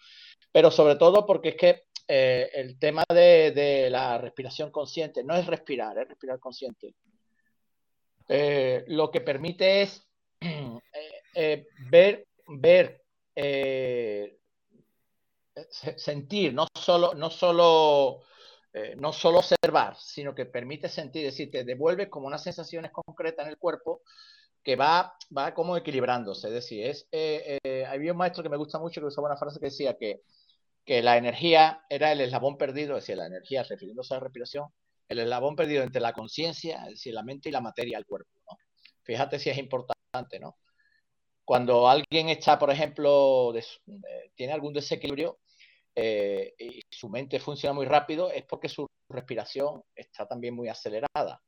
[0.51, 5.45] Pero sobre todo porque es que eh, el tema de, la respiración consciente no es
[5.45, 6.95] respirar, es respirar consciente.
[8.27, 10.05] Eh, lo que permite es
[11.35, 13.01] eh, ver, ver
[15.95, 18.23] sentir, no solo, no solo
[18.75, 22.91] eh, no solo observar, sino que permite sentir, es decir, te devuelve como unas sensaciones
[22.91, 24.01] concretas en el cuerpo
[24.63, 26.47] que va, va como equilibrándose.
[26.47, 29.37] Es decir, es, eh, eh, había un maestro que me gusta mucho que usaba una
[29.37, 30.23] frase que decía que,
[30.85, 34.67] que la energía era el eslabón perdido, es decir, la energía refiriéndose a la respiración,
[35.13, 38.29] el eslabón perdido entre la conciencia, es decir, la mente y la materia del cuerpo.
[39.03, 40.57] Fíjate si es importante, ¿no?
[41.45, 43.53] Cuando alguien está, por ejemplo,
[44.35, 45.39] tiene algún desequilibrio,
[45.95, 51.41] eh, y su mente funciona muy rápido, es porque su respiración está también muy acelerada.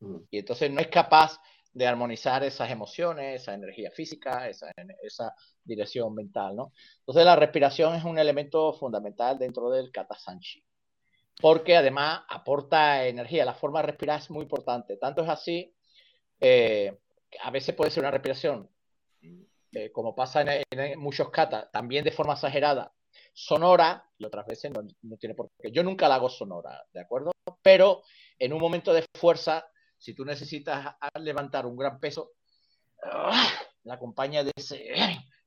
[0.00, 0.16] Mm.
[0.30, 1.38] Y entonces no es capaz
[1.72, 4.70] de armonizar esas emociones, esa energía física, esa,
[5.02, 6.72] esa dirección mental, ¿no?
[7.00, 10.64] Entonces la respiración es un elemento fundamental dentro del kata sanchi,
[11.40, 13.44] porque además aporta energía.
[13.44, 14.96] La forma de respirar es muy importante.
[14.96, 15.74] Tanto es así,
[16.40, 16.98] eh,
[17.42, 18.70] a veces puede ser una respiración,
[19.72, 22.92] eh, como pasa en, en, muchos kata, también de forma exagerada,
[23.32, 25.70] sonora y otras veces no, tiene por qué.
[25.72, 27.32] Yo nunca la hago sonora, ¿de acuerdo?
[27.62, 28.02] Pero
[28.38, 29.66] en un momento de fuerza,
[29.98, 32.32] si tú necesitas levantar un gran peso,
[33.02, 33.48] ¡ah!
[33.84, 34.92] la acompaña de ese,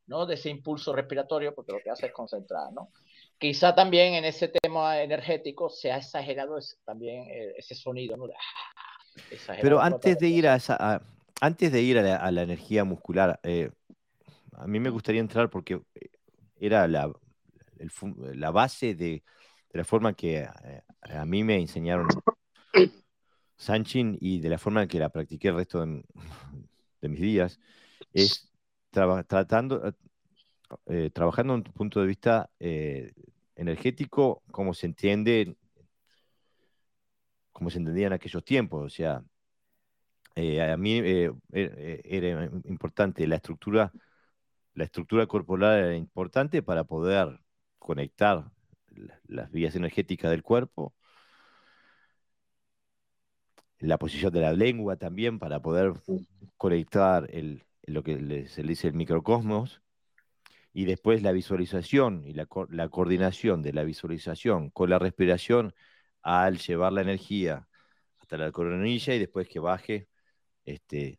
[0.08, 0.26] ¿no?
[0.26, 2.92] de ese impulso respiratorio, porque lo que hace es concentrar, ¿no?
[3.38, 8.26] Quizá también en ese tema energético se ha exagerado también eh, ese sonido, ¿no?
[8.26, 11.02] Ah, Pero antes de ir a esa,
[11.42, 13.72] antes de ir a la, energía muscular, eh,
[14.54, 15.82] a mí me gustaría entrar porque
[16.60, 17.12] era la,
[18.34, 19.24] la base de,
[19.78, 22.08] la forma que eh, a, mí me enseñaron
[23.56, 27.60] Sanchin y de la forma en que la practiqué el resto de, mis días,
[28.14, 28.52] es
[28.92, 29.94] tratando,
[30.88, 33.14] eh, trabajando en un punto de vista eh,
[33.58, 35.58] energético como se entiende,
[37.52, 38.86] como se entendía en aquellos tiempos.
[38.86, 39.24] O sea,
[40.36, 43.92] a mí e, era importante la estructura,
[44.76, 47.40] la estructura corporal era importante para poder
[47.80, 48.50] conectar
[49.28, 50.94] las vías energéticas del cuerpo,
[53.80, 55.94] la posición de la lengua también para poder
[56.58, 59.82] conectar el, lo que se le dice el microcosmos,
[60.78, 65.74] y después la visualización y la, coordinación de la visualización con la respiración
[66.22, 67.68] al llevar la energía
[68.20, 70.08] hasta la coronilla y después que baje
[70.66, 71.18] este,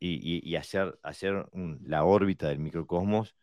[0.00, 1.46] y, hacer, hacer
[1.84, 3.36] la órbita del microcosmos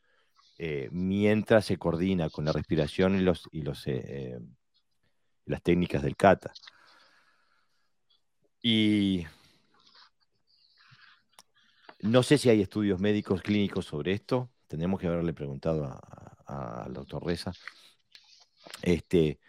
[0.58, 4.40] eh, mientras se coordina con la respiración y, los, y los, eh, eh,
[5.46, 6.52] las técnicas del kata.
[8.62, 9.26] Y
[12.02, 14.52] no sé si hay estudios médicos clínicos sobre esto.
[14.76, 16.00] Tenemos que haberle preguntado
[16.46, 17.54] al doctor Reza.
[18.82, 19.40] Este,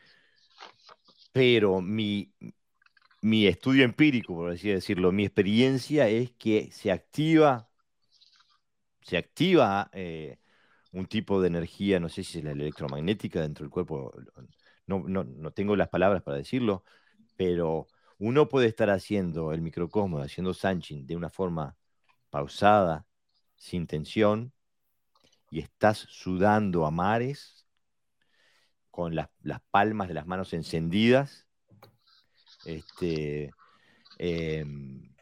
[1.32, 2.32] pero mi,
[3.22, 7.68] mi estudio empírico, por así decirlo, mi experiencia es que se activa,
[9.02, 9.90] se activa
[10.92, 14.14] un tipo de energía, no sé si es la electromagnética dentro del cuerpo,
[14.86, 16.84] no, no, tengo las palabras para decirlo,
[17.36, 17.86] pero
[18.18, 21.76] uno puede estar haciendo el microcosmos, haciendo Sanchin de una forma
[22.30, 23.06] pausada,
[23.56, 24.52] sin tensión,
[25.56, 27.66] y estás sudando a mares,
[28.90, 29.30] con las,
[29.70, 31.46] palmas de las manos encendidas.
[32.66, 33.50] Este,
[34.18, 35.14] em,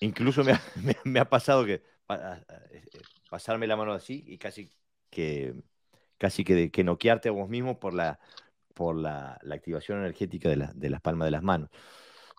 [0.00, 1.82] incluso me ha, pasado que
[3.28, 4.70] pasarme la mano así y casi
[5.10, 5.54] que
[6.16, 8.18] casi que, que noquearte a vos mismo por la,
[8.72, 10.56] por la, activación energética de,
[10.88, 11.68] las palmas de las manos.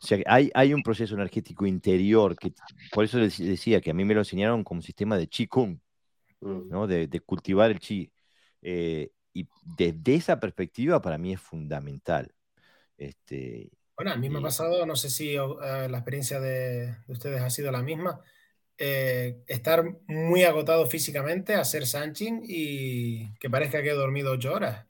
[0.02, 2.54] O sea, hay, hay un proceso energético interior que,
[2.92, 5.80] por eso les decía que a mí me lo enseñaron como sistema de Qigong,
[6.46, 6.70] Mm.
[6.70, 6.88] ¿no?
[6.88, 8.12] De, de cultivar el Qi.
[8.62, 9.48] Eh, y
[9.78, 12.34] desde esa perspectiva para mí es fundamental.
[12.98, 15.40] Este, Bueno, a mí me ha y- pasado, no sé si eh,
[15.90, 18.22] la experiencia de, de ustedes ha sido la misma,
[18.78, 24.86] eh, estar muy agotado físicamente, hacer Sanchin y que parezca que he dormido ocho horas.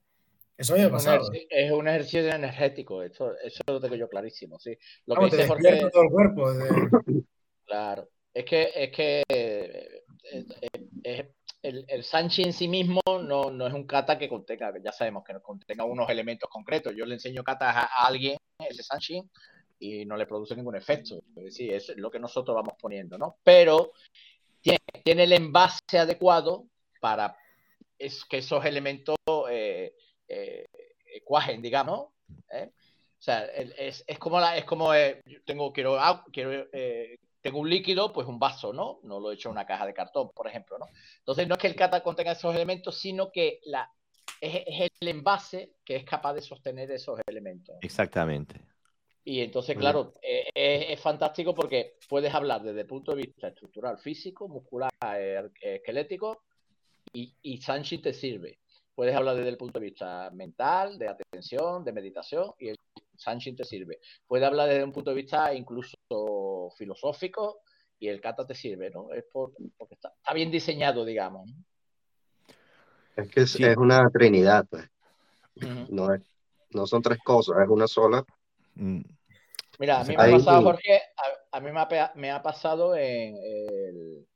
[0.58, 1.30] Eso me ha pasado.
[1.50, 4.78] es un ejercicio energético, eso, eso lo tengo yo clarísimo, sí.
[5.06, 6.54] Lo Vamos, que te dice despierta Jorge, todo el cuerpo.
[6.54, 7.24] de-
[7.66, 10.02] claro, es que, es que eh,
[10.32, 10.46] eh,
[11.04, 11.32] eh,
[11.66, 15.24] el, el Sanchi en sí mismo no, no es un kata que contenga, ya sabemos
[15.24, 16.94] que no contenga unos elementos concretos.
[16.96, 19.22] Yo le enseño katas a, alguien, ese Sanchi,
[19.80, 21.22] y no le produce ningún efecto.
[21.36, 23.38] Es decir, es lo que nosotros vamos poniendo, ¿no?
[23.44, 23.94] Pero
[24.62, 26.66] tiene, el envase adecuado
[27.02, 27.36] para
[27.98, 29.16] es, que esos elementos
[29.50, 29.94] eh,
[30.28, 30.66] eh,
[31.24, 32.10] cuajen, digamos.
[32.52, 32.72] ¿eh?
[33.20, 35.98] O sea, es, es como la, es como eh, tengo quiero
[36.32, 37.05] quiero eh,
[37.46, 39.00] tengo un líquido, pues un vaso, ¿no?
[39.04, 40.88] No lo he hecho en una caja de cartón, por ejemplo, ¿no?
[41.20, 43.88] Entonces no es que el kata contenga esos elementos, sino que la
[44.42, 47.76] es, es el envase que es capaz de sostener esos elementos.
[47.82, 48.60] exactamente.
[49.24, 53.50] Y entonces, claro, eh, es, es fantástico porque puedes hablar desde el punto de vista
[53.50, 56.46] estructural, físico, muscular, eh, esquelético,
[57.14, 58.58] y, y Sanchi te sirve.
[58.96, 62.78] Puedes hablar desde el punto de vista mental, de atención, de meditación, y el
[63.18, 64.00] Sanchi te sirve.
[64.28, 65.96] Puedes hablar desde un punto de vista incluso
[66.78, 67.62] filosófico,
[67.98, 69.12] y el kata te sirve, ¿no?
[69.14, 71.50] Es por- porque está, está bien diseñado, digamos.
[73.16, 73.64] Es que es, Sí.
[73.64, 74.90] es una trinidad, pues.
[75.90, 76.22] No, es-
[76.72, 78.26] no son tres cosas, es una sola.
[78.76, 79.02] Mm,
[79.80, 80.64] Mira, a mí me Ahí ha pasado.
[80.64, 84.28] Jorge, a, a mí me ha, pe- me ha pasado en el-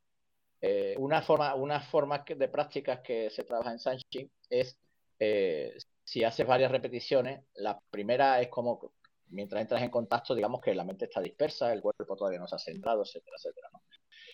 [0.62, 4.78] eh, una forma, una forma que- de prácticas que se trabaja en Sanchin es
[5.22, 5.78] eh,
[6.10, 8.94] si haces varias repeticiones, la primera es como
[9.28, 12.56] mientras entras en contacto, digamos que la mente está dispersa, el cuerpo todavía no se
[12.56, 13.84] ha centrado, etcétera, etcétera, ¿no?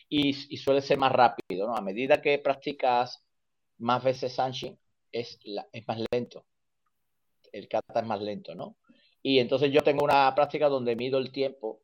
[0.08, 1.76] Y, suele ser más rápido, ¿no?
[1.76, 3.26] A medida que practicas
[3.80, 4.80] más veces Sanchin,
[5.12, 5.38] es,
[5.74, 6.46] es más lento.
[7.52, 8.78] El kata es más lento, ¿no?
[9.22, 11.82] Y entonces yo tengo una práctica donde mido el tiempo,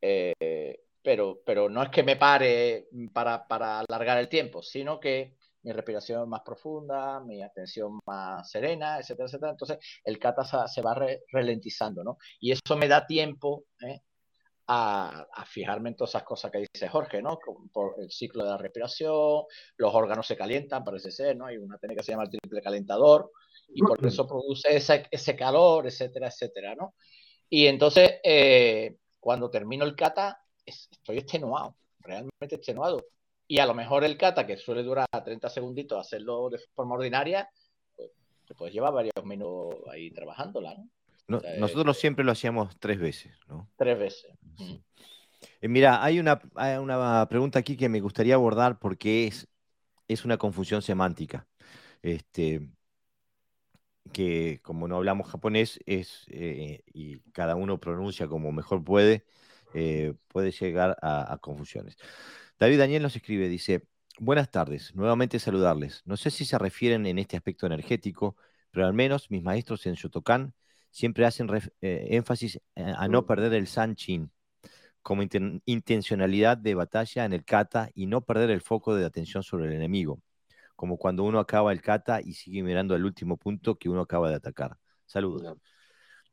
[0.00, 5.72] eh, pero, pero no es que me pare para alargar el tiempo, sino que mi
[5.72, 9.50] respiración es más profunda, mi atención más serena, etcétera, etcétera.
[9.52, 12.18] Entonces el kata se, va re- ralentizando, ¿no?
[12.40, 14.00] Y eso me da tiempo ¿eh?
[14.68, 17.38] a, fijarme en todas esas cosas que dice Jorge, ¿no?
[17.72, 19.44] Por el ciclo de la respiración,
[19.76, 21.46] los órganos se calientan, parece ser, ¿no?
[21.46, 23.30] Hay una técnica que se llama el triple calentador
[23.68, 26.94] y por eso produce ese, calor, etcétera, etcétera, ¿no?
[27.48, 32.98] Y entonces, eh, cuando termino el kata, es- estoy extenuado, realmente extenuado.
[33.50, 37.48] Y a lo mejor el kata, que suele durar 30 segunditos, hacerlo de forma ordinaria,
[37.96, 38.10] pues
[38.46, 40.88] te puedes llevar varios minutos ahí trabajándola, ¿no?
[41.28, 43.70] no- Eh, nosotros siempre lo hacíamos tres veces, ¿no?
[43.76, 44.32] Tres veces.
[44.58, 44.82] Sí.
[45.62, 49.48] Eh, mira, hay una, hay una pregunta aquí que me gustaría abordar porque es,
[50.08, 51.46] es una confusión semántica.
[52.02, 52.68] Este,
[54.12, 59.24] que como no hablamos japonés es, eh, y cada uno pronuncia como mejor puede,
[59.74, 61.96] eh, puede llegar a, a confusiones.
[62.58, 63.84] David Daniel nos escribe, dice,
[64.18, 66.02] buenas tardes, nuevamente saludarles.
[66.04, 68.36] No sé si se refieren en este aspecto energético,
[68.70, 70.54] pero al menos mis maestros en Shotokan
[70.90, 71.48] siempre hacen
[71.80, 74.30] eh, énfasis a, a no perder el Sanchin
[75.02, 79.42] como inten- intencionalidad de batalla en el kata y no perder el foco de atención
[79.42, 80.20] sobre el enemigo,
[80.76, 84.28] como cuando uno acaba el kata y sigue mirando el último punto que uno acaba
[84.28, 84.76] de atacar.
[85.06, 85.42] Saludos.
[85.42, 85.56] No.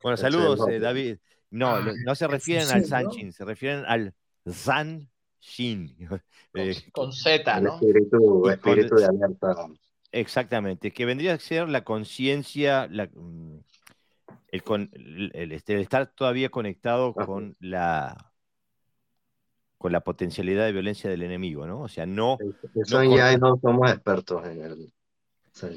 [0.02, 1.18] Bueno, saludos, eh, David.
[1.52, 2.85] No, Ah, no se refieren al.
[2.85, 4.14] Sanchin, se refieren al
[4.49, 5.10] Zan
[5.46, 5.96] Shin.
[6.08, 6.22] Con,
[6.54, 7.74] Eh, con Z, El ¿no?
[7.76, 9.68] espíritu, Y espíritu con- de alerta.
[10.12, 13.60] Exactamente, que vendría a ser la conciencia, la, mm,
[14.48, 17.26] el, con- el- el- este, el estar todavía conectado Ajá.
[17.26, 18.32] con la
[19.78, 21.82] con la potencialidad de violencia del enemigo, ¿no?
[21.82, 22.40] O sea, no,
[22.74, 24.94] Eso no somos expertos en el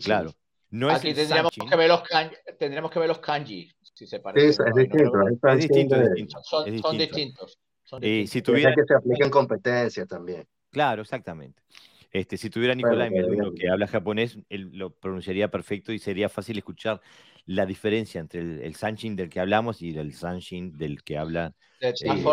[0.03, 0.33] claro,
[0.71, 4.23] no Aquí tendríamos que, ver los kanji, tendríamos que ver los kanji, si se Sí,
[4.37, 6.43] es no, no Es distinto, es distinto.
[6.43, 7.17] son, es son distinto.
[7.17, 7.59] distintos.
[8.01, 10.47] Eh, si tuviera, el que se aplica en competencia también.
[10.71, 11.63] claro, exactamente.
[12.11, 13.55] Este, si tuviera Bueno, Nicolai bien.
[13.55, 17.01] que habla japonés, él lo pronunciaría perfecto y sería fácil escuchar
[17.45, 21.53] la diferencia entre el, el Sanchin del que hablamos y el Sanchin del que habla
[21.81, 22.25] De todas eh,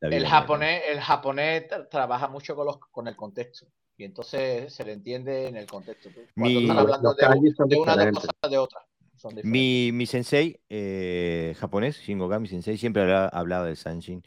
[0.00, 0.26] David el Daniel.
[0.26, 3.66] japonés, el japonés tra- trabaja mucho con, los, con el contexto.
[3.96, 6.08] Y entonces se le entiende en el contexto.
[6.34, 7.26] Cuando Mi- están hablando de,
[7.68, 8.80] de una de cosas de otra.
[9.16, 9.34] Son.
[9.42, 14.22] Mi, mi sensei eh, japonés, Shingogami sensei, siempre hablaba, hablaba del Sanshin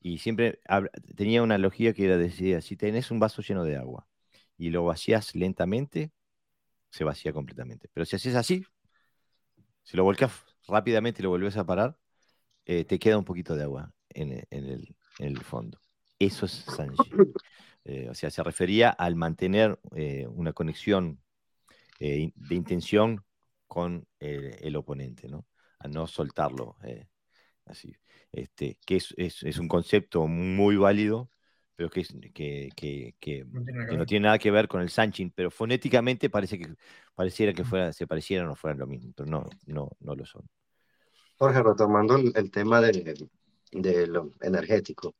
[0.00, 0.60] y siempre
[1.14, 4.06] tenía una analogía que era, decía, si tenés un vaso lleno de agua
[4.56, 6.10] y lo vacías lentamente,
[6.90, 7.88] se vacía completamente.
[7.92, 8.64] Pero si haces así,
[9.82, 10.32] si lo volcás
[10.66, 11.98] rápidamente y lo volvés a parar,
[12.64, 15.78] eh, te queda un poquito de agua en, el, fondo.
[16.18, 17.32] Eso es Sanshin.
[17.84, 21.20] Eh, o sea, se refería al mantener eh, una conexión
[21.98, 23.22] de intención
[23.66, 25.46] con el oponente, ¿no?
[25.78, 26.76] A no soltarlo
[27.66, 27.94] así.
[28.32, 31.30] Este, que es, un concepto muy válido,
[31.74, 32.02] pero que,
[32.34, 34.68] que, no, tiene nada que ver.
[34.68, 36.74] con el Sanchin, pero fonéticamente parece que
[37.14, 40.48] pareciera que fuera, se parecieran o fueran lo mismo, pero no, no, no lo son.
[41.38, 43.28] Jorge, retomando el, tema de,
[43.72, 45.14] de, lo energético.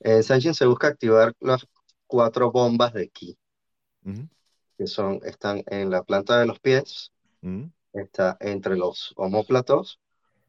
[0.00, 1.66] En Sanchin se busca activar las
[2.06, 3.36] cuatro bombas de ki,
[4.76, 7.10] que son, están en la planta de los pies,
[7.92, 9.98] está entre los homóplatos,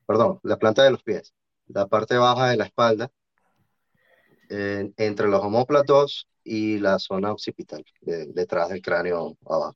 [0.05, 1.33] perdón, la planta de los pies,
[1.67, 3.11] la parte baja de la espalda,
[4.49, 9.75] entre los homóplatos y la zona occipital, detrás del cráneo abajo.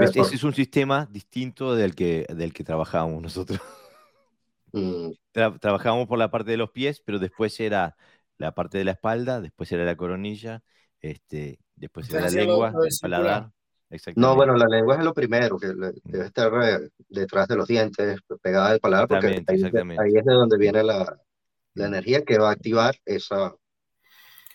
[0.00, 3.60] Ese es un sistema distinto del que, del que trabajábamos nosotros.
[4.72, 5.12] Mm.
[5.60, 7.96] trabajábamos por la parte de los pies, pero después era
[8.38, 10.64] la parte de la espalda, después era la coronilla,
[11.00, 13.52] este, después era la lengua, el paladar.
[14.16, 15.92] No, bueno, la lengua es lo primero, que mm.
[16.04, 19.62] debe estar eh, detrás de los dientes, pegada al paladar, porque ahí,
[20.16, 21.18] es de donde viene la,
[21.74, 21.88] la, mm.
[21.88, 23.54] energía que va a activar esa.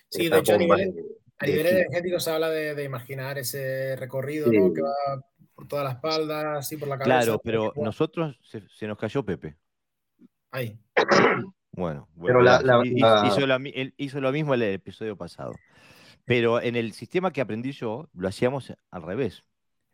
[0.09, 0.95] Sí, de hecho, a nivel,
[1.39, 4.73] energético se habla de, de imaginar ese recorrido ¿no?
[4.73, 5.23] que va
[5.59, 7.17] por toda la espalda, así por la cabeza.
[7.17, 9.57] Claro, pero nosotros se, nos cayó Pepe.
[10.51, 10.79] Ahí.
[11.71, 13.59] Bueno, bueno hizo, lo,
[13.97, 15.53] hizo, lo, mismo el episodio pasado.
[16.29, 19.43] Pero en el sistema que aprendí yo, lo hacíamos al revés.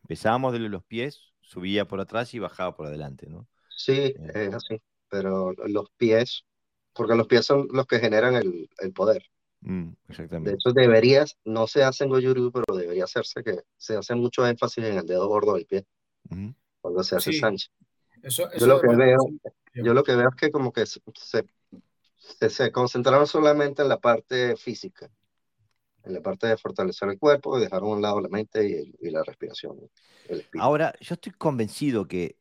[0.02, 3.48] Empezábamos de los pies, subía por atrás y bajaba por adelante, ¿no?
[3.70, 4.48] Sí, eh.
[4.50, 4.82] es así.
[5.08, 6.44] Pero los pies,
[6.92, 9.24] porque los pies son los que generan el, poder.
[9.62, 10.50] Mm, exactamente.
[10.50, 14.46] De hecho, deberías, no se hace en Goyuru, pero debería hacerse que se hace mucho
[14.46, 15.86] énfasis en el dedo gordo del pie.
[16.82, 17.72] Cuando se hace Sánchez.
[18.24, 19.20] yo, lo que veo,
[19.74, 24.02] yo lo que veo es que como que se, se, se concentraron solamente en la
[24.02, 25.10] parte física
[26.06, 29.24] en la parte de fortalecer el cuerpo, dejar a un lado la mente y, la
[29.24, 29.78] respiración.
[30.60, 32.38] Ahora, yo estoy convencido que.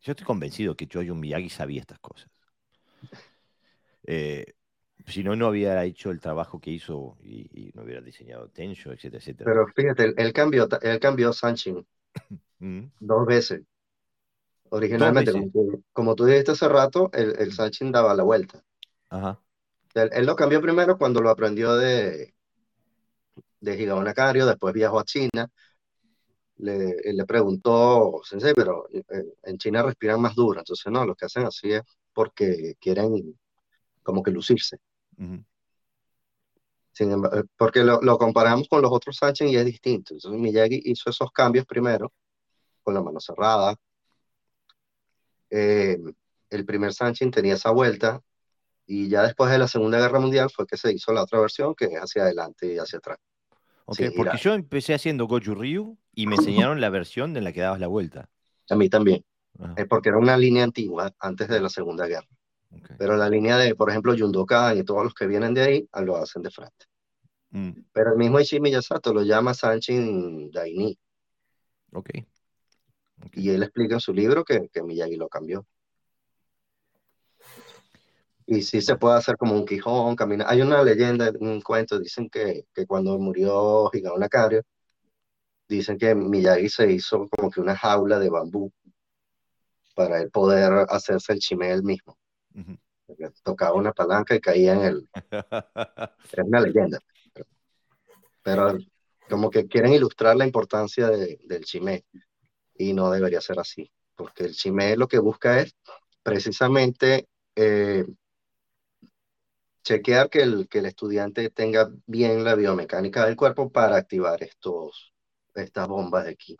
[0.00, 2.28] Yo estoy convencido que Choyo Miyagi sabía estas cosas.
[4.04, 4.54] Eh,
[5.06, 9.18] si no, no hubiera hecho el trabajo que hizo y, no hubiera diseñado Tensho, etcétera,
[9.18, 9.50] etcétera.
[9.50, 11.86] Pero fíjate, él cambió, él cambió Sanchin
[12.58, 12.82] mm.
[12.98, 13.62] dos veces.
[14.70, 15.32] Originalmente,
[15.92, 18.64] Como, tú, dijiste hace rato, el, el Sanchin daba la vuelta.
[19.10, 19.38] Ajá.
[19.94, 22.34] Él, lo cambió primero cuando lo aprendió de,
[23.60, 25.50] de Higaonakario, después viajó a China.
[26.58, 29.02] Le, le preguntó, Sensei, pero eh,
[29.42, 30.60] en China respiran más duro.
[30.60, 31.82] Entonces, no, lo que hacen así es
[32.12, 33.38] porque quieren
[34.02, 34.78] como que lucirse.
[36.98, 40.14] Eh, porque lo, lo, comparamos con los otros Sanchin y es distinto.
[40.14, 42.12] Entonces, Miyagi hizo esos cambios primero,
[42.82, 43.74] con la mano cerrada.
[45.50, 45.98] Eh,
[46.50, 48.22] el primer Sanchin tenía esa vuelta,
[48.94, 51.74] y ya después de la Segunda Guerra Mundial fue que se hizo la otra versión,
[51.74, 53.16] que es hacia adelante y hacia atrás.
[53.86, 57.62] Okay, porque yo empecé haciendo Goju Ryu y me enseñaron la versión en la que
[57.62, 58.28] dabas la vuelta.
[58.68, 59.24] A mí también.
[59.76, 62.28] es porque era una línea antigua, antes de la Segunda Guerra.
[62.98, 66.18] Pero la línea de, por ejemplo, Yundokan y todos los que vienen de ahí, lo
[66.18, 66.84] hacen de frente.
[67.48, 67.70] Mm.
[67.94, 70.98] Pero el mismo Ichi Miyasato lo llama Sanchin Daini.
[71.94, 72.26] Okay.
[73.32, 75.66] Y él explica en su libro que, que Miyagi lo cambió.
[78.52, 80.46] Y sí se puede hacer como un quijón, caminar.
[80.50, 84.62] Hay una leyenda, un cuento, dicen que, que cuando murió Higao Nakario,
[85.66, 88.70] dicen que Miyagi se hizo como que una jaula de bambú
[89.94, 92.18] para él poder hacerse el chimé él mismo.
[93.42, 95.08] Tocaba una palanca y caía en el...
[96.30, 96.98] es una leyenda.
[98.42, 98.76] Pero
[99.30, 102.04] como que quieren ilustrar la importancia de, del chimé
[102.74, 105.74] y no debería ser así, porque el chimé lo que busca es
[106.22, 108.04] precisamente eh,
[109.82, 115.12] chequear que el, que el estudiante tenga bien la biomecánica del cuerpo para activar estos,
[115.54, 116.56] estas bombas de aquí.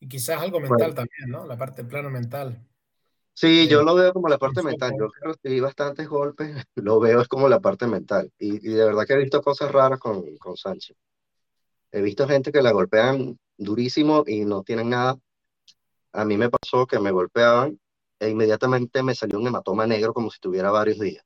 [0.00, 1.46] Y quizás algo mental también, ¿no?
[1.46, 2.66] La parte plano mental.
[3.32, 4.94] Sí, yo lo veo como la parte mental.
[4.98, 8.32] Yo recibí bastantes golpes, lo veo es como la parte mental.
[8.38, 10.96] Y, y de verdad que he visto cosas raras con, con Sánchez.
[11.92, 15.18] He visto gente que la golpean durísimo y no tienen nada.
[16.12, 17.78] A mí me pasó que me golpeaban
[18.18, 21.24] e inmediatamente me salió un hematoma negro como si tuviera varios días.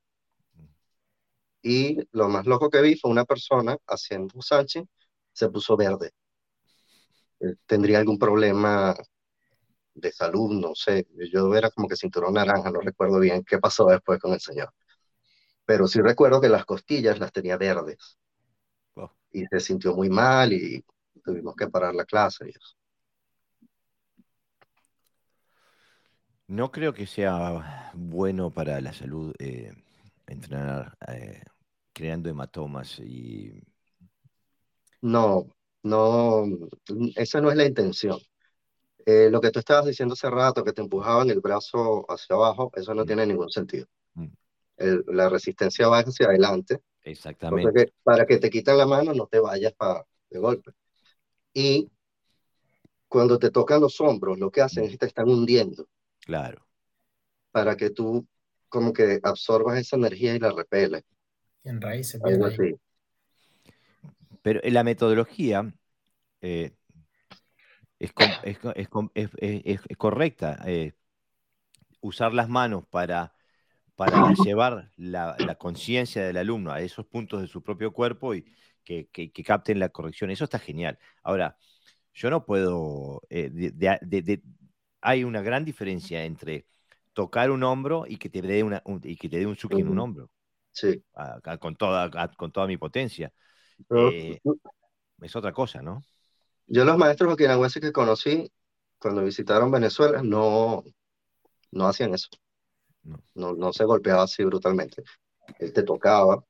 [1.61, 4.85] Y lo más loco que vi fue una persona haciendo Sánchez,
[5.31, 6.11] se puso verde.
[7.39, 8.95] Eh, tendría algún problema
[9.93, 11.07] de salud, no sé.
[11.31, 14.73] Yo era como que cinturón naranja, no recuerdo bien qué pasó después con el señor.
[15.65, 18.17] Pero sí recuerdo que las costillas las tenía verdes.
[19.33, 20.83] Y se sintió muy mal y
[21.23, 22.49] tuvimos que parar la clase.
[22.49, 22.53] Y
[26.47, 29.71] No creo que sea bueno para la salud eh,
[30.27, 31.41] entrenar eh,
[32.01, 33.61] creando hematomas y...
[35.01, 35.45] No,
[35.83, 36.45] no,
[37.15, 38.17] esa no es la intención.
[39.05, 42.71] Eh, lo que tú estabas diciendo hace rato, que te empujaban el brazo hacia abajo,
[42.75, 43.05] eso no Mm.
[43.05, 43.85] tiene ningún sentido.
[44.15, 44.25] Mm.
[44.77, 47.71] El- la resistencia va hacia adelante, Exactamente.
[47.85, 50.71] que para que te quiten la mano no te vayas pa- de golpe.
[51.53, 51.87] Y
[53.07, 55.87] cuando te tocan los hombros, lo que hacen es que te están hundiendo
[56.25, 56.65] Claro.
[57.51, 58.27] para que tú
[58.69, 61.03] como que absorbas esa energía y la repeles,
[61.63, 62.59] en raíz se algo pierde ahí.
[62.59, 62.79] así.
[64.41, 65.73] Pero en la metodología
[66.41, 66.73] eh,
[67.99, 68.11] es,
[69.97, 70.59] correcta.
[70.65, 70.93] eh,
[72.01, 73.33] usar las manos para,
[73.95, 78.45] para llevar la, la conciencia del alumno a esos puntos de su propio cuerpo y
[78.83, 80.31] que, que- que capten la corrección.
[80.31, 80.99] Eso está genial.
[81.23, 81.57] Ahora,
[82.13, 83.21] yo no puedo...
[83.29, 84.43] eh, de- de- de- de-
[85.01, 86.67] hay una gran diferencia entre
[87.13, 89.81] tocar un hombro y que te dé, una, un- y que te dé un suki
[89.81, 90.29] en un hombro,
[90.71, 91.03] Sí.
[91.15, 93.31] a- a- con, toda, a- con toda mi potencia.
[93.89, 94.39] Eh,
[95.21, 96.01] es otra cosa, ¿no?
[96.67, 98.51] yo los maestros okinawenses que conocí
[98.99, 100.83] cuando visitaron Venezuela no,
[101.71, 102.29] no hacían eso.
[103.03, 103.19] No.
[103.33, 105.03] No, no se golpeaba así brutalmente.
[105.59, 106.43] Él te tocaba.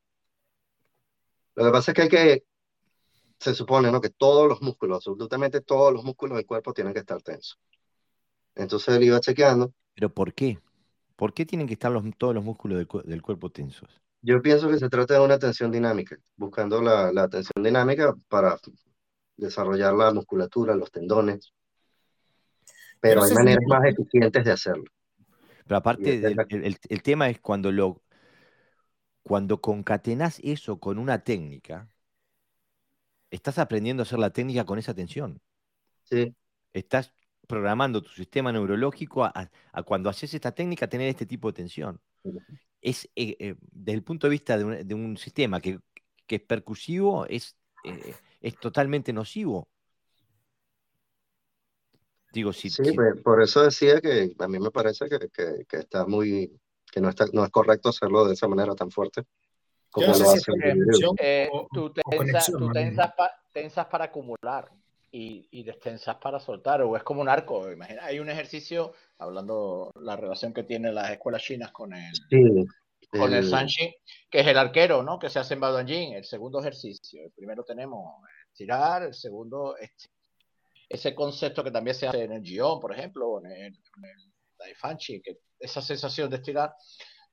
[1.56, 2.44] Lo que pasa es que hay que,
[3.40, 4.02] se supone, ¿no?
[4.02, 7.58] Que todos los músculos, absolutamente todos los músculos del cuerpo tienen que estar tensos.
[8.56, 9.74] Entonces él iba chequeando.
[9.96, 10.60] Pero ¿por qué?
[11.16, 13.90] ¿Por qué tienen que estar los- todos los músculos del, del cuerpo tensos?
[14.22, 18.58] Yo pienso que se trata de una tensión dinámica, buscando la, la tensión dinámica para
[19.38, 21.52] desarrollar la musculatura, los tendones.
[23.00, 24.84] Pero Pero hay maneras más eficientes de hacerlo.
[25.66, 26.14] Pero aparte,
[26.50, 28.02] el, el- el tema es cuando lo
[29.24, 31.90] cuando concatenás eso con una técnica,
[33.32, 35.42] estás aprendiendo a hacer la técnica con esa tensión.
[36.04, 36.36] Sí,
[36.74, 37.14] Estás
[37.48, 41.54] programando tu sistema neurológico a, a- a cuando haces esta técnica tener este tipo de
[41.54, 42.02] tensión.
[42.82, 45.80] Es, eh, eh, desde el punto de vista de un, de un sistema que,
[46.28, 49.70] que es percusivo, es, eh, es totalmente nocivo.
[52.34, 55.66] Digo, si, sí, si- pues, por eso decía que a mí me parece que, que,
[55.68, 56.52] que está muy,
[56.92, 59.24] que no está, no es correcto hacerlo de esa manera tan fuerte
[59.92, 60.52] como Yo no lo sé si
[61.20, 62.86] Eh, o- tú tensas, conexión, tú más bien.
[62.86, 64.72] tensas, pa- tensas para acumular
[65.12, 67.70] y, y destensas para soltar, o es como un arco.
[67.70, 72.66] Imagina, hay un ejercicio, hablando la relación que tienen las escuelas chinas con el, Sí,
[73.10, 73.92] con el el- Sanshin,
[74.30, 75.20] que es el arquero, ¿no?
[75.20, 77.24] Que se hace en Badonjin, el segundo ejercicio.
[77.24, 80.10] El primero tenemos estirar, el segundo esti-
[80.90, 83.70] ese concepto que también se hace en el Gion, por ejemplo, o en el, en
[84.06, 86.74] el Daifanchi, que esa sensación de estirar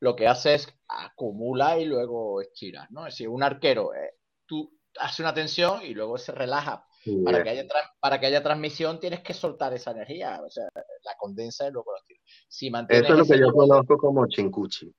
[0.00, 3.06] lo que hace es acumula y luego estira, ¿no?
[3.06, 4.14] Es decir, un arquero, eh,
[4.46, 6.86] tú haces una tensión y luego se relaja.
[7.24, 7.66] Para eh, que, haya
[8.00, 11.92] para que haya transmisión tienes que soltar esa energía, o sea, la condensa y luego
[11.92, 12.20] la estira.
[12.48, 14.92] Si mantienes Eso es lo que yo de- conozco como chinkuchi.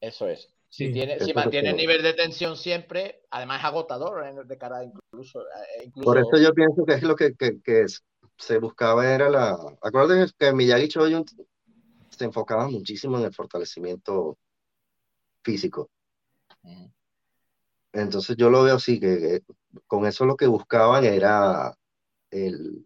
[0.00, 0.48] eso es.
[0.68, 4.58] Si, Sí, tiene, si mantiene el nivel de tensión siempre, además es agotador en- de
[4.58, 8.02] cara incluso, eh, incluso Por eso yo pienso que es lo que, que, que es-
[8.38, 9.58] se buscaba era la...
[9.82, 11.24] Acuérdense que Miyagi Choyun
[12.08, 14.38] se enfocaba muchísimo en el fortalecimiento
[15.44, 15.90] físico.
[16.62, 16.90] Ujú.
[17.92, 19.42] Entonces yo lo veo así, que, que
[19.86, 21.74] con eso lo que buscaban era
[22.30, 22.84] el,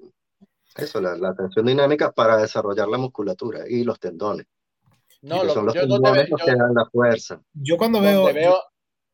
[0.77, 4.47] eso, la, la tensión dinámica para desarrollar la musculatura y los tendones.
[5.23, 7.43] No, que lo- son los yo donde, tendones ve- los yo que dan la fuerza.
[7.55, 8.63] Yo cuando donde veo, veo,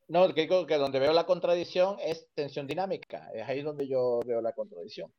[0.09, 0.47] no, que
[0.79, 5.13] donde veo la contradicción es tensión dinámica, es ahí donde yo veo la contradicción.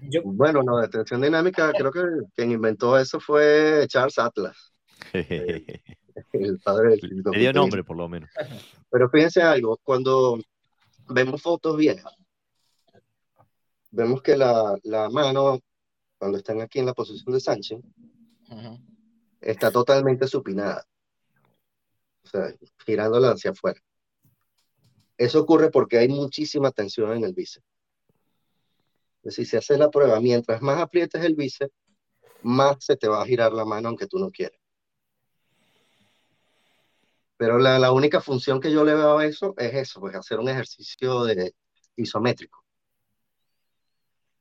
[0.00, 2.00] yo, Bueno, no, de tensión dinámica, creo que
[2.34, 4.72] quien inventó eso fue Charles Atlas,
[6.32, 8.30] el padre del Le dio nombre, por lo menos.
[8.90, 10.38] Pero fíjense algo, cuando
[11.08, 12.14] vemos fotos viejas,
[13.90, 15.60] vemos que la, la mano,
[16.18, 17.80] cuando están aquí en la posición de Sánchez,
[18.50, 18.80] Ujú.
[19.40, 20.84] está totalmente supinada,
[22.24, 22.54] o sea,
[22.84, 23.80] girándola hacia afuera.
[25.16, 27.66] Eso ocurre porque hay muchísima tensión en el bíceps.
[29.18, 31.74] Es decir, si haces la prueba, mientras más aprietes el bíceps,
[32.42, 34.57] más se te va a girar la mano aunque tú no quieras.
[37.38, 40.38] Pero la, la única función que yo le veo a eso es eso, pues hacer
[40.38, 41.54] un ejercicio de
[41.96, 42.62] isométrico.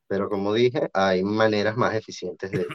[0.07, 2.65] Pero como dije, hay maneras más eficientes de,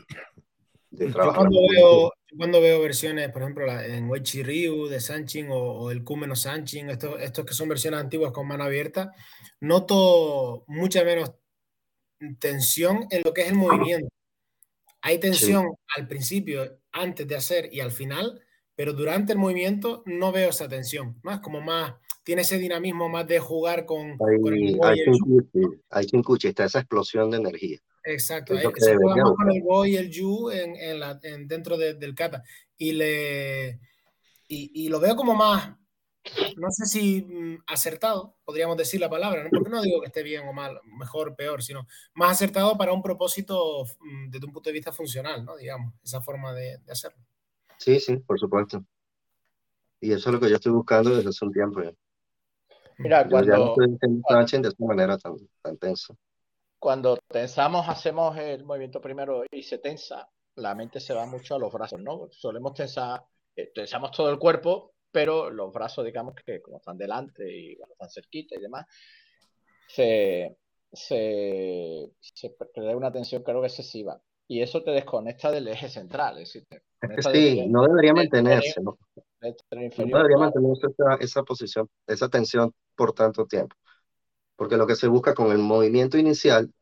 [0.91, 1.41] de yo trabajar.
[1.41, 5.57] cuando veo, yo cuando veo versiones, por ejemplo, la, en Weichi Ryu de Sanchin o,
[5.57, 9.13] o el Kumeno Sanchin, estos, estos que son versiones antiguas con mano abierta,
[9.61, 11.33] noto mucha menos
[12.39, 14.09] tensión en lo que es el movimiento.
[15.01, 18.41] Hay tensión al principio, antes de hacer y al final,
[18.75, 21.19] pero durante el movimiento no veo esa tensión.
[21.23, 21.33] ¿no?
[21.33, 21.95] Es como más,
[22.25, 25.01] tiene ese dinamismo más de jugar con, con el Hay, muelle hay,
[25.91, 27.79] hay chincuchi, está esa explosión de energía.
[28.05, 30.75] Exacto, se juega más con el Go y el Yu en,
[31.23, 32.43] en dentro del kata.
[32.77, 33.79] Y, le,
[34.49, 35.77] y, lo veo como más,
[36.57, 39.51] no sé si mm, acertado, podríamos decir la palabra, ¿no?
[39.51, 43.03] porque no digo que esté bien o mal, mejor, peor, sino más acertado para un
[43.03, 45.57] propósito mm, desde un punto de vista funcional, ¿no?
[45.57, 47.19] digamos, esa forma de, hacerlo.
[47.83, 48.85] Sí, sí, por supuesto.
[50.01, 51.93] Y eso es lo que yo estoy buscando desde hace un tiempo ya.
[52.99, 53.51] Mira, cuando...
[53.51, 56.15] Ya no estoy de esta manera tan, tan tensa.
[56.79, 61.59] Cuando tensamos, hacemos el movimiento primero y se tensa, la mente se va mucho a
[61.59, 62.29] los brazos, ¿no?
[62.31, 63.25] Solemos tensar,
[63.57, 68.11] eh, tensamos todo el cuerpo, pero los brazos, digamos que como están delante y están
[68.11, 68.87] cerquita y demás,
[69.89, 70.57] se,
[70.93, 72.55] se, se
[72.95, 74.23] una tensión creo que excesiva.
[74.49, 76.39] Y eso te desconecta del eje central.
[76.39, 76.67] Es decir,
[77.33, 78.81] sí, no debería mantenerse.
[78.83, 78.99] ¿no?
[79.41, 83.77] debería mantenerse esa, esa posición, esa tensión por tanto tiempo.
[84.57, 86.73] Porque lo que se busca con el movimiento inicial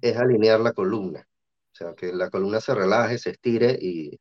[0.00, 1.26] es alinear la columna.
[1.72, 4.18] O sea, que la columna se relaje, se estire y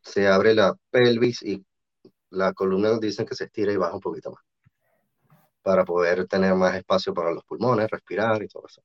[0.00, 1.64] se abre la pelvis y
[2.30, 4.42] la columna dicen que se estira y baja un poquito más
[5.62, 8.80] para poder tener más espacio para los pulmones, respirar y todo eso.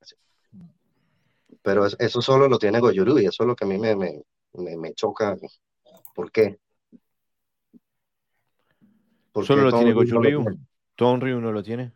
[1.61, 4.23] Pero eso solo lo tiene Goyuru y eso es lo que a mí me, me,
[4.77, 5.35] me, choca.
[6.13, 6.59] ¿Por qué?
[9.43, 10.57] ¿Solo lo tiene Goyuru?
[10.95, 11.93] ¿Tom Ryu no lo tiene?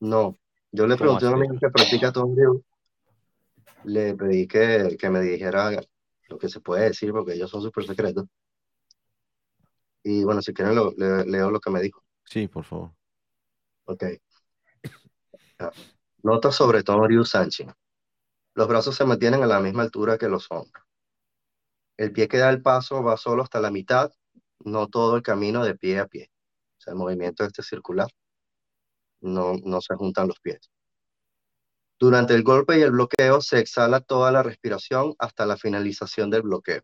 [0.00, 0.38] No.
[0.72, 2.64] Yo le pregunté a un amigo que practica Tom Ryu,
[3.84, 5.70] le pedí que, que me dijera
[6.28, 8.26] lo que se puede decir porque ellos son súper secretos.
[10.02, 12.02] Y bueno, si quieren lo, leo lo que me dijo.
[12.24, 12.92] Sí, por favor.
[13.84, 14.04] Ok.
[16.22, 17.66] Nota sobre Tom Ryu Sánchez.
[18.54, 20.84] Los brazos se mantienen a la misma altura que los hombros.
[21.96, 24.10] El pie que da el paso va solo hasta la mitad,
[24.60, 26.30] no todo el camino de pie a pie.
[26.78, 28.08] O sea, el movimiento este circular.
[29.20, 30.70] No, no se juntan los pies.
[31.98, 36.42] Durante el golpe y el bloqueo se exhala toda la respiración hasta la finalización del
[36.42, 36.82] bloqueo.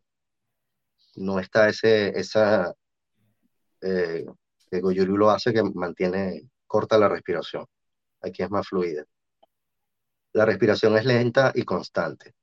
[1.14, 2.74] No está ese, esa,
[3.80, 4.26] eh,
[4.70, 7.64] que Goyuru lo hace que mantiene corta la respiración.
[8.20, 9.04] Aquí es más fluida.
[10.36, 12.34] La respiración es lenta y constante.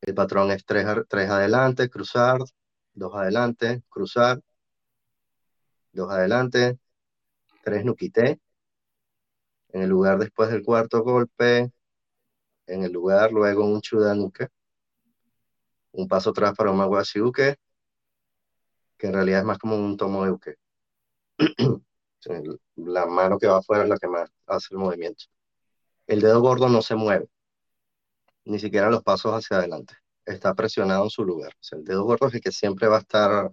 [0.00, 2.40] El patrón es tres, tres adelante, cruzar,
[2.94, 4.40] dos adelante, cruzar,
[5.92, 6.80] dos adelante,
[7.62, 8.40] tres nuquité.
[9.68, 11.70] En el lugar después del cuarto golpe,
[12.66, 14.48] en el lugar luego un chudanuke.
[15.92, 17.56] Un paso atrás para un maguasiuke,
[18.98, 20.58] que en realidad es más como un tomo de
[22.74, 25.26] la mano que va afuera es la que más hace el movimiento
[26.06, 27.28] el dedo gordo no se mueve,
[28.44, 29.94] ni siquiera los pasos hacia adelante.
[30.24, 31.52] Está presionado en su lugar.
[31.72, 33.50] el dedo gordo es el que siempre va a estar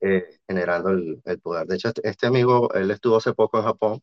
[0.00, 1.66] eh, generando el, poder.
[1.66, 4.02] De hecho, este, este, amigo, él estuvo hace poco en Japón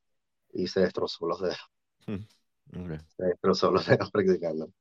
[0.53, 1.71] y se destrozó los dedos.
[2.05, 4.71] Hmm, se destrozó los dedos practicando.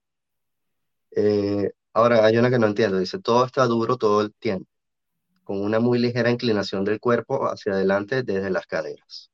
[1.12, 2.98] Eh, ahora, hay una que no entiendo.
[2.98, 4.70] Dice, todo está duro todo el tiempo,
[5.44, 9.30] con una muy ligera inclinación del cuerpo hacia adelante desde las caderas.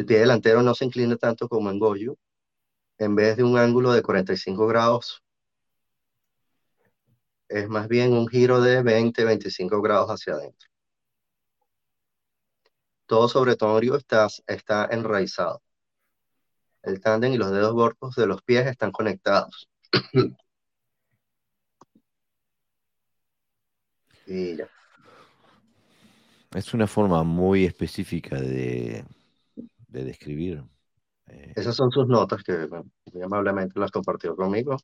[0.00, 2.16] El pie delantero no se inclina tanto como en Goju.
[2.96, 5.22] En vez de un ángulo de 45 grados,
[7.50, 10.70] es más bien un giro de 20-25 grados hacia adentro.
[13.04, 15.60] Todo sobre Tonorio está, está enraizado.
[16.82, 19.68] El tándem y los dedos gordos de los pies están conectados.
[26.54, 29.04] Es una forma muy específica de,
[29.90, 30.64] de describir.
[31.26, 32.68] Eh, Esas son sus notas que
[33.12, 34.76] muy amablemente las compartió conmigo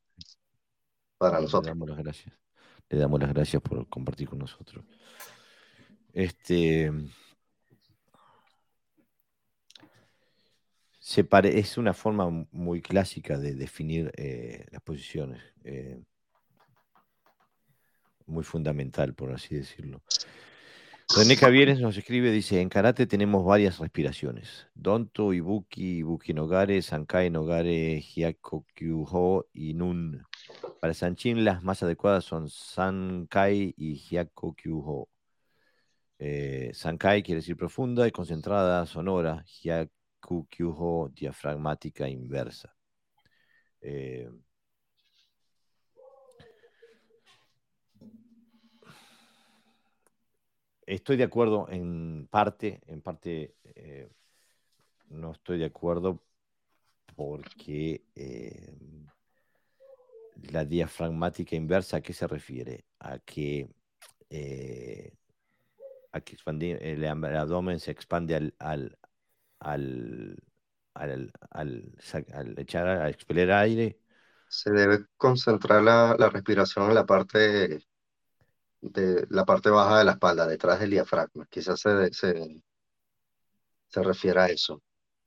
[1.18, 1.64] para nosotros.
[1.64, 2.34] Le damos las gracias.
[2.88, 4.84] Le damos las gracias por compartir con nosotros.
[6.12, 6.92] Este.
[10.98, 15.40] Se pare, es una forma muy clásica de definir eh, las posiciones.
[15.62, 16.02] Eh,
[18.26, 20.02] muy fundamental, por así decirlo.
[21.14, 24.66] René Javieres nos escribe, dice, en karate tenemos varias respiraciones.
[24.74, 30.26] Donto, Ibuki, Ibuki Nogare, Sankai Nogare, Hyako Kyuho y Nun.
[30.80, 35.08] Para Sanchin las más adecuadas son Sankai y Hyako Kyuho.
[36.18, 39.44] Eh, Sankai quiere decir profunda y concentrada, sonora.
[39.46, 42.74] Hyaku Kyuho, diafragmática inversa.
[43.80, 44.28] Eh,
[50.86, 54.08] estoy de acuerdo en parte, en parte eh,
[55.10, 56.22] no estoy de acuerdo
[57.14, 58.74] porque eh,
[60.52, 62.84] la diafragmática inversa, ¿a qué se refiere?
[63.00, 63.68] A que,
[64.30, 65.12] eh,
[66.12, 68.98] a que el, abdomen se expande al, al,
[70.94, 73.98] al, al, echar, a expeler aire.
[74.48, 77.80] Se debe concentrar la respiración en la parte
[78.80, 81.46] de la parte baja de la espalda, detrás del diafragma.
[81.50, 82.62] Quizás se, se,
[83.88, 84.82] se refiere a eso.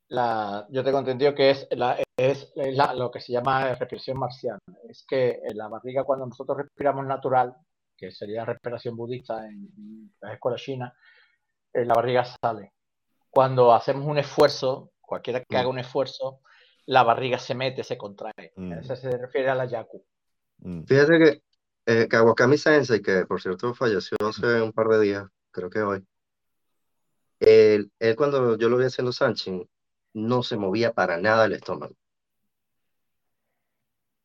[0.09, 4.59] La, yo tengo entendido que es, la, es la, lo que se llama respiración marciana.
[4.87, 7.55] Es que en la barriga, cuando nosotros respiramos natural,
[7.95, 10.93] que sería respiración budista en, en las escuelas chinas,
[11.73, 12.73] en la barriga sale.
[13.29, 15.59] Cuando hacemos un esfuerzo, cualquiera que Mm.
[15.59, 16.41] haga un esfuerzo,
[16.87, 18.53] la barriga se mete, se contrae.
[18.55, 18.73] Mm.
[18.79, 20.03] Eso se refiere a la yaku.
[20.59, 20.83] Mm.
[20.85, 21.41] Fíjate que
[21.89, 26.05] eh, Kawakami Sensei, que por cierto falleció hace un par de días, creo que hoy,
[27.39, 29.67] él, él cuando yo lo vi haciendo Sanchin,
[30.13, 31.95] no se movía para nada el estómago.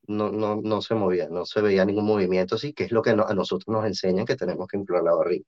[0.06, 3.14] No, no, no se movía, no se veía ningún movimiento así, que es lo que
[3.14, 5.44] no- a nosotros nos enseñan que tenemos que inflar la barriga,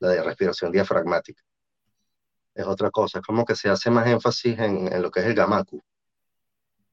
[0.00, 1.42] la de respiración diafragmática.
[2.54, 5.26] Es otra cosa, es como que se hace más énfasis en, en lo que es
[5.26, 5.82] el gamaku,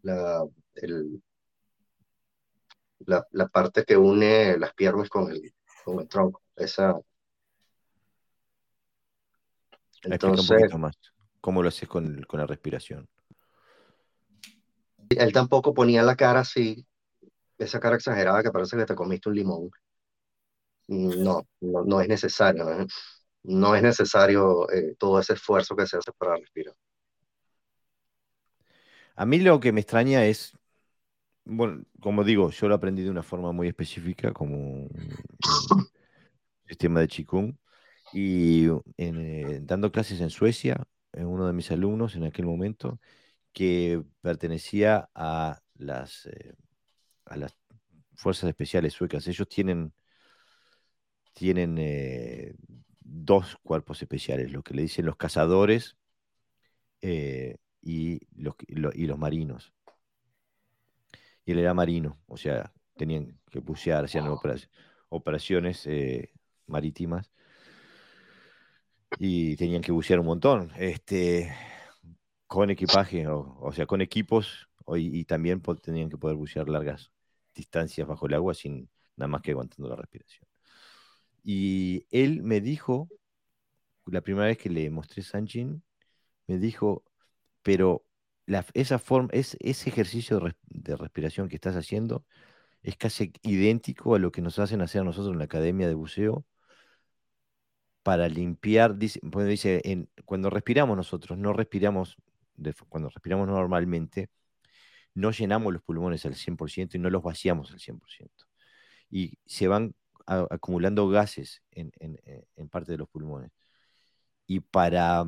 [0.03, 0.45] la,
[0.76, 1.22] el,
[2.99, 5.53] la, la parte que une las piernas con el,
[5.84, 6.41] con el tronco.
[6.55, 6.93] Esa.
[6.93, 7.03] Un
[10.03, 10.95] Entonces, poquito más.
[11.41, 13.07] ¿Cómo lo haces con, con la respiración?
[15.09, 16.85] él tampoco ponía la cara así,
[17.57, 19.72] esa cara exagerada que parece que te comiste un limón.
[20.88, 22.85] No, no, no es necesario, ¿no?
[23.43, 26.76] No es necesario eh, todo ese esfuerzo que se hace para respirar.
[29.15, 30.53] A mí lo que me extraña es,
[31.45, 34.89] bueno, como digo, yo lo aprendí de una forma muy específica, como
[36.67, 37.57] sistema de Qigong,
[38.13, 38.65] y
[38.97, 42.99] en, eh, dando clases en Suecia, en uno de mis alumnos en aquel momento,
[43.53, 46.55] que pertenecía a las, eh,
[47.26, 47.55] a las
[48.15, 49.27] fuerzas especiales suecas.
[49.27, 49.93] Ellos tienen,
[51.34, 52.53] tienen eh,
[52.99, 55.97] dos cuerpos especiales, lo que le dicen los cazadores
[57.81, 59.74] y, los, y lo- y los marinos.
[61.45, 64.57] Y él era marino, o sea, tenían que bucear, hacían opera-
[65.09, 66.31] operaciones eh,
[66.67, 67.31] marítimas
[69.17, 71.53] y tenían que bucear un montón, este,
[72.47, 77.11] con equipaje, o, o sea, con equipos, y, y también tenían que poder bucear largas
[77.55, 80.47] distancias bajo el agua sin nada más que aguantando la respiración.
[81.43, 83.09] Y él me dijo,
[84.05, 85.84] la primera vez que le mostré Sanchin,
[86.47, 87.03] me dijo,
[87.63, 88.05] pero
[88.45, 92.26] la- esa forma, es, ese ejercicio de, res- de respiración que estás haciendo
[92.84, 96.45] es casi idéntico a lo que nos hacen hacer nosotros en la academia de buceo
[98.03, 102.17] para limpiar, dice, bueno, cuando respiramos nosotros, no respiramos,
[102.89, 104.30] cuando respiramos normalmente,
[105.15, 108.45] no llenamos los pulmones al 100% y no los vaciamos al 100%.
[109.09, 109.95] Y se van
[110.27, 112.19] acumulando gases en- en-
[112.57, 113.51] en parte de los pulmones.
[114.47, 115.26] Y para,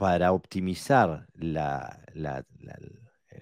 [0.00, 2.78] para optimizar la, la- la-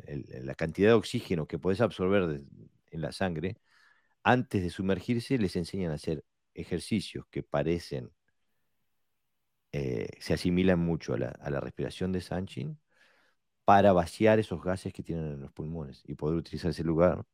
[0.09, 2.45] el- la cantidad de oxígeno que podés absorber de-
[2.91, 3.59] en la sangre,
[4.25, 6.25] antes de sumergirse les enseñan a hacer
[6.55, 8.11] ejercicios que parecen,
[9.73, 12.79] eh, se asimilan mucho a la, a la respiración de Sanchin
[13.65, 17.25] para vaciar esos gases que tienen en los pulmones y poder utilizar ese lugar,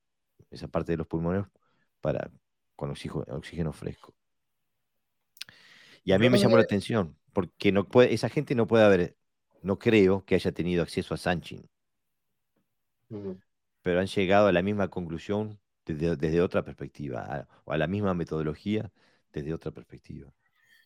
[0.50, 1.46] esa parte de los pulmones,
[2.00, 2.30] para,
[2.76, 4.14] con oxígeno, oxígeno fresco.
[6.04, 9.18] Y a mí me llamó la atención, porque no puede, esa gente no puede haber,
[9.62, 11.68] no creo que haya tenido acceso a Sanchin,
[13.10, 13.40] Ujú.
[13.82, 17.86] pero han llegado a la misma conclusión desde, desde otra perspectiva, a- o a la
[17.86, 18.92] misma metodología
[19.32, 20.32] desde otra perspectiva.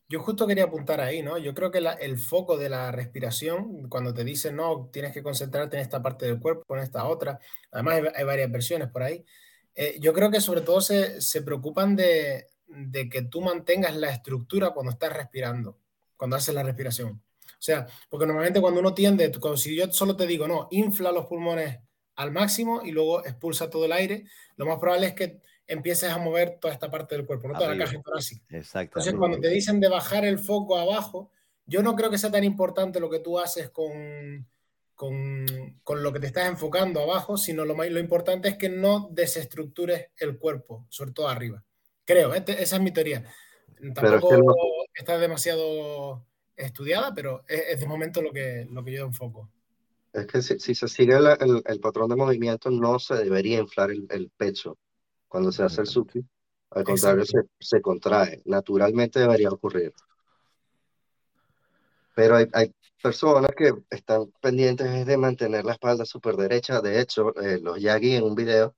[0.08, 1.36] Yo justo quería apuntar ahí, ¿no?
[1.38, 5.22] Yo creo que la- el foco de la respiración, cuando te dicen, no, tienes que
[5.22, 7.38] concentrarte en esta parte del cuerpo, en esta otra,
[7.70, 9.24] además hay, hay varias versiones por ahí,
[9.74, 14.10] eh, yo creo que sobre todo se, se preocupan de, de que tú mantengas la
[14.10, 15.78] estructura cuando estás respirando,
[16.18, 17.22] cuando haces la respiración.
[17.46, 21.24] O sea, porque normalmente cuando uno tiende, si yo solo te digo, no, infla los
[21.26, 21.78] pulmones
[22.16, 24.24] al máximo y luego expulsa todo el aire,
[24.56, 27.66] lo más probable es que empieces a mover toda esta parte del cuerpo, no toda
[27.68, 27.86] la Arriba.
[27.86, 28.42] caja torácica.
[28.48, 29.16] Entonces, Exactamente.
[29.18, 31.30] cuando te dicen de bajar el foco abajo,
[31.66, 34.46] yo no creo que sea tan importante lo que tú haces con,
[34.94, 35.46] con,
[35.84, 39.08] con lo que te estás enfocando abajo, sino lo, más, lo importante es que no
[39.12, 41.62] desestructures el cuerpo, sobre todo arriba.
[42.04, 43.24] Creo, este- esa es mi teoría.
[43.76, 44.54] Pero es Tampoco que no-
[44.98, 46.26] está demasiado
[46.56, 49.48] estudiada, pero es, es de momento lo que, lo que yo enfoco.
[50.12, 53.58] Es que si, si se sigue la- el, el patrón de movimiento, no se debería
[53.60, 54.76] inflar el, el pecho
[55.28, 56.24] cuando se hace el suki.
[56.70, 58.42] Al contrario, se, se contrae.
[58.44, 59.92] Naturalmente debería ocurrir.
[62.14, 66.80] Pero hay, hay personas que están pendientes de mantener la espalda súper derecha.
[66.80, 68.74] De hecho, eh, los yagi en un video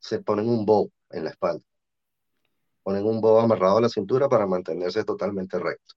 [0.00, 1.64] se ponen un bow en la espalda.
[2.88, 5.94] Ponen un bow amarrado a la cintura para mantenerse totalmente recto.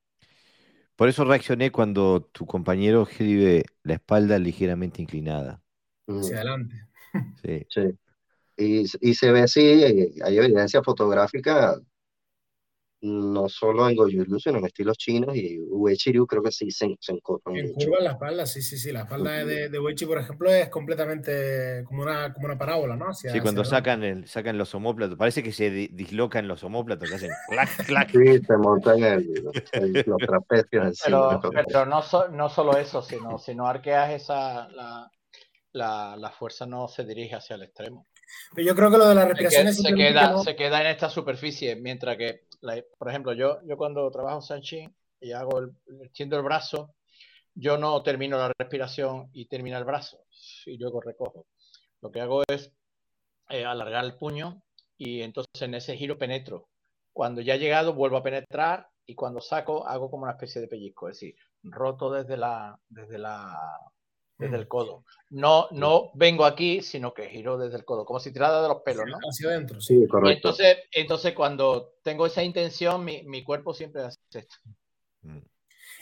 [0.98, 5.62] Por eso reaccioné cuando tu compañero escribe la espalda ligeramente inclinada.
[6.06, 6.76] Hacia adelante.
[7.42, 7.66] Sí.
[7.70, 7.82] Sí.
[8.58, 11.80] Y, y se ve así, eh, hay evidencia fotográfica
[13.02, 17.14] no solo en Goju-Ryu, sino en estilos chinos y Uechi-Ryu creo que sí se, se
[17.14, 17.86] encorvan En mucho.
[17.88, 18.92] curva en la espalda, sí, sí, sí.
[18.92, 23.06] La espalda de, de Weichi, por ejemplo, es completamente como una, como una parábola, ¿no?
[23.06, 26.64] Hacia- Sí, cuando hacia sacan, el, sacan los homóplatos, parece que se di- dislocan los
[26.64, 28.10] homóplatos, que hacen clac, clac.
[28.12, 31.40] Sí, se montan el, el- los trapecios encima.
[31.42, 35.12] Pero, pero no, so- no solo eso, sino si no arqueas esa, la,
[35.74, 38.06] la, la fuerza no se dirige hacia el extremo.
[38.54, 40.88] Pero yo creo que lo de la respiración es se queda, no- se queda en
[40.88, 45.72] esta superficie, mientras que, la- por ejemplo, yo, yo cuando trabajo Sanchin y hago el,
[46.04, 46.94] extiendo el brazo,
[47.54, 50.24] yo no termino la respiración y termino el brazo
[50.66, 51.46] y luego recojo.
[52.02, 52.72] Lo que hago es
[53.50, 54.62] eh, alargar el puño
[54.98, 56.70] y entonces en ese giro penetro.
[57.14, 60.68] Cuando ya he llegado, vuelvo a penetrar y cuando saco, hago como una especie de
[60.70, 63.58] pellizco, es decir, roto desde la, desde la,
[64.42, 65.06] desde el codo.
[65.30, 68.82] No, no vengo aquí, sino que giro desde el codo, como si tirara de los
[68.82, 69.18] pelos, ¿no?
[69.30, 70.06] hacia adentro, sí.
[70.08, 70.50] Correcto.
[70.50, 74.56] entonces, entonces cuando tengo esa intención, mi, mi cuerpo siempre hace esto.
[75.22, 75.38] Mm.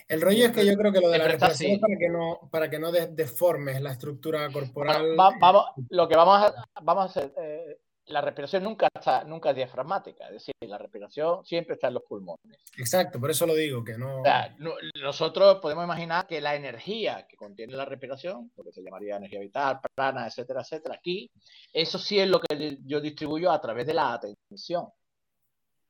[0.07, 2.49] El rollo es que yo creo que lo de la respiración es para que no,
[2.51, 5.19] para que no des- deformes la estructura corporal.
[5.19, 7.77] Va- vamos, lo que vamos a, vamos a hacer, eh,
[8.09, 12.03] la respiración nunca está, nunca es diafragmática, es decir, la respiración siempre está en los
[12.03, 12.57] pulmones.
[12.77, 14.21] Exacto, por eso lo digo, que no.
[14.21, 18.71] O sea, no- nosotros podemos imaginar que la energía que contiene la respiración, lo que
[18.71, 21.31] se llamaría energía vital, prana, etcétera, etcétera, aquí,
[21.73, 24.87] eso sí es lo que yo distribuyo a través de la atención.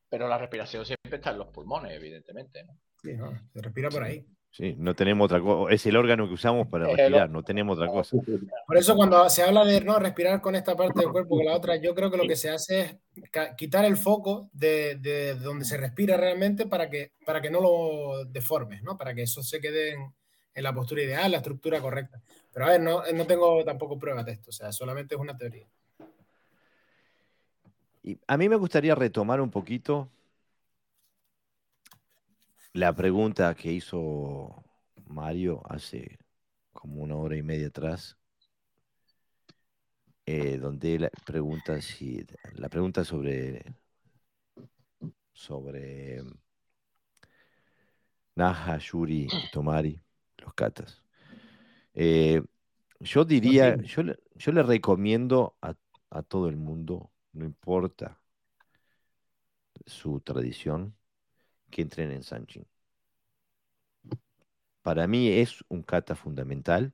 [0.09, 2.63] Pero la respiración siempre está en los pulmones, evidentemente.
[2.63, 2.73] ¿no?
[3.01, 4.25] Sí, no, se respira por ahí.
[4.51, 5.73] Sí, no tenemos otra cosa.
[5.73, 8.17] Es el órgano que usamos para respirar, no tenemos otra cosa.
[8.65, 11.55] Por eso cuando se habla de no respirar con esta parte del cuerpo con la
[11.55, 12.95] otra, yo creo que lo que se hace es
[13.55, 18.25] quitar el foco de, de donde se respira realmente para que, para que no lo
[18.25, 18.97] deformes, ¿no?
[18.97, 20.13] Para que eso se quede en,
[20.53, 22.21] en la postura ideal, la estructura correcta.
[22.51, 25.37] Pero a ver, no, no tengo tampoco pruebas de esto, o sea, solamente es una
[25.37, 25.67] teoría.
[28.03, 30.09] Y a mí me gustaría retomar un poquito
[32.73, 34.63] la pregunta que hizo
[35.05, 36.17] Mario hace
[36.73, 38.17] como una hora y media atrás,
[40.25, 43.63] eh, donde él pregunta si la pregunta sobre
[45.33, 46.21] sobre
[48.35, 50.01] Naha, Yuri y Tomari,
[50.37, 51.03] los katas.
[51.93, 52.41] Eh,
[52.99, 55.75] yo diría, yo le, yo le recomiendo a,
[56.11, 58.19] a todo el mundo, no importa
[59.85, 60.95] su tradición,
[61.69, 62.65] que entren en Sanchin.
[64.81, 66.93] Para mí es un kata fundamental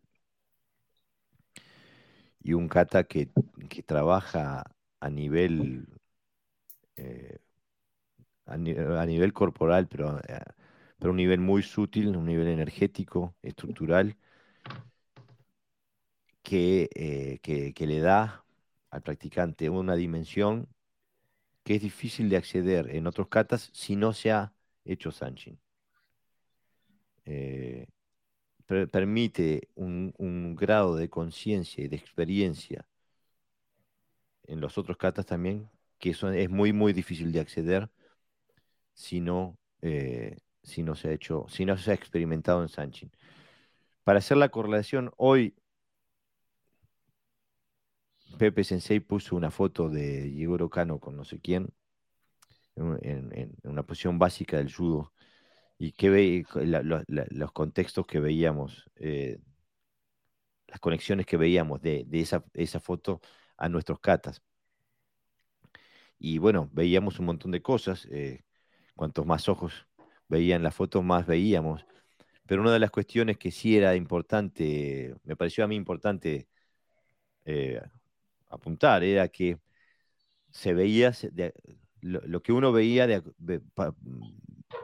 [2.41, 3.29] y un kata que,
[3.69, 4.63] que trabaja
[4.99, 5.87] a nivel
[6.97, 7.37] eh,
[8.45, 10.39] a, ni- a nivel corporal, pero, eh,
[10.97, 14.17] pero a un nivel muy sutil, un nivel energético, estructural,
[16.43, 18.45] que, eh, que, que le da
[18.91, 20.67] al practicante una dimensión
[21.65, 24.54] que es difícil de acceder en otros katas si no se ha
[24.85, 25.59] hecho Sanchin.
[27.25, 27.87] Eh,
[28.65, 32.87] per- permite un, grado de conciencia y de experiencia
[34.43, 37.89] en los otros katas también, que es muy, muy difícil de acceder
[38.93, 43.11] si no, eh, si no se ha hecho, si no se ha experimentado en Sanchin.
[44.03, 45.55] Para hacer la correlación, hoy
[48.37, 51.73] Pepe Sensei puso una foto de Yegoro Kano con no sé quién,
[52.75, 55.13] en, una posición básica del judo,
[55.77, 56.45] y que ve,
[57.07, 59.39] los contextos que veíamos, eh,
[60.67, 63.21] las conexiones que veíamos de, esa, esa foto
[63.57, 64.41] a nuestros katas.
[66.17, 68.43] Y bueno, veíamos un montón de cosas, eh,
[68.95, 69.87] cuantos más ojos
[70.27, 71.85] veían la foto, más veíamos.
[72.47, 76.47] Pero una de las cuestiones que sí era importante, me pareció a mí importante
[77.45, 77.81] eh,
[78.49, 79.59] apuntar, era que
[80.51, 81.13] se veía,
[82.05, 83.07] lo, que uno veía
[83.73, 83.95] pa-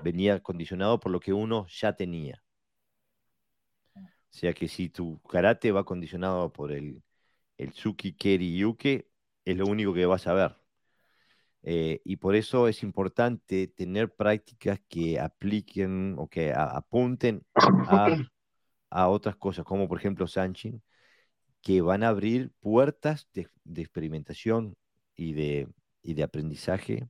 [0.03, 2.43] venía condicionado por lo que uno ya tenía.
[4.33, 7.03] O sea que si tu karate va condicionado por el,
[7.57, 9.09] el Tsuki, Keri, Yuke,
[9.45, 10.57] es lo único que vas a ver.
[11.63, 17.45] Eh, y por eso es importante tener prácticas que apliquen o que apunten
[17.85, 18.17] a,
[18.91, 20.83] a otras cosas, como por ejemplo Sanchin,
[21.61, 24.75] que van a abrir puertas de, de experimentación
[25.15, 25.69] y de,
[26.03, 27.09] y de aprendizaje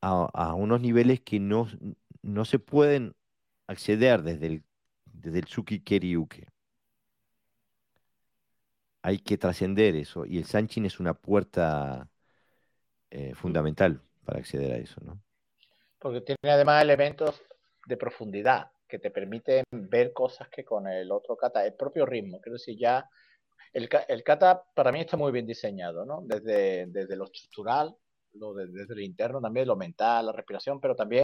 [0.00, 1.68] a, unos niveles que no,
[2.22, 3.14] no se pueden
[3.66, 4.64] acceder desde el,
[5.04, 6.48] desde el Tsuki Keriuke.
[9.02, 12.08] Hay que trascender eso y el Sanchin es una puerta
[13.10, 15.20] eh, fundamental para acceder a eso, ¿no?
[15.98, 17.42] Porque tiene además elementos
[17.86, 22.40] de profundidad que te permiten ver cosas que con el otro kata, el propio ritmo,
[22.40, 23.08] quiero decir, ya
[23.72, 26.22] el, el kata para mí está muy bien diseñado, ¿no?
[26.24, 27.96] Desde, desde lo estructural,
[28.32, 31.22] desde lo interno también, lo mental, la respiración, pero también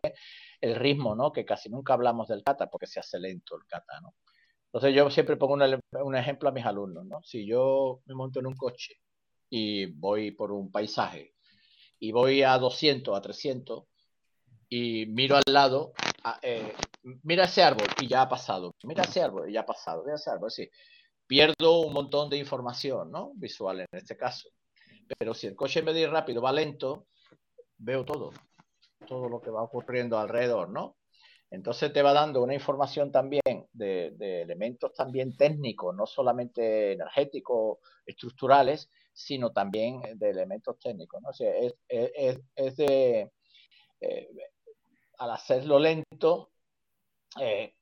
[0.61, 1.33] el ritmo, ¿no?
[1.33, 4.15] Que casi nunca hablamos del kata porque se hace lento el kata, ¿no?
[4.67, 7.23] Entonces yo siempre pongo un, ejemplo a mis alumnos, ¿no?
[7.23, 8.97] Si yo me monto en un coche
[9.49, 11.35] y voy por un paisaje
[11.99, 13.85] y voy a 200, a 300
[14.69, 15.93] y miro al lado,
[16.43, 16.75] eh,
[17.23, 20.17] mira ese árbol y ya ha pasado, mira ese árbol y ya ha pasado, mira
[20.17, 20.69] ese árbol, sí.
[21.29, 23.33] Pierdo un montón de información, ¿no?
[23.37, 24.49] Visual en este caso.
[25.19, 27.07] Pero si el coche en vez de ir rápido va lento,
[27.77, 28.33] veo todo,
[29.07, 30.97] todo lo que va ocurriendo alrededor, ¿no?
[31.51, 37.79] Entonces te va dando una información también de, de elementos también técnicos, no solamente energéticos,
[38.05, 41.31] estructurales, sino también de elementos técnicos, ¿no?
[41.31, 43.31] O sea, es, es, es de,
[44.01, 44.29] eh,
[45.19, 46.51] al hacerlo lento,
[47.41, 47.75] eh,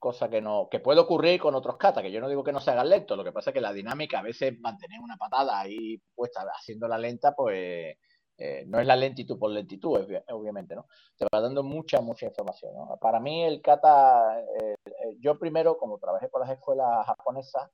[0.00, 2.60] cosa que no que puede ocurrir con otros katas, que yo no digo que no
[2.60, 5.60] se hagan lentos, lo que pasa es que la dinámica a veces mantener una patada
[5.60, 7.96] ahí puesta haciéndola lenta, pues
[8.38, 10.00] eh, no es la lentitud por lentitud,
[10.30, 10.86] obviamente, ¿no?
[11.16, 12.96] Te va dando mucha, mucha información, ¿no?
[12.98, 17.70] Para mí el kata, eh, eh, yo primero, como trabajé con las escuelas japonesas,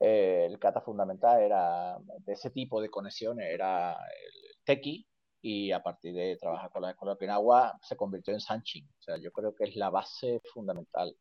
[0.00, 5.06] el kata fundamental era de ese tipo de conexiones, era el teki,
[5.40, 8.88] y a partir de trabajar con la escuela de Okinawa se convirtió en Sanchin.
[8.98, 11.16] O sea, yo creo que es la base fundamental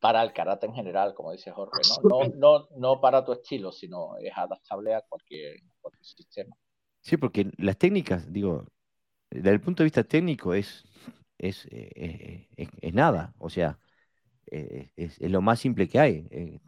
[0.00, 2.08] para el karate en general, como dice Jorge, ¿no?
[2.34, 6.56] No, no, no para tu estilo, sino es adaptable a cualquier, cualquier sistema.
[7.00, 8.66] Sí, porque las técnicas, digo,
[9.30, 10.84] desde el punto de vista técnico es,
[11.38, 13.78] es, eh, es, es nada, o sea,
[14.50, 16.26] eh, es, es, lo más simple que hay.
[16.30, 16.60] Eh,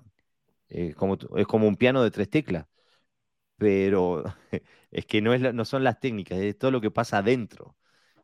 [0.69, 2.67] eh, como, es como un piano de tres teclas
[3.61, 4.25] pero
[4.91, 7.77] es que no, es, no son las técnicas, es todo lo que pasa adentro.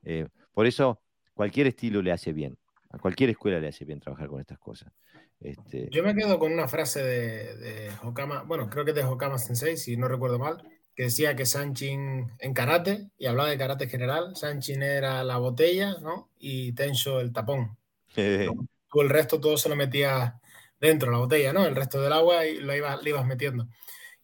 [0.03, 1.03] Eh, por eso
[1.35, 2.59] cualquier estilo le hace bien,
[2.91, 4.93] a cualquier escuela le hace bien trabajar con estas cosas.
[5.41, 5.89] Este...
[5.91, 9.39] Yo me quedo con una frase de, de Hokama, bueno, creo que es de Hokama
[9.39, 10.63] Sensei, si no recuerdo mal,
[10.95, 15.97] que decía que Sanchin en karate, y hablaba de karate general, Sanchin era la botella,
[16.01, 16.31] ¿no?
[16.39, 17.77] Y Tensho el tapón.
[18.15, 20.41] Tú el resto todo se lo metía
[20.81, 21.67] dentro de la botella, ¿no?
[21.67, 23.69] El resto del agua y lo ibas, lo ibas metiendo.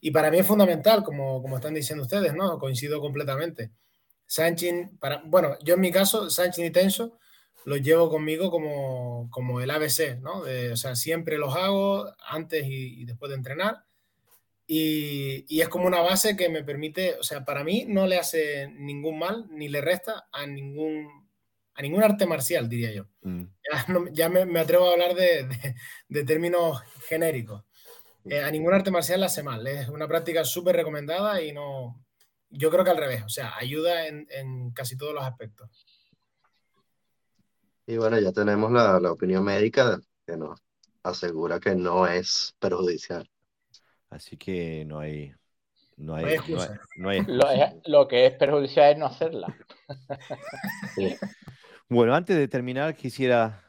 [0.01, 2.59] Y para mí es fundamental, como, como están diciendo ustedes, ¿no?
[2.59, 3.71] Coincido completamente.
[4.27, 7.19] Sanchin, para, bueno, yo en mi caso, Sanchin y Tenso
[7.65, 10.43] los llevo conmigo como, como el ABC, ¿no?
[10.43, 13.85] De, o sea, siempre los hago antes y, y después de entrenar.
[14.67, 18.17] Y, y, es como una base que me permite, o sea, para mí no le
[18.17, 21.29] hace ningún mal ni le resta a ningún,
[21.75, 23.07] a ningún arte marcial, diría yo.
[23.23, 23.45] Mm.
[23.71, 25.75] Ya, no, ya me, me, atrevo a hablar de, de,
[26.09, 27.65] de términos genéricos
[28.25, 29.67] eh, a ningún arte marcial le hace mal.
[29.67, 32.01] Es una práctica súper recomendada y no.
[32.51, 35.69] Yo creo que al revés, o sea, ayuda en, en, casi todos los aspectos.
[37.93, 40.59] Y bueno, ya tenemos la, la opinión médica que nos
[41.02, 43.28] asegura que no es perjudicial.
[44.09, 45.35] Así que no hay,
[45.98, 46.39] no hay,
[46.97, 49.55] No hay no Lo, es- lo que es perjudicial es no hacerla.
[50.94, 51.14] Sí.
[51.90, 53.62] Bueno, antes de terminar, quisiera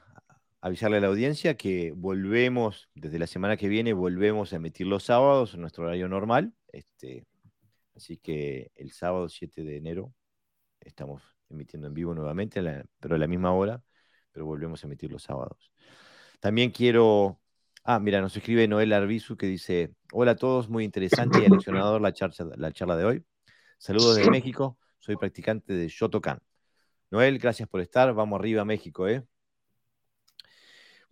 [0.62, 5.04] avisarle a la audiencia que volvemos, desde la semana que viene, volvemos a emitir los
[5.04, 6.54] sábados en nuestro horario normal.
[6.72, 7.26] Este,
[7.94, 10.14] así que el sábado 7 de enero
[10.80, 13.82] estamos emitiendo en vivo nuevamente, la- pero a la misma hora,
[14.34, 15.72] pero volvemos a emitir los sábados.
[16.40, 17.40] También quiero...
[17.86, 22.02] Ah, mira, nos escribe Noel Arbizu que dice, hola a todos, muy interesante y aleccionador
[22.02, 23.26] la charla, la charla de hoy.
[23.78, 26.40] Saludos desde México, soy practicante de Shotokan.
[27.12, 29.26] Noel, gracias por estar, vamos arriba México, ¿eh?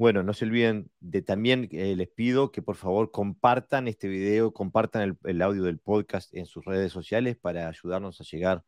[0.02, 4.52] Bueno, no se olviden de también, eh, les pido que por favor compartan este video,
[4.52, 8.64] compartan el, audio del podcast en sus redes sociales para ayudarnos a llegar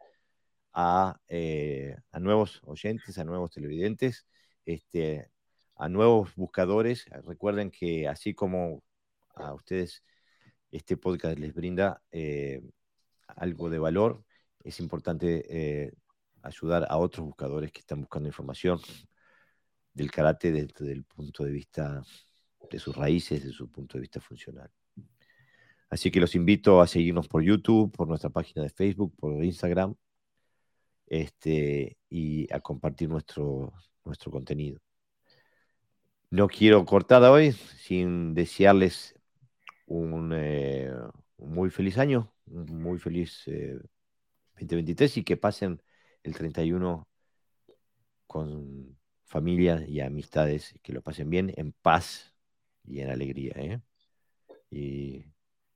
[0.74, 4.28] a, eh, a nuevos oyentes, a nuevos televidentes,
[4.66, 5.30] este,
[5.76, 7.06] a nuevos buscadores.
[7.26, 8.84] Recuerden que así como
[9.36, 10.04] a ustedes
[10.72, 12.62] este podcast les brinda eh,
[13.28, 14.24] algo de valor,
[14.64, 15.94] es importante eh,
[16.42, 18.80] ayudar a otros buscadores que están buscando información
[19.94, 22.04] del karate desde el punto de vista
[22.70, 24.72] de sus raíces, desde su punto de vista funcional.
[25.90, 29.96] Así que los invito a seguirnos por YouTube, por nuestra página de Facebook, por Instagram,
[31.06, 33.74] este, y a compartir nuestro,
[34.06, 34.80] nuestro contenido.
[36.30, 39.16] No quiero cortar hoy sin desearles
[39.86, 40.92] un, eh,
[41.38, 43.80] un muy feliz año, un muy feliz eh,
[44.56, 45.82] 2023 y que pasen
[46.24, 47.08] el 31
[48.28, 52.34] con familia y amistades, que lo pasen bien, en paz
[52.84, 53.54] y en alegría.
[53.56, 53.82] ¿eh?
[54.70, 55.26] Y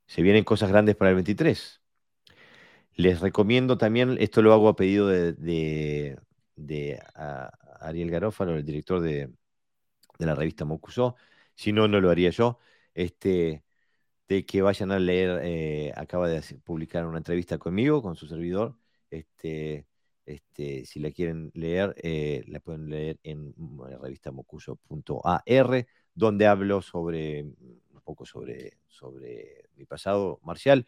[0.08, 1.82] se vienen cosas grandes para el 23.
[2.96, 6.18] Les recomiendo también, esto lo hago a pedido de,
[7.82, 9.30] Ariel Garófalo, el director de,
[10.20, 11.16] de la revista Mokuso.
[11.56, 12.60] Si no, no lo haría yo.
[12.94, 13.64] Este,
[14.28, 18.78] de que vayan a leer, eh, acaba de publicar una entrevista conmigo, con su servidor.
[19.10, 19.88] Este,
[20.26, 23.54] este, si la quieren leer, eh, la pueden leer en
[23.90, 30.86] la revista mocuso.ar, donde hablo sobre un poco sobre, sobre mi pasado marcial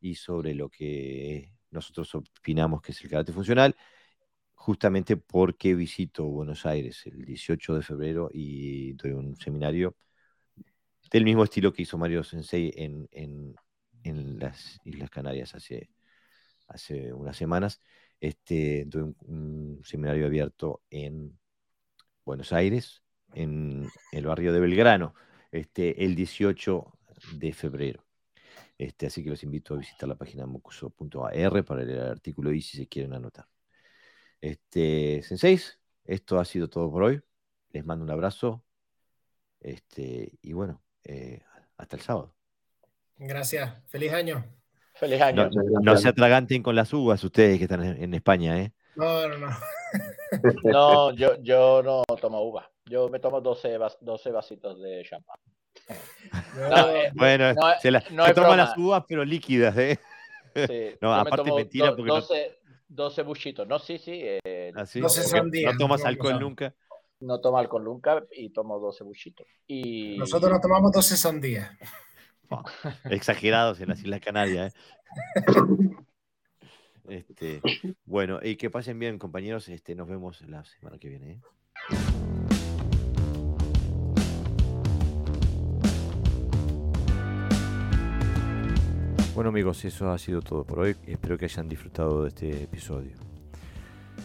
[0.00, 3.76] y sobre lo que nosotros opinamos que es el carácter funcional,
[4.62, 9.96] justamente porque visito Buenos Aires el 18 de febrero y doy un seminario
[11.10, 15.90] del mismo estilo que hizo Mario Sensei en, en, las Islas Canarias hace,
[16.68, 17.80] hace unas semanas.
[18.20, 21.36] Este, tuve un, seminario abierto en
[22.24, 23.02] Buenos Aires,
[23.34, 25.12] en el barrio de Belgrano,
[25.50, 26.98] este, el 18
[27.32, 28.04] de febrero.
[28.78, 32.62] Este, así que los invito a visitar la página mocuso.ar para leer el artículo y
[32.62, 33.46] si se quieren anotar.
[34.42, 37.22] Este, Senseis, esto ha sido todo por hoy.
[37.70, 38.64] Les mando un abrazo.
[39.60, 41.40] Este, y bueno, eh,
[41.76, 42.34] hasta el sábado.
[43.16, 43.72] Gracias.
[43.86, 44.44] Feliz año.
[44.94, 45.48] Feliz año.
[45.82, 48.72] No, se atraganten con las uvas ustedes que están en, España, ¿eh?
[48.96, 49.48] No, no, no.
[50.64, 52.68] no, yo, yo no tomo uva.
[52.84, 55.38] Yo me tomo 12, 12 vasitos de champán.
[55.88, 58.00] Eh, bueno, se, la,
[58.34, 60.00] toman las uvas, pero líquidas, ¿eh?
[60.54, 62.58] Sí, no, aparte mentira porque 12,
[62.94, 63.66] 12 buchitos.
[63.66, 64.20] No, sí, sí.
[64.22, 66.74] Eh, ¿Ah, no, no tomas alcohol nunca
[67.22, 69.46] no tomo alcohol nunca y tomo 12 buchitos.
[69.66, 70.18] Y...
[70.18, 71.70] Nosotros no tomamos 12 sandías.
[73.04, 74.74] exagerados en las Islas Canarias.
[74.74, 75.94] ¿eh?
[77.08, 77.60] Este,
[78.04, 79.68] bueno, y que pasen bien, compañeros.
[79.68, 81.32] Este, nos vemos la semana que viene.
[81.32, 81.40] ¿eh?
[89.34, 90.94] Bueno amigos, eso ha sido todo por hoy.
[91.06, 93.12] Espero que hayan disfrutado de este episodio.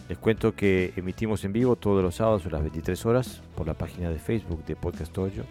[0.06, 3.72] Les cuento que emitimos en vivo todos los sábados a las 23 horas por la
[3.72, 5.44] página de Facebook de Podcast Toyo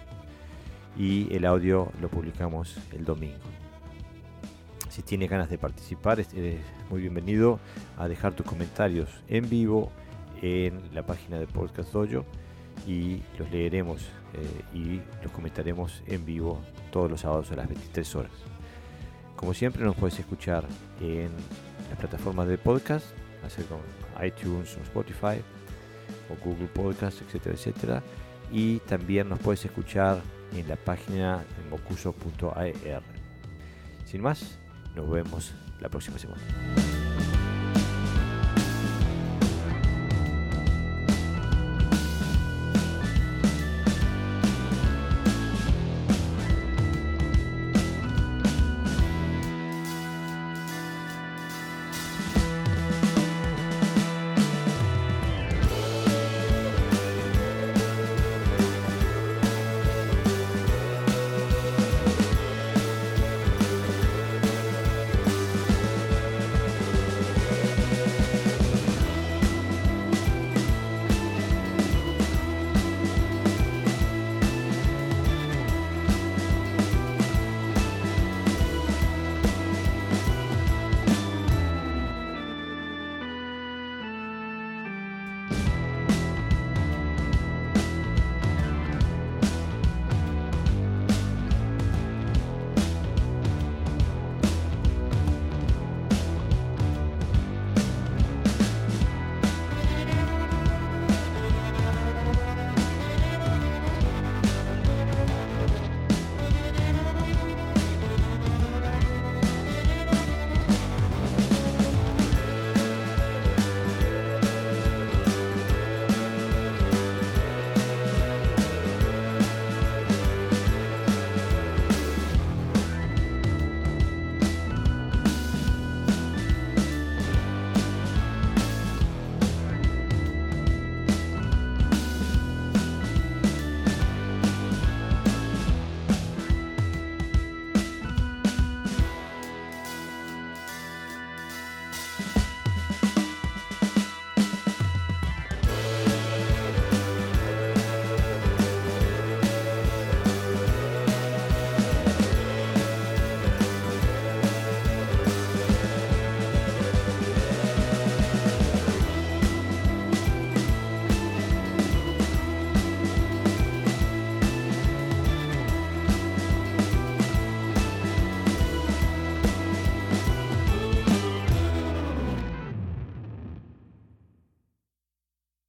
[0.95, 3.39] y el audio lo publicamos el domingo.
[4.89, 6.61] Si tienes ganas de participar, eres
[6.91, 7.59] muy bienvenido
[7.97, 9.91] a dejar tus comentarios en vivo
[10.43, 12.25] en la página de Podcast Dojo
[12.85, 16.61] y los leeremos eh, y los comentaremos en vivo
[16.91, 18.56] todos los sábados a las 23 horas.
[19.37, 20.65] Como siempre nos puedes escuchar
[20.99, 21.29] en
[21.89, 23.05] las plataformas de podcast,
[23.45, 23.79] hacer con
[24.25, 25.41] iTunes o Spotify
[26.29, 28.03] o Google Podcast, etcétera, etcétera.
[28.51, 30.21] Y también nos puedes escuchar
[30.53, 33.03] en la página de mocuso.ar.
[34.05, 34.57] Sin más,
[34.95, 36.96] nos vemos la próxima semana.